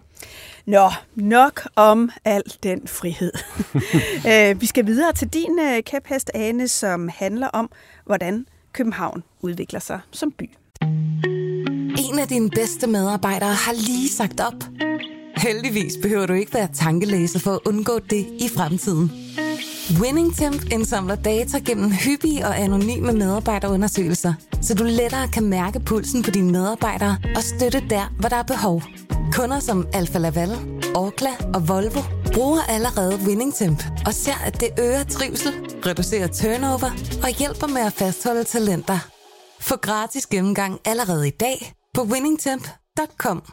Nå, 0.67 0.89
nok 1.15 1.67
om 1.75 2.11
al 2.25 2.43
den 2.63 2.87
frihed. 2.87 3.31
øh, 4.31 4.61
vi 4.61 4.65
skal 4.65 4.85
videre 4.85 5.13
til 5.13 5.27
din 5.27 5.59
øh, 5.59 5.83
kæphest, 5.83 6.31
Ane, 6.33 6.67
som 6.67 7.09
handler 7.15 7.47
om, 7.47 7.69
hvordan 8.05 8.45
København 8.73 9.23
udvikler 9.41 9.79
sig 9.79 9.99
som 10.11 10.31
by. 10.31 10.49
En 11.97 12.19
af 12.19 12.27
dine 12.27 12.49
bedste 12.49 12.87
medarbejdere 12.87 13.53
har 13.53 13.73
lige 13.73 14.09
sagt 14.09 14.39
op. 14.39 14.63
Heldigvis 15.37 15.93
behøver 16.01 16.25
du 16.25 16.33
ikke 16.33 16.53
være 16.53 16.67
tankelæser 16.73 17.39
for 17.39 17.51
at 17.51 17.59
undgå 17.65 17.99
det 17.99 18.27
i 18.39 18.49
fremtiden. 18.55 19.11
WinningTemp 20.01 20.71
indsamler 20.71 21.15
data 21.15 21.57
gennem 21.57 21.91
hyppige 21.91 22.45
og 22.45 22.59
anonyme 22.59 23.13
medarbejderundersøgelser, 23.13 24.33
så 24.61 24.73
du 24.75 24.83
lettere 24.83 25.27
kan 25.27 25.45
mærke 25.45 25.79
pulsen 25.79 26.23
på 26.23 26.31
dine 26.31 26.51
medarbejdere 26.51 27.17
og 27.35 27.43
støtte 27.43 27.83
der, 27.89 28.13
hvor 28.19 28.29
der 28.29 28.35
er 28.35 28.43
behov. 28.43 28.81
Kunder 29.35 29.59
som 29.59 29.87
Alfa 29.93 30.19
Laval, 30.19 30.49
Orkla 30.95 31.29
og 31.53 31.67
Volvo 31.67 32.01
bruger 32.33 32.61
allerede 32.69 33.19
WinningTemp 33.27 33.83
og 34.05 34.13
ser, 34.13 34.39
at 34.45 34.59
det 34.61 34.69
øger 34.79 35.03
trivsel, 35.03 35.53
reducerer 35.85 36.27
turnover 36.27 36.89
og 37.23 37.29
hjælper 37.39 37.67
med 37.67 37.81
at 37.81 37.93
fastholde 37.93 38.43
talenter. 38.43 38.99
Få 39.59 39.75
gratis 39.77 40.27
gennemgang 40.27 40.79
allerede 40.85 41.27
i 41.27 41.31
dag 41.31 41.73
på 41.93 42.01
winningtemp.com. 42.03 43.43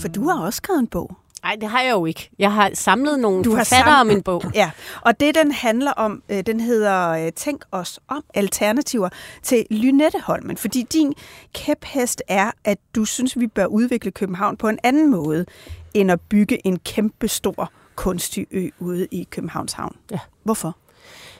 For 0.00 0.08
du 0.08 0.28
har 0.28 0.44
også 0.46 0.56
skrevet 0.56 0.80
en 0.80 0.86
bog. 0.86 1.16
Nej, 1.42 1.56
det 1.60 1.68
har 1.68 1.82
jeg 1.82 1.90
jo 1.90 2.06
ikke. 2.06 2.30
Jeg 2.38 2.52
har 2.52 2.70
samlet 2.74 3.20
nogle 3.20 3.44
Du 3.44 3.50
har 3.54 3.64
forfattere 3.64 4.00
om 4.00 4.10
en 4.10 4.22
bog. 4.22 4.42
Ja, 4.54 4.70
og 5.00 5.20
det 5.20 5.34
den 5.34 5.52
handler 5.52 5.92
om, 5.92 6.22
øh, 6.28 6.42
den 6.46 6.60
hedder 6.60 7.08
øh, 7.08 7.32
Tænk 7.32 7.64
os 7.72 8.00
om 8.08 8.24
alternativer 8.34 9.08
til 9.42 9.66
Lynetteholmen. 9.70 10.56
Fordi 10.56 10.82
din 10.82 11.14
kæphest 11.54 12.22
er, 12.28 12.50
at 12.64 12.78
du 12.94 13.04
synes, 13.04 13.38
vi 13.38 13.46
bør 13.46 13.66
udvikle 13.66 14.10
København 14.10 14.56
på 14.56 14.68
en 14.68 14.78
anden 14.82 15.10
måde, 15.10 15.46
end 15.94 16.12
at 16.12 16.20
bygge 16.20 16.66
en 16.66 16.78
kæmpe 16.78 17.28
stor 17.28 17.72
kunstig 17.94 18.46
ø 18.50 18.68
ude 18.78 19.06
i 19.10 19.26
Københavns 19.30 19.72
Havn. 19.72 19.96
Ja. 20.10 20.18
Hvorfor? 20.42 20.76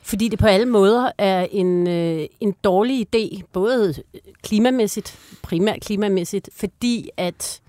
Fordi 0.02 0.28
det 0.28 0.38
på 0.38 0.46
alle 0.46 0.66
måder 0.66 1.10
er 1.18 1.46
en, 1.50 1.88
øh, 1.88 2.26
en 2.40 2.54
dårlig 2.64 3.06
idé, 3.06 3.42
både 3.52 3.94
klimamæssigt, 4.42 5.18
primært 5.42 5.80
klimamæssigt, 5.80 6.48
fordi 6.56 7.10
at 7.16 7.60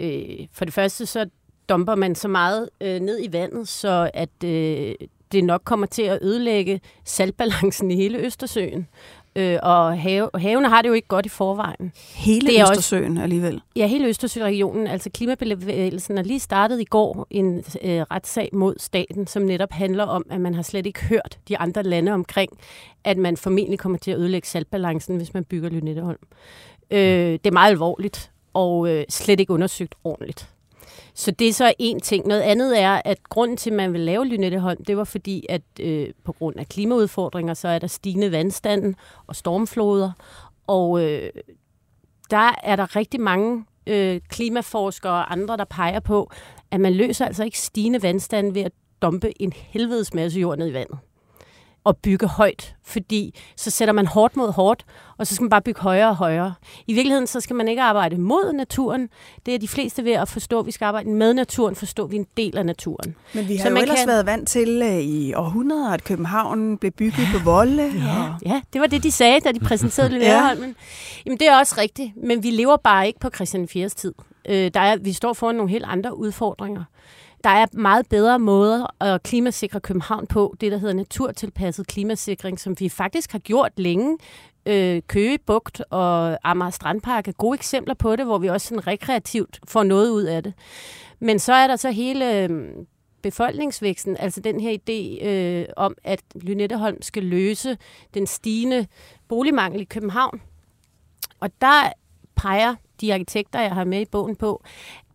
øh, 0.00 0.46
for 0.52 0.64
det 0.64 0.74
første 0.74 1.06
så 1.06 1.26
dumper 1.68 1.94
man 1.94 2.14
så 2.14 2.28
meget 2.28 2.68
øh, 2.80 3.00
ned 3.00 3.20
i 3.22 3.32
vandet, 3.32 3.68
så 3.68 4.10
at 4.14 4.44
øh, 4.44 4.94
det 5.32 5.44
nok 5.44 5.62
kommer 5.64 5.86
til 5.86 6.02
at 6.02 6.18
ødelægge 6.22 6.80
saltbalancen 7.04 7.90
i 7.90 7.96
hele 7.96 8.18
Østersøen. 8.18 8.88
Øh, 9.36 9.58
og 9.62 10.00
have, 10.00 10.30
havene 10.34 10.68
har 10.68 10.82
det 10.82 10.88
jo 10.88 10.94
ikke 10.94 11.08
godt 11.08 11.26
i 11.26 11.28
forvejen. 11.28 11.92
Hele 12.14 12.46
Det 12.46 12.58
er 12.60 12.62
også- 12.62 12.72
Østersøen 12.72 13.18
alligevel. 13.18 13.60
Ja, 13.76 13.86
hele 13.86 14.06
Østersøregionen, 14.06 14.86
altså 14.86 15.10
klimabevægelsen, 15.10 16.18
er 16.18 16.22
lige 16.22 16.40
startet 16.40 16.80
i 16.80 16.84
går 16.84 17.26
en 17.30 17.56
øh, 17.58 18.00
retssag 18.00 18.48
mod 18.52 18.74
staten, 18.78 19.26
som 19.26 19.42
netop 19.42 19.72
handler 19.72 20.04
om, 20.04 20.26
at 20.30 20.40
man 20.40 20.54
har 20.54 20.62
slet 20.62 20.86
ikke 20.86 21.04
hørt 21.04 21.38
de 21.48 21.58
andre 21.58 21.82
lande 21.82 22.12
omkring, 22.12 22.52
at 23.04 23.16
man 23.16 23.36
formentlig 23.36 23.78
kommer 23.78 23.98
til 23.98 24.10
at 24.10 24.18
ødelægge 24.18 24.48
saltbalancen, 24.48 25.16
hvis 25.16 25.34
man 25.34 25.44
bygger 25.44 25.68
Lynetteholm. 25.68 26.18
Øh, 26.90 26.98
det 27.32 27.46
er 27.46 27.50
meget 27.52 27.70
alvorligt, 27.70 28.30
og 28.54 28.88
øh, 28.88 29.04
slet 29.08 29.40
ikke 29.40 29.52
undersøgt 29.52 29.94
ordentligt. 30.04 30.48
Så 31.14 31.30
det 31.30 31.48
er 31.48 31.52
så 31.52 31.72
en 31.78 32.00
ting. 32.00 32.26
Noget 32.26 32.40
andet 32.40 32.80
er, 32.80 33.02
at 33.04 33.28
grunden 33.28 33.56
til, 33.56 33.70
at 33.70 33.76
man 33.76 33.92
vil 33.92 34.00
lave 34.00 34.26
Lynetteholm, 34.26 34.84
det 34.84 34.96
var 34.96 35.04
fordi, 35.04 35.46
at 35.48 35.62
øh, 35.80 36.08
på 36.24 36.32
grund 36.32 36.58
af 36.58 36.66
klimaudfordringer, 36.68 37.54
så 37.54 37.68
er 37.68 37.78
der 37.78 37.86
stigende 37.86 38.32
vandstanden 38.32 38.96
og 39.26 39.36
stormfloder, 39.36 40.12
og 40.66 41.02
øh, 41.04 41.30
der 42.30 42.50
er 42.62 42.76
der 42.76 42.96
rigtig 42.96 43.20
mange 43.20 43.64
øh, 43.86 44.20
klimaforskere 44.28 45.12
og 45.12 45.32
andre, 45.32 45.56
der 45.56 45.64
peger 45.64 46.00
på, 46.00 46.30
at 46.70 46.80
man 46.80 46.94
løser 46.94 47.26
altså 47.26 47.44
ikke 47.44 47.58
stigende 47.58 48.02
vandstand 48.02 48.52
ved 48.52 48.62
at 48.62 48.72
dumpe 49.02 49.42
en 49.42 49.52
helvedes 49.52 50.14
masse 50.14 50.40
jord 50.40 50.58
ned 50.58 50.70
i 50.70 50.72
vandet 50.72 50.98
og 51.88 51.96
bygge 51.96 52.26
højt, 52.26 52.74
fordi 52.84 53.34
så 53.56 53.70
sætter 53.70 53.92
man 53.92 54.06
hårdt 54.06 54.36
mod 54.36 54.52
hårdt, 54.52 54.84
og 55.18 55.26
så 55.26 55.34
skal 55.34 55.42
man 55.42 55.50
bare 55.50 55.62
bygge 55.62 55.80
højere 55.80 56.08
og 56.08 56.16
højere. 56.16 56.54
I 56.86 56.92
virkeligheden 56.94 57.26
så 57.26 57.40
skal 57.40 57.56
man 57.56 57.68
ikke 57.68 57.82
arbejde 57.82 58.18
mod 58.18 58.52
naturen. 58.52 59.08
Det 59.46 59.54
er 59.54 59.58
de 59.58 59.68
fleste 59.68 60.04
ved 60.04 60.12
at 60.12 60.28
forstå, 60.28 60.58
at 60.60 60.66
vi 60.66 60.70
skal 60.70 60.84
arbejde 60.84 61.08
med 61.10 61.34
naturen, 61.34 61.74
forstå, 61.76 62.04
at 62.04 62.10
vi 62.10 62.16
er 62.16 62.20
en 62.20 62.26
del 62.36 62.58
af 62.58 62.66
naturen. 62.66 63.14
Men 63.34 63.48
vi 63.48 63.56
har 63.56 63.62
Så 63.62 63.68
jo 63.68 63.74
man 63.74 63.82
ellers 63.82 63.98
kan- 63.98 64.08
været 64.08 64.26
vant 64.26 64.48
til 64.48 64.82
øh, 64.82 64.98
i 64.98 65.34
århundreder, 65.34 65.90
at 65.92 66.04
København 66.04 66.78
blev 66.78 66.92
bygget 66.92 67.26
på 67.32 67.38
volde. 67.44 67.82
Ja, 67.82 68.22
og... 68.22 68.34
ja, 68.46 68.60
det 68.72 68.80
var 68.80 68.86
det, 68.86 69.02
de 69.02 69.10
sagde, 69.10 69.40
da 69.40 69.52
de 69.52 69.60
præsenterede 69.60 70.10
Lilleholmen. 70.18 70.76
Jamen, 71.26 71.38
det 71.38 71.48
er 71.48 71.58
også 71.58 71.74
rigtigt, 71.78 72.10
men 72.24 72.42
vi 72.42 72.50
lever 72.50 72.76
bare 72.76 73.06
ikke 73.06 73.20
på 73.20 73.30
Christian 73.34 73.68
4. 73.68 73.88
tid. 73.88 74.14
Øh, 74.48 74.70
der 74.74 74.80
er, 74.80 74.96
vi 74.96 75.12
står 75.12 75.32
foran 75.32 75.54
nogle 75.54 75.70
helt 75.70 75.84
andre 75.88 76.18
udfordringer. 76.18 76.84
Der 77.44 77.50
er 77.50 77.66
meget 77.72 78.08
bedre 78.08 78.38
måder 78.38 79.02
at 79.02 79.22
klimasikre 79.22 79.80
København 79.80 80.26
på, 80.26 80.56
det 80.60 80.72
der 80.72 80.78
hedder 80.78 80.94
naturtilpasset 80.94 81.86
klimasikring, 81.86 82.60
som 82.60 82.80
vi 82.80 82.88
faktisk 82.88 83.32
har 83.32 83.38
gjort 83.38 83.72
længe. 83.76 84.18
Øh, 84.66 85.02
Køge 85.06 85.38
Bugt 85.46 85.82
og 85.90 86.38
Amager 86.44 86.70
Strandpark 86.70 87.28
er 87.28 87.32
gode 87.32 87.54
eksempler 87.54 87.94
på 87.94 88.16
det, 88.16 88.26
hvor 88.26 88.38
vi 88.38 88.48
også 88.48 88.66
sådan 88.66 88.86
rekreativt 88.86 89.60
får 89.68 89.82
noget 89.82 90.10
ud 90.10 90.22
af 90.22 90.42
det. 90.42 90.54
Men 91.20 91.38
så 91.38 91.52
er 91.52 91.66
der 91.66 91.76
så 91.76 91.90
hele 91.90 92.42
øh, 92.42 92.68
befolkningsvæksten, 93.22 94.16
altså 94.16 94.40
den 94.40 94.60
her 94.60 94.76
idé 94.78 95.26
øh, 95.26 95.66
om, 95.76 95.94
at 96.04 96.20
Lynetteholm 96.34 97.02
skal 97.02 97.22
løse 97.22 97.78
den 98.14 98.26
stigende 98.26 98.86
boligmangel 99.28 99.80
i 99.80 99.84
København. 99.84 100.40
Og 101.40 101.50
der 101.60 101.92
peger 102.36 102.74
de 103.00 103.14
arkitekter, 103.14 103.60
jeg 103.60 103.74
har 103.74 103.84
med 103.84 104.00
i 104.00 104.04
bogen 104.04 104.36
på, 104.36 104.62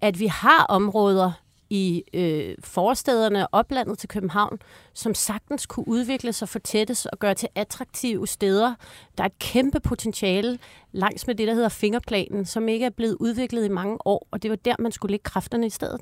at 0.01 0.19
vi 0.19 0.27
har 0.27 0.65
områder 0.69 1.42
i 1.73 2.03
øh, 2.13 2.55
forstederne 2.63 3.47
og 3.47 3.59
oplandet 3.59 3.97
til 3.99 4.09
København, 4.09 4.59
som 4.93 5.13
sagtens 5.13 5.65
kunne 5.65 5.87
udvikle 5.87 6.33
sig, 6.33 6.49
fortættes 6.49 7.05
og 7.05 7.19
gøre 7.19 7.33
til 7.33 7.49
attraktive 7.55 8.27
steder. 8.27 8.73
Der 9.17 9.23
er 9.23 9.27
et 9.27 9.39
kæmpe 9.39 9.79
potentiale 9.79 10.59
langs 10.91 11.27
med 11.27 11.35
det, 11.35 11.47
der 11.47 11.53
hedder 11.53 11.69
fingerplanen, 11.69 12.45
som 12.45 12.67
ikke 12.69 12.85
er 12.85 12.89
blevet 12.89 13.17
udviklet 13.19 13.65
i 13.65 13.69
mange 13.69 13.97
år, 14.07 14.27
og 14.31 14.43
det 14.43 14.49
var 14.49 14.55
der, 14.55 14.75
man 14.79 14.91
skulle 14.91 15.11
lægge 15.11 15.23
kræfterne 15.23 15.65
i 15.65 15.69
stedet. 15.69 16.01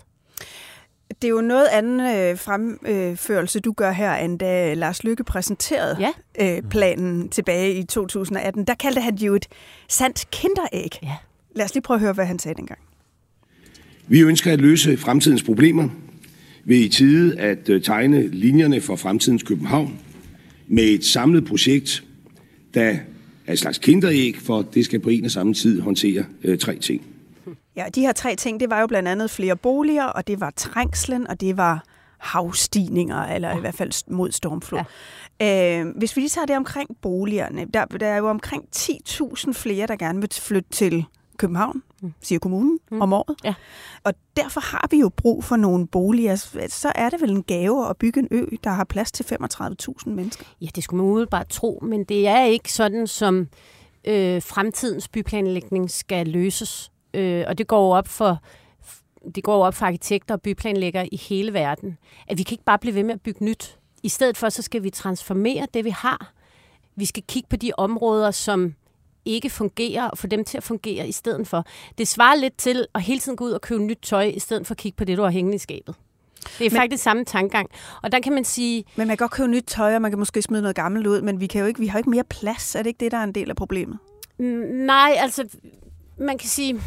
Det 1.21 1.27
er 1.27 1.31
jo 1.31 1.41
noget 1.41 1.67
anden 1.71 1.99
øh, 1.99 2.37
fremførelse, 2.37 3.59
du 3.59 3.71
gør 3.73 3.91
her, 3.91 4.13
end 4.15 4.39
da 4.39 4.73
Lars 4.73 5.03
Lykke 5.03 5.23
præsenterede 5.23 5.97
Ja. 5.99 6.11
øh, 6.57 6.63
planen 6.69 7.29
tilbage 7.29 7.73
i 7.73 7.83
2018. 7.83 8.65
Der 8.67 8.73
kaldte 8.75 9.01
han 9.01 9.13
det 9.13 9.21
jo 9.27 9.35
et 9.35 9.47
sandt 9.89 10.27
kinderæg. 10.31 10.99
Ja. 11.03 11.17
Lad 11.55 11.65
os 11.65 11.73
lige 11.73 11.81
prøve 11.81 11.95
at 11.95 12.01
høre, 12.01 12.13
hvad 12.13 12.25
han 12.25 12.39
sagde 12.39 12.55
dengang. 12.55 12.79
Vi 14.11 14.21
ønsker 14.21 14.53
at 14.53 14.61
løse 14.61 14.97
fremtidens 14.97 15.43
problemer 15.43 15.89
ved 16.65 16.77
i 16.77 16.89
tide 16.89 17.39
at 17.39 17.69
øh, 17.69 17.81
tegne 17.81 18.27
linjerne 18.27 18.81
for 18.81 18.95
fremtidens 18.95 19.43
København 19.43 19.99
med 20.67 20.83
et 20.83 21.05
samlet 21.05 21.45
projekt, 21.45 22.03
der 22.73 22.95
er 23.47 23.53
et 23.53 23.59
slags 23.59 23.77
kinderæg, 23.77 24.37
for 24.37 24.61
det 24.61 24.85
skal 24.85 24.99
på 24.99 25.09
en 25.09 25.25
og 25.25 25.31
samme 25.31 25.53
tid 25.53 25.81
håndtere 25.81 26.25
øh, 26.43 26.57
tre 26.59 26.77
ting. 26.77 27.01
Ja, 27.75 27.85
de 27.95 28.01
her 28.01 28.11
tre 28.11 28.35
ting, 28.35 28.59
det 28.59 28.69
var 28.69 28.81
jo 28.81 28.87
blandt 28.87 29.09
andet 29.09 29.29
flere 29.29 29.55
boliger, 29.55 30.05
og 30.05 30.27
det 30.27 30.39
var 30.39 30.53
trængslen, 30.55 31.27
og 31.27 31.41
det 31.41 31.57
var 31.57 31.83
havstigninger, 32.17 33.23
eller 33.23 33.49
ja. 33.49 33.57
i 33.57 33.59
hvert 33.59 33.75
fald 33.75 34.11
mod 34.11 34.31
stormflod. 34.31 34.81
Ja. 35.39 35.79
Øh, 35.79 35.97
hvis 35.97 36.15
vi 36.15 36.21
lige 36.21 36.29
tager 36.29 36.45
det 36.45 36.57
omkring 36.57 36.89
boligerne, 37.01 37.65
der, 37.73 37.85
der 37.85 38.07
er 38.07 38.17
jo 38.17 38.29
omkring 38.29 38.63
10.000 38.75 39.51
flere, 39.51 39.87
der 39.87 39.95
gerne 39.95 40.21
vil 40.21 40.29
flytte 40.33 40.69
til 40.71 41.05
København. 41.37 41.81
Siger 42.21 42.39
kommunen, 42.39 42.79
mm. 42.91 43.01
om 43.01 43.13
året. 43.13 43.35
Ja. 43.43 43.53
Og 44.03 44.13
derfor 44.37 44.61
har 44.61 44.87
vi 44.91 44.99
jo 44.99 45.09
brug 45.09 45.43
for 45.43 45.55
nogle 45.55 45.87
boliger. 45.87 46.35
Så 46.69 46.91
er 46.95 47.09
det 47.09 47.21
vel 47.21 47.31
en 47.31 47.43
gave 47.43 47.89
at 47.89 47.97
bygge 47.97 48.19
en 48.19 48.27
ø, 48.31 48.45
der 48.63 48.69
har 48.69 48.83
plads 48.83 49.11
til 49.11 49.23
35.000 49.23 50.09
mennesker. 50.09 50.45
Ja, 50.61 50.67
det 50.75 50.83
skulle 50.83 51.03
man 51.03 51.11
umiddelbart 51.11 51.47
tro, 51.47 51.79
men 51.81 52.03
det 52.03 52.27
er 52.27 52.45
ikke 52.45 52.73
sådan, 52.73 53.07
som 53.07 53.47
øh, 54.07 54.41
fremtidens 54.41 55.07
byplanlægning 55.07 55.91
skal 55.91 56.27
løses. 56.27 56.91
Øh, 57.13 57.43
og 57.47 57.57
det 57.57 57.67
går 57.67 57.95
op 57.95 58.07
for 58.07 58.41
det 59.35 59.43
går 59.43 59.65
op 59.65 59.73
for 59.73 59.85
arkitekter 59.85 60.35
og 60.35 60.41
byplanlæggere 60.41 61.07
i 61.07 61.17
hele 61.17 61.53
verden, 61.53 61.97
at 62.27 62.37
vi 62.37 62.43
kan 62.43 62.53
ikke 62.53 62.63
bare 62.63 62.79
blive 62.79 62.95
ved 62.95 63.03
med 63.03 63.13
at 63.13 63.21
bygge 63.21 63.45
nyt. 63.45 63.79
I 64.03 64.09
stedet 64.09 64.37
for, 64.37 64.49
så 64.49 64.61
skal 64.61 64.83
vi 64.83 64.89
transformere 64.89 65.67
det, 65.73 65.85
vi 65.85 65.89
har. 65.89 66.33
Vi 66.95 67.05
skal 67.05 67.23
kigge 67.27 67.49
på 67.49 67.55
de 67.55 67.71
områder, 67.77 68.31
som 68.31 68.73
ikke 69.25 69.49
fungerer, 69.49 70.09
og 70.09 70.17
få 70.17 70.27
dem 70.27 70.45
til 70.45 70.57
at 70.57 70.63
fungere 70.63 71.07
i 71.07 71.11
stedet 71.11 71.47
for. 71.47 71.65
Det 71.97 72.07
svarer 72.07 72.35
lidt 72.35 72.57
til 72.57 72.85
at 72.95 73.01
hele 73.01 73.19
tiden 73.19 73.35
gå 73.35 73.45
ud 73.45 73.51
og 73.51 73.61
købe 73.61 73.83
nyt 73.83 73.99
tøj, 74.01 74.23
i 74.23 74.39
stedet 74.39 74.67
for 74.67 74.73
at 74.73 74.77
kigge 74.77 74.95
på 74.95 75.03
det, 75.03 75.17
du 75.17 75.23
har 75.23 75.29
hængende 75.29 75.55
i 75.55 75.59
skabet. 75.59 75.95
Det 76.59 76.65
er 76.65 76.69
men, 76.69 76.77
faktisk 76.79 77.03
samme 77.03 77.25
tankegang. 77.25 77.69
Og 78.03 78.11
der 78.11 78.19
kan 78.19 78.33
man 78.33 78.43
sige... 78.43 78.83
Men 78.95 79.07
man 79.07 79.17
kan 79.17 79.23
godt 79.23 79.31
købe 79.31 79.47
nyt 79.47 79.63
tøj, 79.67 79.95
og 79.95 80.01
man 80.01 80.11
kan 80.11 80.19
måske 80.19 80.41
smide 80.41 80.61
noget 80.61 80.75
gammelt 80.75 81.07
ud, 81.07 81.21
men 81.21 81.39
vi, 81.39 81.47
kan 81.47 81.61
jo 81.61 81.67
ikke, 81.67 81.79
vi 81.79 81.87
har 81.87 81.97
jo 81.97 81.99
ikke 81.99 82.09
mere 82.09 82.23
plads. 82.23 82.75
Er 82.75 82.79
det 82.79 82.87
ikke 82.87 82.99
det, 82.99 83.11
der 83.11 83.17
er 83.17 83.23
en 83.23 83.35
del 83.35 83.49
af 83.49 83.55
problemet? 83.55 83.97
Nej, 84.87 85.13
altså, 85.17 85.47
man 86.17 86.37
kan 86.37 86.49
sige, 86.49 86.81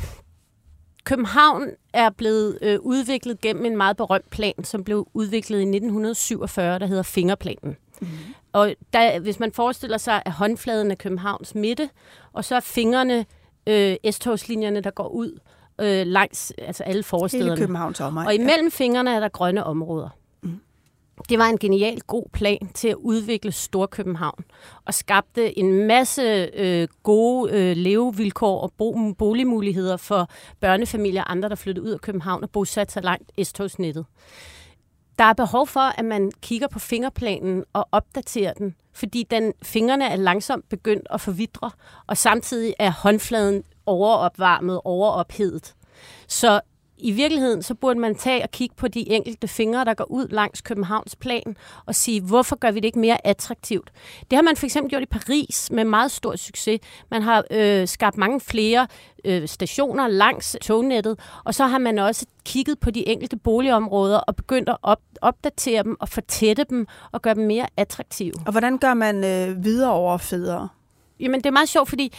København 1.05 1.69
er 1.93 2.11
blevet 2.11 2.59
øh, 2.63 2.79
udviklet 2.81 3.41
gennem 3.41 3.65
en 3.65 3.77
meget 3.77 3.97
berømt 3.97 4.31
plan, 4.31 4.65
som 4.65 4.85
blev 4.85 5.09
udviklet 5.15 5.59
i 5.59 5.63
1947, 5.63 6.79
der 6.79 6.87
hedder 6.87 7.03
Fingerplanen. 7.03 7.77
Mm-hmm. 8.01 8.17
Og 8.55 8.75
der, 8.93 9.19
hvis 9.19 9.41
man 9.41 9.53
forestiller 9.53 9.99
sig, 9.99 10.23
at 10.25 10.33
håndfladen 10.33 10.91
er 10.91 10.95
Københavns 10.95 11.55
midte, 11.55 11.91
og 12.33 12.45
så 12.45 12.57
er 12.57 12.61
fingrene 12.61 13.27
øh, 13.67 13.97
S-togslinjerne, 14.11 14.81
der 14.81 14.91
går 14.91 15.09
ud 15.09 15.39
øh, 15.81 16.07
langs 16.07 16.53
altså 16.59 16.83
alle 16.83 17.03
forstederne. 17.03 17.51
Hele 17.51 17.61
Københavns 17.61 18.01
omegn. 18.01 18.27
Og 18.27 18.35
imellem 18.35 18.71
fingrene 18.71 19.11
er 19.15 19.21
der 19.21 19.29
grønne 19.29 19.65
områder. 19.65 20.09
Mm. 20.43 20.61
Det 21.29 21.39
var 21.39 21.45
en 21.45 21.59
genial 21.59 22.01
god 22.01 22.25
plan 22.33 22.71
til 22.75 22.89
at 22.89 22.95
udvikle 22.95 23.53
Storkøbenhavn 23.53 24.45
og 24.85 24.95
skabte 24.95 25.59
en 25.59 25.87
masse 25.87 26.51
øh, 26.55 26.89
gode 27.03 27.53
øh, 27.53 27.77
levevilkår 27.77 28.61
og 28.61 28.73
bo- 28.79 29.13
boligmuligheder 29.19 29.97
for 29.97 30.29
børnefamilier 30.61 31.23
og 31.23 31.31
andre, 31.31 31.49
der 31.49 31.55
flyttede 31.55 31.87
ud 31.87 31.91
af 31.91 32.01
København 32.01 32.43
og 32.43 32.51
bosatte 32.51 32.93
sig 32.93 33.03
langt 33.03 33.33
S-togsnettet. 33.43 34.07
Der 35.19 35.25
er 35.25 35.33
behov 35.33 35.67
for, 35.67 35.81
at 35.81 36.05
man 36.05 36.33
kigger 36.43 36.69
på 36.69 36.79
fingerplanen 36.79 37.65
og 37.73 37.89
opdaterer 37.93 38.53
den, 38.53 38.75
fordi 38.93 39.27
den, 39.31 39.53
fingrene 39.63 40.05
er 40.05 40.17
langsomt 40.17 40.69
begyndt 40.69 41.07
at 41.11 41.21
forvidre, 41.21 41.71
og 42.07 42.17
samtidig 42.17 42.75
er 42.79 42.91
håndfladen 42.91 43.65
overopvarmet, 43.87 44.81
overophedet. 44.85 45.75
Så 46.29 46.61
i 46.99 47.11
virkeligheden, 47.13 47.63
så 47.63 47.75
burde 47.75 48.01
man 48.01 48.15
tage 48.15 48.43
og 48.43 48.51
kigge 48.51 48.75
på 48.77 48.89
de 48.89 49.09
enkelte 49.09 49.49
fingre, 49.49 49.85
der 49.85 49.95
går 49.95 50.11
ud 50.11 50.29
langs 50.29 50.61
Københavns 50.61 51.17
plan, 51.17 51.57
og 51.87 51.95
sige, 51.95 52.21
hvorfor 52.21 52.57
gør 52.57 52.71
vi 52.71 52.81
det 52.81 52.85
ikke 52.85 52.99
mere 52.99 53.27
attraktivt? 53.27 53.93
Det 54.31 54.37
har 54.37 54.43
man 54.43 54.57
for 54.57 54.67
eksempel 54.67 54.91
gjort 54.91 55.03
i 55.03 55.07
Paris 55.07 55.71
med 55.71 55.85
meget 55.85 56.11
stor 56.11 56.37
succes. 56.37 56.81
Man 57.11 57.23
har 57.23 57.45
øh, 57.51 57.89
skabt 57.89 58.17
mange 58.17 58.41
flere 58.41 58.87
øh, 59.25 59.49
stationer 59.49 60.09
langs 60.09 60.57
tognettet, 60.63 61.19
og 61.45 61.55
så 61.55 61.67
har 61.67 61.79
man 61.79 61.99
også 61.99 62.27
kigget 62.45 62.81
på 62.81 62.91
de 62.91 63.09
enkelte 63.09 63.37
boligområder 63.37 64.19
og 64.19 64.37
begyndt 64.37 64.69
at 64.69 64.77
op- 64.83 65.03
opdatere 65.23 65.83
dem 65.83 65.97
og 66.01 66.09
fortætte 66.09 66.65
dem 66.71 66.87
og 67.13 67.23
gøre 67.23 67.35
dem 67.35 67.47
mere 67.47 67.67
attraktive. 67.77 68.33
Og 68.47 68.53
hvordan 68.53 68.79
gør 68.79 68.95
man 68.95 69.25
øh, 69.25 69.65
videre 69.65 69.93
over 69.93 70.17
federe? 70.19 70.69
Jamen, 71.21 71.41
det 71.41 71.47
er 71.47 71.51
meget 71.51 71.69
sjovt, 71.69 71.89
fordi 71.89 72.13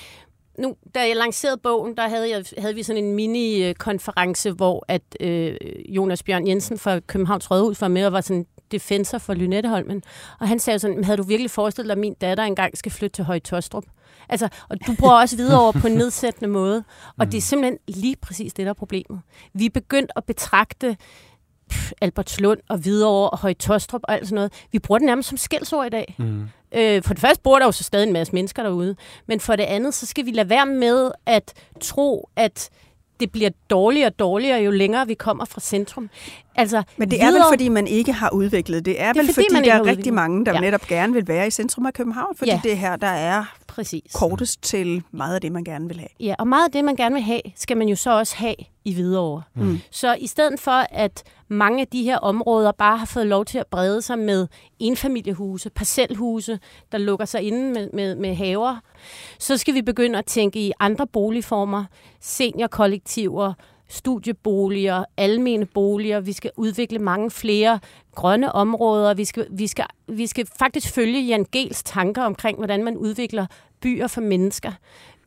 nu, 0.59 0.75
da 0.95 0.99
jeg 0.99 1.15
lancerede 1.15 1.57
bogen, 1.57 1.97
der 1.97 2.07
havde, 2.07 2.29
jeg, 2.29 2.45
havde 2.57 2.75
vi 2.75 2.83
sådan 2.83 3.03
en 3.03 3.13
mini-konference, 3.13 4.51
hvor 4.51 4.85
at 4.87 5.01
øh, 5.19 5.55
Jonas 5.89 6.23
Bjørn 6.23 6.47
Jensen 6.47 6.77
fra 6.77 6.99
Københavns 6.99 7.51
Rådhus 7.51 7.81
var 7.81 7.87
med 7.87 8.05
og 8.05 8.13
var 8.13 8.21
sådan 8.21 8.45
defensor 8.71 9.17
for 9.17 9.33
Lynetteholmen. 9.33 10.03
Og 10.39 10.47
han 10.47 10.59
sagde 10.59 10.79
sådan, 10.79 11.03
havde 11.03 11.17
du 11.17 11.23
virkelig 11.23 11.51
forestillet 11.51 11.89
dig, 11.89 11.93
at 11.93 11.97
min 11.97 12.13
datter 12.13 12.43
engang 12.43 12.77
skal 12.77 12.91
flytte 12.91 13.15
til 13.15 13.23
Høje 13.23 13.39
Tostrup? 13.39 13.83
Altså, 14.29 14.49
og 14.69 14.77
du 14.87 14.95
bruger 14.99 15.13
også 15.13 15.35
videre 15.35 15.61
over 15.61 15.71
på 15.71 15.87
en 15.87 15.93
nedsættende 15.93 16.49
måde. 16.49 16.83
Og 17.19 17.31
det 17.31 17.37
er 17.37 17.41
simpelthen 17.41 17.77
lige 17.87 18.15
præcis 18.15 18.53
det, 18.53 18.65
der 18.65 18.69
er 18.69 18.73
problemet. 18.73 19.21
Vi 19.53 19.65
er 19.65 19.69
begyndt 19.69 20.11
at 20.15 20.23
betragte 20.23 20.97
Albertslund 22.01 22.59
og 22.69 22.77
Hvidovre 22.77 23.29
og 23.29 23.37
Høje 23.37 23.53
Tostrup 23.53 24.01
og 24.03 24.13
alt 24.13 24.27
sådan 24.27 24.35
noget. 24.35 24.53
Vi 24.71 24.79
bruger 24.79 24.99
det 24.99 25.05
nærmest 25.05 25.29
som 25.29 25.37
skældsord 25.37 25.85
i 25.85 25.89
dag. 25.89 26.15
Mm. 26.17 26.47
Øh, 26.75 27.03
for 27.03 27.13
det 27.13 27.21
første 27.21 27.41
bor 27.43 27.59
der 27.59 27.65
jo 27.65 27.71
så 27.71 27.83
stadig 27.83 28.07
en 28.07 28.13
masse 28.13 28.33
mennesker 28.33 28.63
derude, 28.63 28.95
men 29.27 29.39
for 29.39 29.55
det 29.55 29.63
andet, 29.63 29.93
så 29.93 30.05
skal 30.05 30.25
vi 30.25 30.31
lade 30.31 30.49
være 30.49 30.65
med 30.65 31.11
at 31.25 31.53
tro, 31.81 32.29
at 32.35 32.69
det 33.19 33.31
bliver 33.31 33.49
dårligere 33.69 34.07
og 34.07 34.19
dårligere, 34.19 34.59
jo 34.61 34.71
længere 34.71 35.07
vi 35.07 35.13
kommer 35.13 35.45
fra 35.45 35.61
centrum. 35.61 36.09
Altså, 36.55 36.83
Men 36.97 37.11
det 37.11 37.21
er 37.23 37.31
vel, 37.31 37.41
fordi 37.49 37.69
man 37.69 37.87
ikke 37.87 38.13
har 38.13 38.29
udviklet 38.29 38.85
det. 38.85 39.01
er, 39.01 39.13
Det 39.13 39.19
er 39.19 39.23
vel, 39.23 39.33
fordi, 39.33 39.47
fordi, 39.55 39.67
der 39.69 39.73
er 39.73 39.85
rigtig 39.85 40.13
mange, 40.13 40.45
der 40.45 40.53
Ja. 40.53 40.59
netop 40.59 40.81
gerne 40.87 41.13
vil 41.13 41.27
være 41.27 41.47
i 41.47 41.49
centrum 41.51 41.85
af 41.85 41.93
København, 41.93 42.35
fordi 42.37 42.51
Ja. 42.51 42.59
det 42.63 42.71
er 42.71 42.75
her, 42.75 42.95
der 42.95 43.07
er 43.07 43.55
Præcis. 43.67 44.11
kortest 44.13 44.61
til 44.63 45.03
meget 45.11 45.35
af 45.35 45.41
det, 45.41 45.51
man 45.51 45.63
gerne 45.63 45.87
vil 45.87 45.97
have. 45.99 46.07
Ja, 46.19 46.35
og 46.39 46.47
meget 46.47 46.65
af 46.65 46.71
det, 46.71 46.83
man 46.85 46.95
gerne 46.95 47.13
vil 47.15 47.23
have, 47.23 47.41
skal 47.55 47.77
man 47.77 47.87
jo 47.89 47.95
så 47.95 48.17
også 48.17 48.35
have 48.35 48.55
i 48.85 48.93
Hvidovre. 48.93 49.41
Mm. 49.55 49.79
Så 49.91 50.13
i 50.19 50.27
stedet 50.27 50.59
for, 50.59 50.85
at 50.91 51.23
mange 51.47 51.81
af 51.81 51.87
de 51.87 52.03
her 52.03 52.17
områder 52.17 52.71
bare 52.71 52.97
har 52.97 53.05
fået 53.05 53.27
lov 53.27 53.45
til 53.45 53.57
at 53.57 53.67
brede 53.67 54.01
sig 54.01 54.19
med 54.19 54.47
enfamiliehuse, 54.79 55.69
parcelhuse, 55.69 56.59
der 56.91 56.97
lukker 56.97 57.25
sig 57.25 57.41
inde 57.41 57.73
med, 57.73 57.89
med, 57.93 58.15
med 58.15 58.35
haver, 58.35 58.79
så 59.39 59.57
skal 59.57 59.73
vi 59.73 59.81
begynde 59.81 60.19
at 60.19 60.25
tænke 60.25 60.59
i 60.59 60.71
andre 60.79 61.07
boligformer, 61.07 61.85
seniorkollektiver, 62.19 63.53
studieboliger, 63.87 65.03
almene 65.17 65.65
boliger. 65.65 66.19
Vi 66.19 66.33
skal 66.33 66.51
udvikle 66.57 66.99
mange 66.99 67.31
flere 67.31 67.79
grønne 68.15 68.51
områder. 68.51 69.13
Vi 69.13 69.25
skal, 69.25 69.47
vi 69.51 69.67
skal, 69.67 69.85
vi 70.07 70.27
skal 70.27 70.47
faktisk 70.59 70.93
følge 70.93 71.21
Jan 71.21 71.45
Gels 71.51 71.83
tanker 71.83 72.23
omkring, 72.23 72.57
hvordan 72.57 72.83
man 72.83 72.97
udvikler 72.97 73.45
byer 73.81 74.07
for 74.07 74.21
mennesker. 74.21 74.71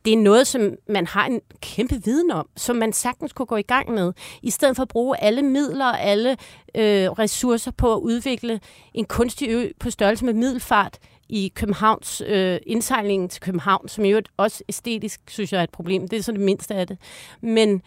Det 0.05 0.13
er 0.13 0.17
noget, 0.17 0.47
som 0.47 0.75
man 0.89 1.07
har 1.07 1.25
en 1.25 1.41
kæmpe 1.61 2.01
viden 2.05 2.31
om, 2.31 2.49
som 2.57 2.75
man 2.75 2.93
sagtens 2.93 3.33
kunne 3.33 3.45
gå 3.45 3.55
i 3.55 3.61
gang 3.61 3.91
med, 3.91 4.13
i 4.41 4.49
stedet 4.49 4.75
for 4.75 4.83
at 4.83 4.89
bruge 4.89 5.23
alle 5.23 5.41
midler 5.41 5.85
og 5.85 6.01
alle 6.01 6.31
øh, 6.75 7.11
ressourcer 7.11 7.71
på 7.71 7.93
at 7.93 7.99
udvikle 7.99 8.59
en 8.93 9.05
kunstig 9.05 9.49
ø 9.49 9.69
på 9.79 9.89
størrelse 9.89 10.25
med 10.25 10.33
middelfart 10.33 10.97
i 11.29 11.51
Københavns 11.55 12.21
øh, 12.27 12.59
indsejlingen 12.65 13.29
til 13.29 13.41
København, 13.41 13.87
som 13.87 14.05
jo 14.05 14.21
også 14.37 14.63
æstetisk, 14.69 15.21
synes 15.27 15.53
jeg, 15.53 15.59
er 15.59 15.63
et 15.63 15.69
problem. 15.69 16.07
Det 16.07 16.19
er 16.19 16.23
så 16.23 16.31
det 16.31 16.39
mindste 16.39 16.75
af 16.75 16.87
det. 16.87 16.97
Men 17.41 17.81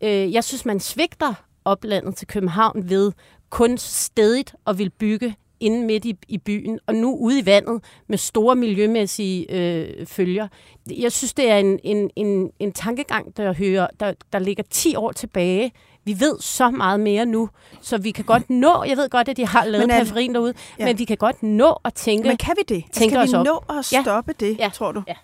øh, 0.00 0.32
jeg 0.32 0.44
synes, 0.44 0.64
man 0.64 0.80
svigter 0.80 1.34
oplandet 1.64 2.16
til 2.16 2.26
København 2.26 2.88
ved 2.90 3.12
kun 3.50 3.78
stedigt 3.78 4.54
at 4.66 4.78
vil 4.78 4.90
bygge 4.90 5.36
inde 5.60 5.86
midt 5.86 6.04
i, 6.04 6.16
i 6.28 6.38
byen, 6.38 6.78
og 6.86 6.94
nu 6.94 7.16
ude 7.16 7.38
i 7.38 7.46
vandet 7.46 7.84
med 8.06 8.18
store 8.18 8.56
miljømæssige 8.56 9.52
øh, 9.52 10.06
følger. 10.06 10.48
Jeg 10.90 11.12
synes, 11.12 11.34
det 11.34 11.50
er 11.50 11.56
en, 11.56 11.78
en, 11.84 12.10
en, 12.16 12.50
en 12.58 12.72
tankegang, 12.72 13.36
der, 13.36 13.52
hører, 13.52 13.86
der, 14.00 14.12
der 14.32 14.38
ligger 14.38 14.62
10 14.70 14.96
år 14.96 15.12
tilbage. 15.12 15.72
Vi 16.04 16.20
ved 16.20 16.40
så 16.40 16.70
meget 16.70 17.00
mere 17.00 17.26
nu, 17.26 17.48
så 17.80 17.98
vi 17.98 18.10
kan 18.10 18.24
godt 18.24 18.50
nå, 18.50 18.84
jeg 18.84 18.96
ved 18.96 19.08
godt, 19.10 19.28
at 19.28 19.36
de 19.36 19.46
har 19.46 19.64
lavet 19.64 19.84
er- 19.84 19.88
periferien 19.88 20.34
derude, 20.34 20.54
Ja. 20.78 20.84
ja. 20.84 20.88
men 20.90 20.98
vi 20.98 21.04
kan 21.04 21.16
godt 21.16 21.42
nå 21.42 21.78
at 21.84 21.94
tænke... 21.94 22.28
Men 22.28 22.36
kan 22.36 22.54
vi 22.58 22.74
det? 22.74 22.84
tænke 22.92 23.12
Skal 23.12 23.22
os 23.22 23.32
vi 23.32 23.36
op. 23.36 23.44
nå 23.44 23.64
at 23.78 23.92
Ja. 23.92 24.02
stoppe 24.02 24.32
det, 24.40 24.58
Ja. 24.58 24.68
tror 24.74 24.92
du? 24.92 25.02
Ja. 25.08 25.14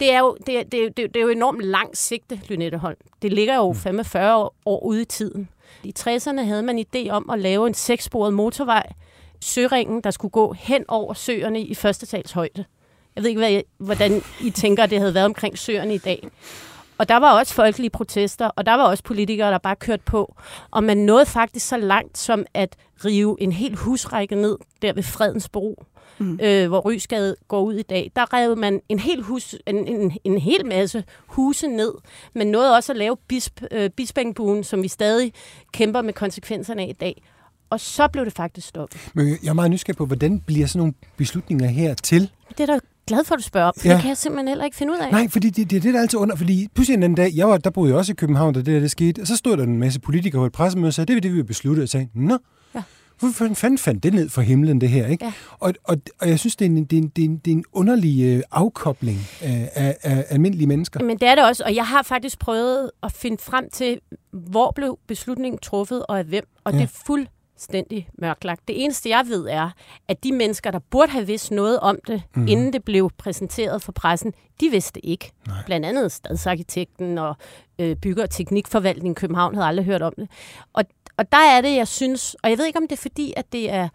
Det 0.00 0.12
er 0.12 0.18
jo, 0.18 0.36
det, 0.46 0.46
det, 0.72 0.96
det, 0.96 1.04
er- 1.04 1.08
det 1.08 1.16
er 1.16 1.20
jo 1.20 1.28
enormt 1.28 1.60
langt 1.62 1.98
sigte, 1.98 2.40
Lynetteholm. 2.48 2.96
Det 3.22 3.32
ligger 3.32 3.56
jo 3.56 3.72
45 3.72 4.36
år, 4.36 4.54
år 4.66 4.84
ude 4.84 5.02
i 5.02 5.04
tiden. 5.04 5.48
I 5.84 5.94
60'erne 5.98 6.40
havde 6.42 6.62
man 6.62 6.78
idé 6.78 7.08
om 7.10 7.30
at 7.30 7.38
lave 7.38 7.66
en 7.66 7.74
sekssporet 7.74 8.34
motorvej, 8.34 8.86
Søringen, 9.40 10.00
der 10.00 10.10
skulle 10.10 10.32
gå 10.32 10.52
hen 10.52 10.84
over 10.88 11.14
søerne 11.14 11.60
i 11.60 11.74
første 11.74 12.06
tals 12.06 12.32
højde. 12.32 12.64
Jeg 13.16 13.22
ved 13.22 13.28
ikke, 13.28 13.38
hvad 13.38 13.52
I, 13.52 13.62
hvordan 13.78 14.22
I 14.40 14.50
tænker, 14.50 14.86
det 14.86 14.98
havde 14.98 15.14
været 15.14 15.26
omkring 15.26 15.58
søerne 15.58 15.94
i 15.94 15.98
dag. 15.98 16.28
Og 16.98 17.08
der 17.08 17.16
var 17.16 17.38
også 17.38 17.54
folkelige 17.54 17.90
protester, 17.90 18.50
og 18.56 18.66
der 18.66 18.74
var 18.74 18.84
også 18.84 19.04
politikere, 19.04 19.50
der 19.50 19.58
bare 19.58 19.76
kørte 19.76 20.02
på. 20.06 20.36
Og 20.70 20.84
man 20.84 20.96
nåede 20.96 21.26
faktisk 21.26 21.68
så 21.68 21.76
langt 21.76 22.18
som 22.18 22.46
at 22.54 22.76
rive 23.04 23.36
en 23.40 23.52
hel 23.52 23.74
husrække 23.74 24.34
ned 24.34 24.58
der 24.82 24.92
ved 24.92 25.02
Fredens 25.02 25.48
Bro, 25.48 25.84
mm. 26.18 26.40
øh, 26.42 26.68
hvor 26.68 26.80
Rysgade 26.80 27.36
går 27.48 27.60
ud 27.62 27.74
i 27.74 27.82
dag. 27.82 28.12
Der 28.16 28.34
rev 28.34 28.56
man 28.56 28.80
en 28.88 28.98
hel, 28.98 29.22
hus, 29.22 29.54
en, 29.66 29.86
en, 29.86 30.18
en 30.24 30.38
hel 30.38 30.66
masse 30.66 31.04
huse 31.26 31.66
ned, 31.68 31.92
men 32.34 32.46
nåede 32.46 32.76
også 32.76 32.92
at 32.92 32.98
lave 32.98 33.16
bisp, 33.28 33.62
øh, 33.70 33.90
Bispingbuen, 33.90 34.64
som 34.64 34.82
vi 34.82 34.88
stadig 34.88 35.32
kæmper 35.72 36.02
med 36.02 36.12
konsekvenserne 36.12 36.82
af 36.82 36.86
i 36.88 36.92
dag. 36.92 37.22
Og 37.70 37.80
så 37.80 38.08
blev 38.08 38.24
det 38.24 38.32
faktisk 38.32 38.68
stoppet. 38.68 39.00
Men 39.14 39.28
jeg 39.42 39.48
er 39.48 39.52
meget 39.52 39.70
nysgerrig 39.70 39.96
på, 39.96 40.06
hvordan 40.06 40.40
bliver 40.40 40.66
sådan 40.66 40.78
nogle 40.78 40.94
beslutninger 41.16 41.66
her 41.66 41.94
til? 41.94 42.30
Det 42.58 42.60
er 42.60 42.66
da 42.66 42.78
glad 43.06 43.24
for, 43.24 43.34
at 43.34 43.38
du 43.38 43.42
spørger 43.42 43.66
om, 43.68 43.72
for 43.78 43.88
Ja. 43.88 43.92
det 43.94 44.00
kan 44.00 44.08
jeg 44.08 44.16
simpelthen 44.16 44.48
heller 44.48 44.64
ikke 44.64 44.76
finde 44.76 44.92
ud 44.92 44.98
af. 44.98 45.10
Nej, 45.10 45.28
fordi 45.28 45.50
det, 45.50 45.70
det 45.70 45.76
er 45.76 45.80
det, 45.80 45.94
er 45.94 46.00
altid 46.00 46.18
under. 46.18 46.36
Fordi 46.36 46.68
pludselig 46.74 46.96
en 46.96 47.02
anden 47.02 47.16
dag, 47.16 47.30
jeg 47.34 47.48
var, 47.48 47.56
der 47.58 47.70
boede 47.70 47.90
jeg 47.90 47.98
også 47.98 48.12
i 48.12 48.14
København, 48.14 48.54
da 48.54 48.58
det 48.60 48.66
der 48.66 48.80
det 48.80 48.90
skete, 48.90 49.20
og 49.20 49.26
så 49.26 49.36
stod 49.36 49.56
der 49.56 49.62
en 49.62 49.78
masse 49.78 50.00
politikere 50.00 50.40
på 50.40 50.46
et 50.46 50.52
pressemøde 50.52 50.88
og 50.88 50.94
sagde, 50.94 51.06
det 51.12 51.16
er 51.16 51.20
det, 51.20 51.32
vi 51.32 51.36
har 51.38 51.44
besluttet. 51.44 51.82
Og 51.82 51.88
sagde, 51.88 52.08
nå, 52.14 52.38
Ja. 52.74 52.82
hvorfor 53.20 53.54
fanden 53.54 53.78
fandt 53.78 54.02
det 54.02 54.14
ned 54.14 54.28
fra 54.28 54.42
himlen, 54.42 54.80
det 54.80 54.88
her? 54.88 55.06
Ikke? 55.06 55.24
Ja. 55.24 55.32
Og, 55.58 55.74
og, 55.84 55.96
og 56.20 56.28
jeg 56.28 56.38
synes, 56.38 56.56
det 56.56 56.64
er 56.64 56.70
en, 56.70 56.84
det 56.84 56.92
er 56.98 57.02
en, 57.02 57.08
det 57.08 57.24
er 57.24 57.28
en, 57.28 57.36
det 57.44 57.50
er 57.50 57.54
en 57.56 57.64
underlig 57.72 58.36
øh, 58.36 58.42
afkobling 58.50 59.18
af, 59.42 59.70
af, 59.74 59.96
af 60.02 60.24
almindelige 60.28 60.66
mennesker. 60.66 61.02
Men 61.04 61.18
det 61.18 61.28
er 61.28 61.34
det 61.34 61.44
også, 61.44 61.62
og 61.66 61.74
jeg 61.74 61.86
har 61.86 62.02
faktisk 62.02 62.38
prøvet 62.38 62.90
at 63.02 63.12
finde 63.12 63.36
frem 63.42 63.70
til, 63.72 64.00
hvor 64.32 64.72
blev 64.76 64.98
beslutningen 65.06 65.58
truffet, 65.58 66.06
og 66.06 66.18
af 66.18 66.24
hvem. 66.24 66.44
Og 66.64 66.72
Ja. 66.72 66.78
det 66.78 66.84
er 66.84 66.88
fuldstændig 67.56 68.08
mørklagt. 68.18 68.68
Det 68.68 68.84
eneste, 68.84 69.08
jeg 69.08 69.24
ved, 69.28 69.46
er, 69.48 69.70
at 70.08 70.24
de 70.24 70.32
mennesker, 70.32 70.70
der 70.70 70.78
burde 70.78 71.12
have 71.12 71.26
vidst 71.26 71.50
noget 71.50 71.80
om 71.80 71.98
det, 72.06 72.22
Mhm. 72.34 72.42
mm. 72.42 72.48
inden 72.48 72.72
det 72.72 72.84
blev 72.84 73.10
præsenteret 73.18 73.82
for 73.82 73.92
pressen, 73.92 74.32
de 74.60 74.68
vidste 74.70 75.06
ikke. 75.06 75.32
Nej. 75.46 75.56
Blandt 75.66 75.86
andet 75.86 76.12
stadsarkitekten 76.12 77.18
og 77.18 77.36
øh, 77.78 77.96
bygger- 77.96 78.22
og 78.22 78.30
teknikforvaltningen 78.30 79.12
i 79.12 79.14
København 79.20 79.54
havde 79.54 79.66
aldrig 79.66 79.86
hørt 79.86 80.02
om 80.02 80.12
det. 80.18 80.28
Og, 80.72 80.84
og 81.16 81.32
der 81.32 81.38
er 81.38 81.60
det, 81.60 81.76
jeg 81.76 81.88
synes, 81.88 82.36
og 82.42 82.50
jeg 82.50 82.58
ved 82.58 82.66
ikke, 82.66 82.78
om 82.78 82.88
det 82.88 82.96
er 82.96 83.02
fordi, 83.02 83.32
at 83.36 83.52
det 83.52 83.70
er 83.70 83.88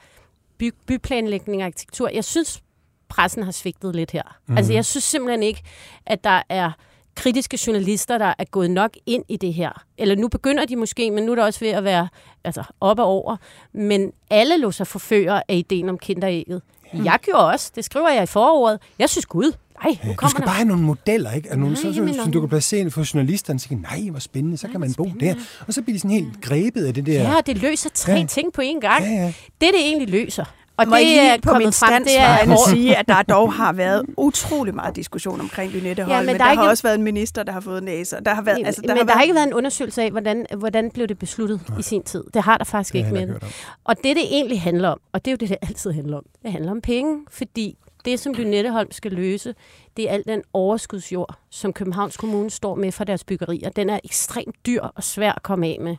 by, 0.57 0.73
byplanlægning 0.87 1.61
og 1.61 1.65
arkitektur. 1.65 2.09
Jeg 2.13 2.23
synes, 2.25 2.61
pressen 3.09 3.43
har 3.43 3.51
svigtet 3.51 3.95
lidt 3.95 4.11
her. 4.11 4.37
Mm. 4.47 4.57
Altså, 4.57 4.73
jeg 4.73 4.85
synes 4.85 5.03
simpelthen 5.03 5.43
ikke, 5.43 5.61
at 6.05 6.23
der 6.23 6.41
er 6.49 6.71
kritiske 7.15 7.59
journalister, 7.67 8.17
der 8.17 8.33
er 8.39 8.43
gået 8.51 8.71
nok 8.71 8.91
ind 9.05 9.23
i 9.29 9.37
det 9.37 9.53
her. 9.53 9.83
Eller 9.97 10.15
nu 10.15 10.27
begynder 10.27 10.65
de 10.65 10.75
måske, 10.75 11.11
men 11.11 11.23
nu 11.23 11.31
er 11.31 11.35
der 11.35 11.43
også 11.43 11.59
ved 11.59 11.69
at 11.69 11.83
være 11.83 12.07
altså, 12.43 12.63
op 12.81 12.99
og 12.99 13.05
over. 13.05 13.37
Men 13.73 14.11
alle 14.29 14.57
lå 14.57 14.71
sig 14.71 14.87
forføre 14.87 15.41
af 15.51 15.55
ideen 15.55 15.89
om 15.89 15.97
kinderægget. 15.97 16.61
Jeg 16.93 17.17
gjorde 17.21 17.45
også. 17.47 17.71
Det 17.75 17.85
skriver 17.85 18.09
jeg 18.09 18.23
i 18.23 18.25
forordet. 18.25 18.79
Jeg 18.99 19.09
synes, 19.09 19.25
gud, 19.25 19.51
nej, 19.83 19.97
nu 20.03 20.09
Du 20.11 20.15
kommer 20.15 20.29
skal 20.29 20.41
der. 20.41 20.47
bare 20.47 20.55
have 20.55 20.67
nogle 20.67 20.83
modeller, 20.83 21.31
ikke? 21.31 21.51
Og 21.51 21.57
nogle, 21.57 21.73
Nej, 21.73 21.81
så, 21.81 21.93
så, 21.93 22.13
som 22.13 22.27
og- 22.27 22.33
du 22.33 22.39
kan 22.39 22.49
placere 22.49 22.91
for 22.91 23.13
journalisterne, 23.15 23.59
så 23.59 23.67
tænker 23.69 23.89
nej, 23.97 24.09
hvor 24.09 24.19
spændende, 24.19 24.57
så 24.57 24.67
kan 24.67 24.79
man 24.79 24.93
bo 24.93 25.09
der. 25.19 25.35
Og 25.67 25.73
så 25.73 25.81
bliver 25.81 25.95
de 25.95 25.99
sådan 25.99 26.11
helt 26.11 26.41
grebet 26.41 26.85
af 26.85 26.93
det 26.93 27.05
der. 27.05 27.21
Ja, 27.21 27.35
det 27.45 27.57
løser 27.57 27.89
tre 27.93 28.11
ja. 28.13 28.25
ting 28.25 28.53
på 28.53 28.61
én 28.61 28.79
gang. 28.79 29.03
Ja, 29.05 29.11
ja. 29.11 29.25
Det, 29.61 29.69
det 29.73 29.79
egentlig 29.79 30.09
løser. 30.09 30.45
Og 30.81 30.87
Må 30.89 30.95
jeg 30.95 31.01
det 31.05 31.07
lige 31.09 31.21
er 31.29 31.37
på 31.37 31.49
min 31.53 31.53
kommet 31.53 31.73
frem, 31.75 32.03
det 32.03 32.19
er 32.19 32.53
år- 32.53 32.69
sige, 32.69 32.97
at 32.97 33.07
der 33.07 33.21
dog 33.21 33.53
har 33.53 33.73
været 33.73 34.05
utrolig 34.17 34.75
meget 34.75 34.95
diskussion 34.95 35.41
omkring 35.41 35.71
Lynetteholm, 35.71 36.11
Ja, 36.11 36.17
men, 36.17 36.25
men 36.25 36.33
men 36.33 36.39
der 36.39 36.45
der, 36.45 36.51
er 36.51 36.55
har 36.55 36.63
ikke- 36.63 36.69
også 36.69 36.83
været 36.83 36.95
en 36.95 37.03
minister, 37.03 37.43
der 37.43 37.51
har 37.51 37.59
fået 37.59 37.83
næse. 37.83 38.17
og 38.17 38.25
Der 38.25 38.33
har 38.33 38.41
været, 38.41 38.57
Men, 38.57 38.65
altså, 38.65 38.81
der 38.81 38.87
men 38.87 38.97
har 38.97 39.03
der 39.05 39.11
har 39.11 39.17
været, 39.17 39.23
ikke 39.25 39.35
været 39.35 39.47
en 39.47 39.53
undersøgelse 39.53 40.01
af, 40.03 40.11
hvordan, 40.11 40.45
hvordan 40.57 40.91
blev 40.91 41.07
det 41.07 41.19
besluttet 41.19 41.61
Nej. 41.69 41.79
i 41.79 41.81
sin 41.81 42.03
tid. 42.03 42.23
Det 42.33 42.43
har 42.43 42.57
der 42.57 42.65
faktisk 42.65 42.93
Det 42.93 43.03
har 43.03 43.09
ikke 43.11 43.19
jeg 43.19 43.27
med 43.27 43.49
Og 43.83 43.95
det, 43.97 44.15
det 44.15 44.23
egentlig 44.31 44.61
handler 44.61 44.89
om, 44.89 44.99
og 45.13 45.25
det 45.25 45.31
er 45.31 45.33
jo 45.33 45.37
det, 45.37 45.49
det 45.49 45.57
altid 45.61 45.91
handler 45.91 46.17
om, 46.17 46.23
det 46.43 46.51
handler 46.51 46.71
om 46.71 46.81
penge, 46.81 47.17
fordi 47.31 47.77
det, 48.05 48.19
som 48.19 48.33
Lynetteholm 48.33 48.91
skal 48.91 49.11
løse, 49.11 49.53
det 49.97 50.09
er 50.09 50.13
al 50.13 50.23
den 50.27 50.41
overskudsjord, 50.53 51.35
som 51.49 51.73
Københavns 51.73 52.17
Kommune 52.17 52.49
står 52.49 52.75
med 52.75 52.91
for 52.91 53.03
deres 53.03 53.23
byggerier. 53.23 53.69
Den 53.69 53.89
er 53.89 53.99
ekstremt 54.03 54.55
dyr 54.65 54.81
og 54.81 55.03
svær 55.03 55.31
at 55.31 55.43
komme 55.43 55.67
af 55.67 55.77
med. 55.81 55.95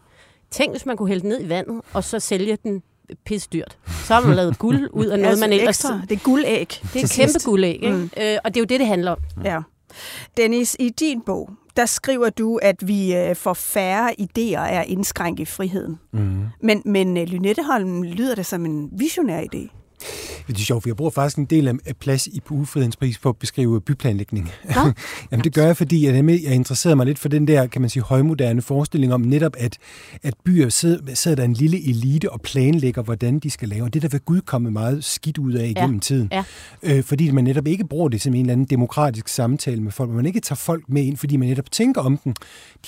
Tænk, 0.50 0.70
hvis 0.72 0.86
man 0.86 0.96
kunne 0.96 1.08
hælde 1.08 1.20
den 1.20 1.28
ned 1.28 1.40
i 1.44 1.48
vandet, 1.48 1.80
og 1.92 2.04
så 2.04 2.20
sælge 2.20 2.58
den 2.62 2.82
pisse 3.24 3.48
dyrt. 3.52 3.78
Så 4.04 4.14
har 4.14 4.20
man 4.20 4.36
lavet 4.36 4.58
guld 4.58 4.88
ud 5.00 5.06
af 5.06 5.18
noget, 5.18 5.30
altså, 5.30 5.44
man 5.48 5.52
ellers... 5.52 5.68
ekstra, 5.84 6.00
det 6.08 6.14
er 6.16 6.20
guldæg. 6.24 6.80
Det 6.92 7.00
er 7.00 7.04
et 7.04 7.10
kæmpe 7.10 7.38
guldæg, 7.44 7.74
ikke? 7.74 7.92
Mm. 7.92 8.10
Øh, 8.16 8.38
og 8.44 8.54
det 8.54 8.56
er 8.56 8.60
jo 8.60 8.64
det, 8.64 8.80
det 8.80 8.86
handler 8.86 9.10
om. 9.10 9.18
Ja. 9.44 9.60
Dennis, 10.36 10.76
i 10.80 10.88
din 10.88 11.20
bog, 11.20 11.50
der 11.76 11.86
skriver 11.86 12.30
du, 12.30 12.56
at 12.56 12.88
vi 12.88 13.16
øh, 13.16 13.36
får 13.36 13.54
færre 13.54 14.14
idéer 14.20 14.58
af 14.58 14.80
at 14.80 14.86
indskrænke 14.86 15.46
friheden. 15.46 15.98
Mm. 16.12 16.44
Men, 16.62 16.82
men 16.84 17.16
øh, 17.16 17.24
Lynetteholm 17.24 18.02
lyder 18.02 18.34
det 18.34 18.46
som 18.46 18.64
en 18.64 18.88
visionær 18.92 19.40
idé. 19.40 19.81
Det 20.48 20.54
er 20.56 20.60
sjovt, 20.60 20.82
for 20.82 20.88
jeg 20.88 20.96
bruger 20.96 21.10
faktisk 21.10 21.36
en 21.38 21.44
del 21.44 21.68
af 21.68 21.74
plads 22.00 22.26
i 22.26 22.40
på 22.46 22.54
ufridenspris 22.54 23.18
på 23.18 23.28
at 23.28 23.36
beskrive 23.36 23.80
byplanlægning. 23.80 24.50
Jamen 25.30 25.44
det 25.44 25.54
gør 25.54 25.66
jeg, 25.66 25.76
fordi 25.76 26.06
jeg, 26.06 26.24
jeg 26.44 26.54
interesserer 26.54 26.94
mig 26.94 27.06
lidt 27.06 27.18
for 27.18 27.28
den 27.28 27.48
der, 27.48 27.66
kan 27.66 27.80
man 27.80 27.90
sige, 27.90 28.02
højmoderne 28.02 28.62
forestilling 28.62 29.14
om 29.14 29.20
netop, 29.20 29.52
at, 29.58 29.78
at 30.22 30.34
byer 30.44 30.68
sidder, 30.68 31.14
sidder 31.14 31.34
der 31.36 31.44
en 31.44 31.52
lille 31.52 31.88
elite 31.88 32.30
og 32.32 32.40
planlægger, 32.40 33.02
hvordan 33.02 33.38
de 33.38 33.50
skal 33.50 33.68
lave. 33.68 33.84
Og 33.84 33.94
det 33.94 34.02
der 34.02 34.08
vil 34.08 34.20
Gud 34.20 34.40
komme 34.40 34.70
meget 34.70 35.04
skidt 35.04 35.38
ud 35.38 35.52
af 35.52 35.66
igennem 35.68 35.94
Ja, 35.96 36.00
tiden. 36.00 36.28
ja. 36.32 36.44
Øh, 36.82 37.04
fordi 37.04 37.30
man 37.30 37.44
netop 37.44 37.66
ikke 37.66 37.84
bruger 37.86 38.08
det 38.08 38.20
som 38.22 38.34
en 38.34 38.40
eller 38.40 38.52
anden 38.52 38.66
demokratisk 38.66 39.28
samtale 39.28 39.82
med 39.82 39.92
folk, 39.92 40.10
man 40.10 40.26
ikke 40.26 40.40
tager 40.40 40.56
folk 40.56 40.84
med 40.88 41.02
ind, 41.02 41.16
fordi 41.16 41.36
man 41.36 41.48
netop 41.48 41.70
tænker 41.70 42.00
om 42.00 42.18
dem. 42.24 42.34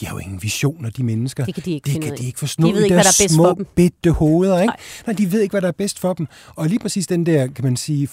De 0.00 0.06
har 0.06 0.14
jo 0.14 0.18
ingen 0.18 0.42
visioner, 0.42 0.90
de 0.90 1.02
mennesker. 1.02 1.44
Det 1.44 1.54
kan 1.54 1.62
de 1.64 1.72
ikke 1.72 1.90
det 1.92 2.02
kan 2.02 2.16
de 2.18 2.26
ikke 2.26 2.38
forstå. 2.38 2.66
De 2.68 2.72
ved 2.72 2.82
ikke, 2.82 2.94
hvad 2.94 3.04
der 3.04 3.08
er 3.10 3.22
bedst 3.22 3.34
små, 3.34 3.44
for 3.44 3.54
dem. 3.54 3.66
bitte 3.74 4.10
hoveder, 4.10 4.60
ikke? 4.60 4.66
Nej. 4.66 4.76
Nej, 5.06 5.16
de 5.16 5.32
ved 5.32 5.40
ikke, 5.40 5.52
hvad 5.52 5.60
der 5.62 5.68
er 5.68 5.72
bedst 5.72 5.98
for 5.98 6.12
dem. 6.12 6.26
Og 6.56 6.68
lige 6.68 6.78
præcis 6.78 7.03
den 7.07 7.26
der, 7.26 7.46
kan 7.46 7.64
man 7.64 7.76
sige, 7.76 8.09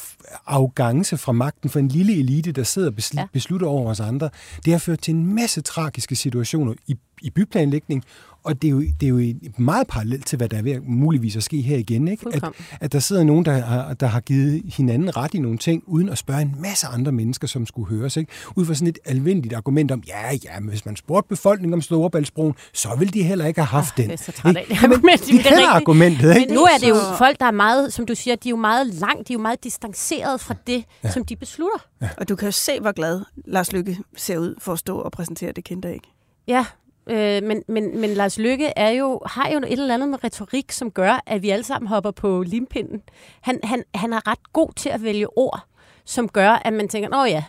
arrogance 0.45 1.17
fra 1.17 1.31
magten 1.31 1.69
for 1.69 1.79
en 1.79 1.87
lille 1.87 2.13
elite, 2.19 2.51
der 2.51 2.63
sidder 2.63 2.87
og 2.89 2.95
besl- 2.99 3.19
ja. 3.19 3.25
beslutter 3.33 3.67
over 3.67 3.89
os 3.89 3.99
andre, 3.99 4.29
det 4.65 4.73
har 4.73 4.79
ført 4.79 4.99
til 4.99 5.15
en 5.15 5.35
masse 5.35 5.61
tragiske 5.61 6.15
situationer 6.15 6.73
i, 6.87 6.95
i 7.21 7.29
byplanlægning, 7.29 8.03
og 8.43 8.61
det 8.61 8.67
er, 8.67 8.71
jo, 8.71 8.79
det 8.81 9.03
er 9.03 9.07
jo 9.07 9.17
et 9.17 9.59
meget 9.59 9.87
parallelt 9.87 10.25
til, 10.27 10.37
hvad 10.37 10.49
der 10.49 10.57
er 10.57 10.61
ved 10.61 10.71
at 10.71 10.81
muligvis 10.87 11.35
at 11.35 11.43
ske 11.43 11.61
her 11.61 11.77
igen. 11.77 12.07
Ikke? 12.07 12.21
At, 12.27 12.31
Fuldkommen. 12.33 12.55
at 12.79 12.91
der 12.91 12.99
sidder 12.99 13.23
nogen, 13.23 13.45
der 13.45 13.53
har, 13.53 13.93
der 13.93 14.07
har 14.07 14.19
givet 14.19 14.61
hinanden 14.77 15.17
ret 15.17 15.33
i 15.33 15.39
nogle 15.39 15.57
ting, 15.57 15.83
uden 15.87 16.09
at 16.09 16.17
spørge 16.17 16.41
en 16.41 16.55
masse 16.59 16.87
andre 16.87 17.11
mennesker, 17.11 17.47
som 17.47 17.65
skulle 17.65 17.89
høres. 17.89 18.17
Ikke? 18.17 18.31
Ud 18.55 18.65
fra 18.65 18.73
sådan 18.73 18.87
et 18.87 18.99
almindeligt 19.05 19.53
argument 19.53 19.91
om, 19.91 20.03
ja, 20.07 20.31
ja, 20.43 20.59
men 20.59 20.69
hvis 20.69 20.85
man 20.85 20.95
spurgte 20.95 21.29
befolkningen 21.29 21.73
om 21.73 21.81
Storebæltsbroen, 21.81 22.53
så 22.73 22.89
ville 22.99 23.11
de 23.11 23.23
heller 23.23 23.45
ikke 23.45 23.59
have 23.61 23.67
haft 23.67 23.97
den. 23.97 24.09
Jeg 24.09 24.19
er 24.43 24.49
Ikke? 24.49 24.59
det 24.73 24.81
Jamen, 24.81 24.93
argument. 24.95 25.27
de 25.27 25.31
kender 25.43 25.67
argumentet, 25.69 26.35
ikke? 26.35 26.47
Men 26.47 26.55
nu 26.57 26.61
er 26.63 26.77
det 26.81 26.89
jo 26.89 26.95
folk, 27.17 27.39
der 27.39 27.45
er 27.45 27.51
meget, 27.51 27.93
som 27.93 28.05
du 28.05 28.15
siger, 28.15 28.35
de 28.35 28.49
er 28.49 28.51
jo 28.51 28.55
meget 28.55 28.87
langt, 28.87 29.27
de 29.27 29.33
er 29.33 29.37
jo 29.37 29.41
meget 29.41 29.63
distanceret 29.63 30.41
fra 30.41 30.55
det, 30.67 30.73
Ja. 30.73 30.83
ja. 31.03 31.11
som 31.11 31.25
de 31.25 31.35
beslutter. 31.35 31.77
Ja. 32.01 32.09
Og 32.17 32.29
du 32.29 32.35
kan 32.35 32.47
jo 32.47 32.51
se, 32.51 32.79
hvor 32.79 32.91
glad 32.91 33.21
Lars 33.45 33.71
Lykke 33.73 33.97
ser 34.17 34.37
ud 34.37 34.55
for 34.59 34.73
at 34.73 34.79
stå 34.79 34.97
og 34.97 35.11
præsentere 35.11 35.51
det 35.51 35.69
ikke? 35.69 36.01
Ja, 36.47 36.65
øh, 37.07 37.43
men, 37.43 37.63
men, 37.67 38.01
men 38.01 38.09
Lars 38.09 38.37
Lykke 38.37 38.67
er 38.75 38.89
jo, 38.89 39.21
har 39.25 39.49
jo 39.49 39.57
et 39.57 39.71
eller 39.71 39.93
andet 39.93 40.09
med 40.09 40.23
retorik, 40.23 40.71
som 40.71 40.91
gør, 40.91 41.23
at 41.25 41.41
vi 41.41 41.49
alle 41.49 41.63
sammen 41.63 41.87
hopper 41.87 42.11
på 42.11 42.43
limpinden. 42.43 43.01
Han, 43.41 43.59
han, 43.63 43.83
han 43.95 44.13
er 44.13 44.27
ret 44.27 44.53
god 44.53 44.69
til 44.75 44.89
at 44.89 45.03
vælge 45.03 45.37
ord, 45.37 45.59
som 46.05 46.29
gør, 46.29 46.49
at 46.49 46.73
man 46.73 46.87
tænker, 46.87 47.21
åh 47.21 47.29
ja, 47.29 47.43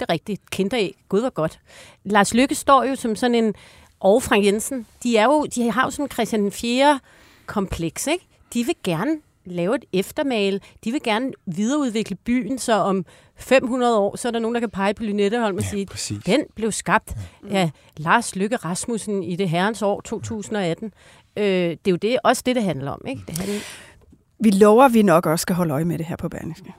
det 0.00 0.06
er 0.08 0.12
rigtigt, 0.12 0.50
kinderæg, 0.50 0.94
gud 1.08 1.20
hvor 1.20 1.30
godt. 1.30 1.60
Lars 2.04 2.34
Lykke 2.34 2.54
står 2.54 2.84
jo 2.84 2.94
som 2.94 3.16
sådan 3.16 3.34
en, 3.34 3.54
og 4.00 4.22
Frank 4.22 4.44
Jensen, 4.44 4.86
de, 5.02 5.16
er 5.16 5.24
jo, 5.24 5.46
de 5.54 5.70
har 5.70 5.84
jo 5.84 5.90
sådan 5.90 6.04
en 6.04 6.10
Christian 6.10 6.52
4 6.52 7.00
kompleks, 7.46 8.06
ikke? 8.06 8.26
De 8.54 8.64
vil 8.64 8.74
gerne 8.84 9.16
lave 9.46 9.74
et 9.74 9.84
eftermale. 9.92 10.60
De 10.84 10.92
vil 10.92 11.00
gerne 11.04 11.32
videreudvikle 11.46 12.16
byen, 12.16 12.58
så 12.58 12.72
om 12.72 13.04
500 13.36 13.98
år, 13.98 14.16
så 14.16 14.28
er 14.28 14.32
der 14.32 14.38
nogen, 14.38 14.54
der 14.54 14.60
kan 14.60 14.70
pege 14.70 14.94
på 14.94 15.02
Lynetteholm 15.02 15.56
og 15.56 15.62
ja, 15.62 15.68
sige, 15.68 15.86
præcis. 15.86 16.24
den 16.26 16.40
blev 16.56 16.72
skabt 16.72 17.14
af 17.50 17.70
Lars 17.96 18.36
Lykke 18.36 18.56
Rasmussen 18.56 19.22
i 19.22 19.36
det 19.36 19.48
herrens 19.48 19.82
år 19.82 20.00
2018. 20.00 20.92
Øh, 21.36 21.44
det 21.44 21.70
er 21.72 21.90
jo 21.90 21.96
det, 21.96 22.18
også 22.24 22.42
det, 22.46 22.56
det 22.56 22.64
handler 22.64 22.90
om. 22.90 23.00
Ikke? 23.08 23.22
Det 23.28 23.38
handler, 23.38 23.60
Vi 24.40 24.50
lover, 24.50 24.84
at 24.84 24.94
vi 24.94 25.02
nok 25.02 25.26
også 25.26 25.42
skal 25.42 25.56
holde 25.56 25.74
øje 25.74 25.84
med 25.84 25.98
det 25.98 26.06
her 26.06 26.16
på 26.16 26.28
Berlingske. 26.28 26.74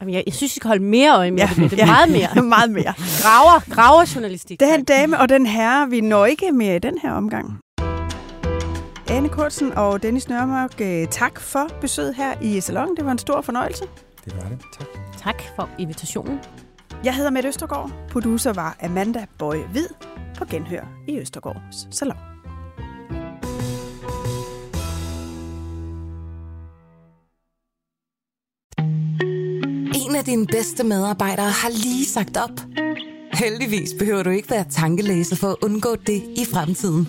Jamen, 0.00 0.14
jeg, 0.14 0.22
jeg 0.26 0.34
synes, 0.34 0.54
vi 0.54 0.56
skal 0.60 0.68
holde 0.68 0.82
mere 0.82 1.16
øje 1.16 1.30
med 1.30 1.38
Ja, 1.38 1.48
ja, 1.56 1.62
det. 1.62 1.70
det. 1.70 1.78
ja. 1.78 1.86
Meget 1.86 2.10
mere. 2.10 2.42
Meget 2.56 2.70
mere. 2.70 2.94
Graver, 3.22 3.74
graver 3.74 4.12
journalistik. 4.14 4.60
Den 4.60 4.84
dame 4.84 5.18
og 5.20 5.28
den 5.28 5.46
herre, 5.46 5.90
vi 5.90 6.00
når 6.00 6.26
ikke 6.26 6.52
mere 6.52 6.76
i 6.76 6.78
den 6.78 6.98
her 7.02 7.12
omgang. 7.12 7.58
Anne 9.20 9.32
Kurtsen 9.32 9.72
og 9.72 10.02
Dennis 10.02 10.28
Nørmark, 10.28 10.80
øh, 10.80 11.08
tak 11.08 11.40
for 11.40 11.68
besøget 11.80 12.14
her 12.14 12.40
i 12.40 12.60
salon. 12.60 12.96
Det 12.96 13.04
var 13.04 13.12
en 13.12 13.18
stor 13.18 13.40
fornøjelse. 13.40 13.84
Det 14.24 14.36
var 14.36 14.48
det. 14.48 14.58
Tak. 14.78 14.86
Tak 15.18 15.42
for 15.56 15.70
invitationen. 15.78 16.40
Jeg 17.04 17.14
hedder 17.14 17.30
Mette 17.30 17.48
Østergaard. 17.48 17.90
Producer 18.10 18.52
var 18.52 18.76
Amanda 18.82 19.26
Bøje 19.38 19.62
Hvid 19.72 19.86
på 20.36 20.44
Genhør 20.44 20.84
i 21.08 21.18
Østergaards 21.18 21.96
Salon. 21.96 22.16
En 29.94 30.16
af 30.16 30.24
dine 30.24 30.46
bedste 30.46 30.84
medarbejdere 30.84 31.50
har 31.50 31.70
lige 31.70 32.06
sagt 32.06 32.36
op. 32.36 32.60
Heldigvis 33.32 33.90
behøver 33.98 34.22
du 34.22 34.30
ikke 34.30 34.50
være 34.50 34.64
tankelæser 34.70 35.36
for 35.36 35.48
at 35.48 35.56
undgå 35.62 35.96
det 36.06 36.22
i 36.36 36.44
fremtiden. 36.52 37.08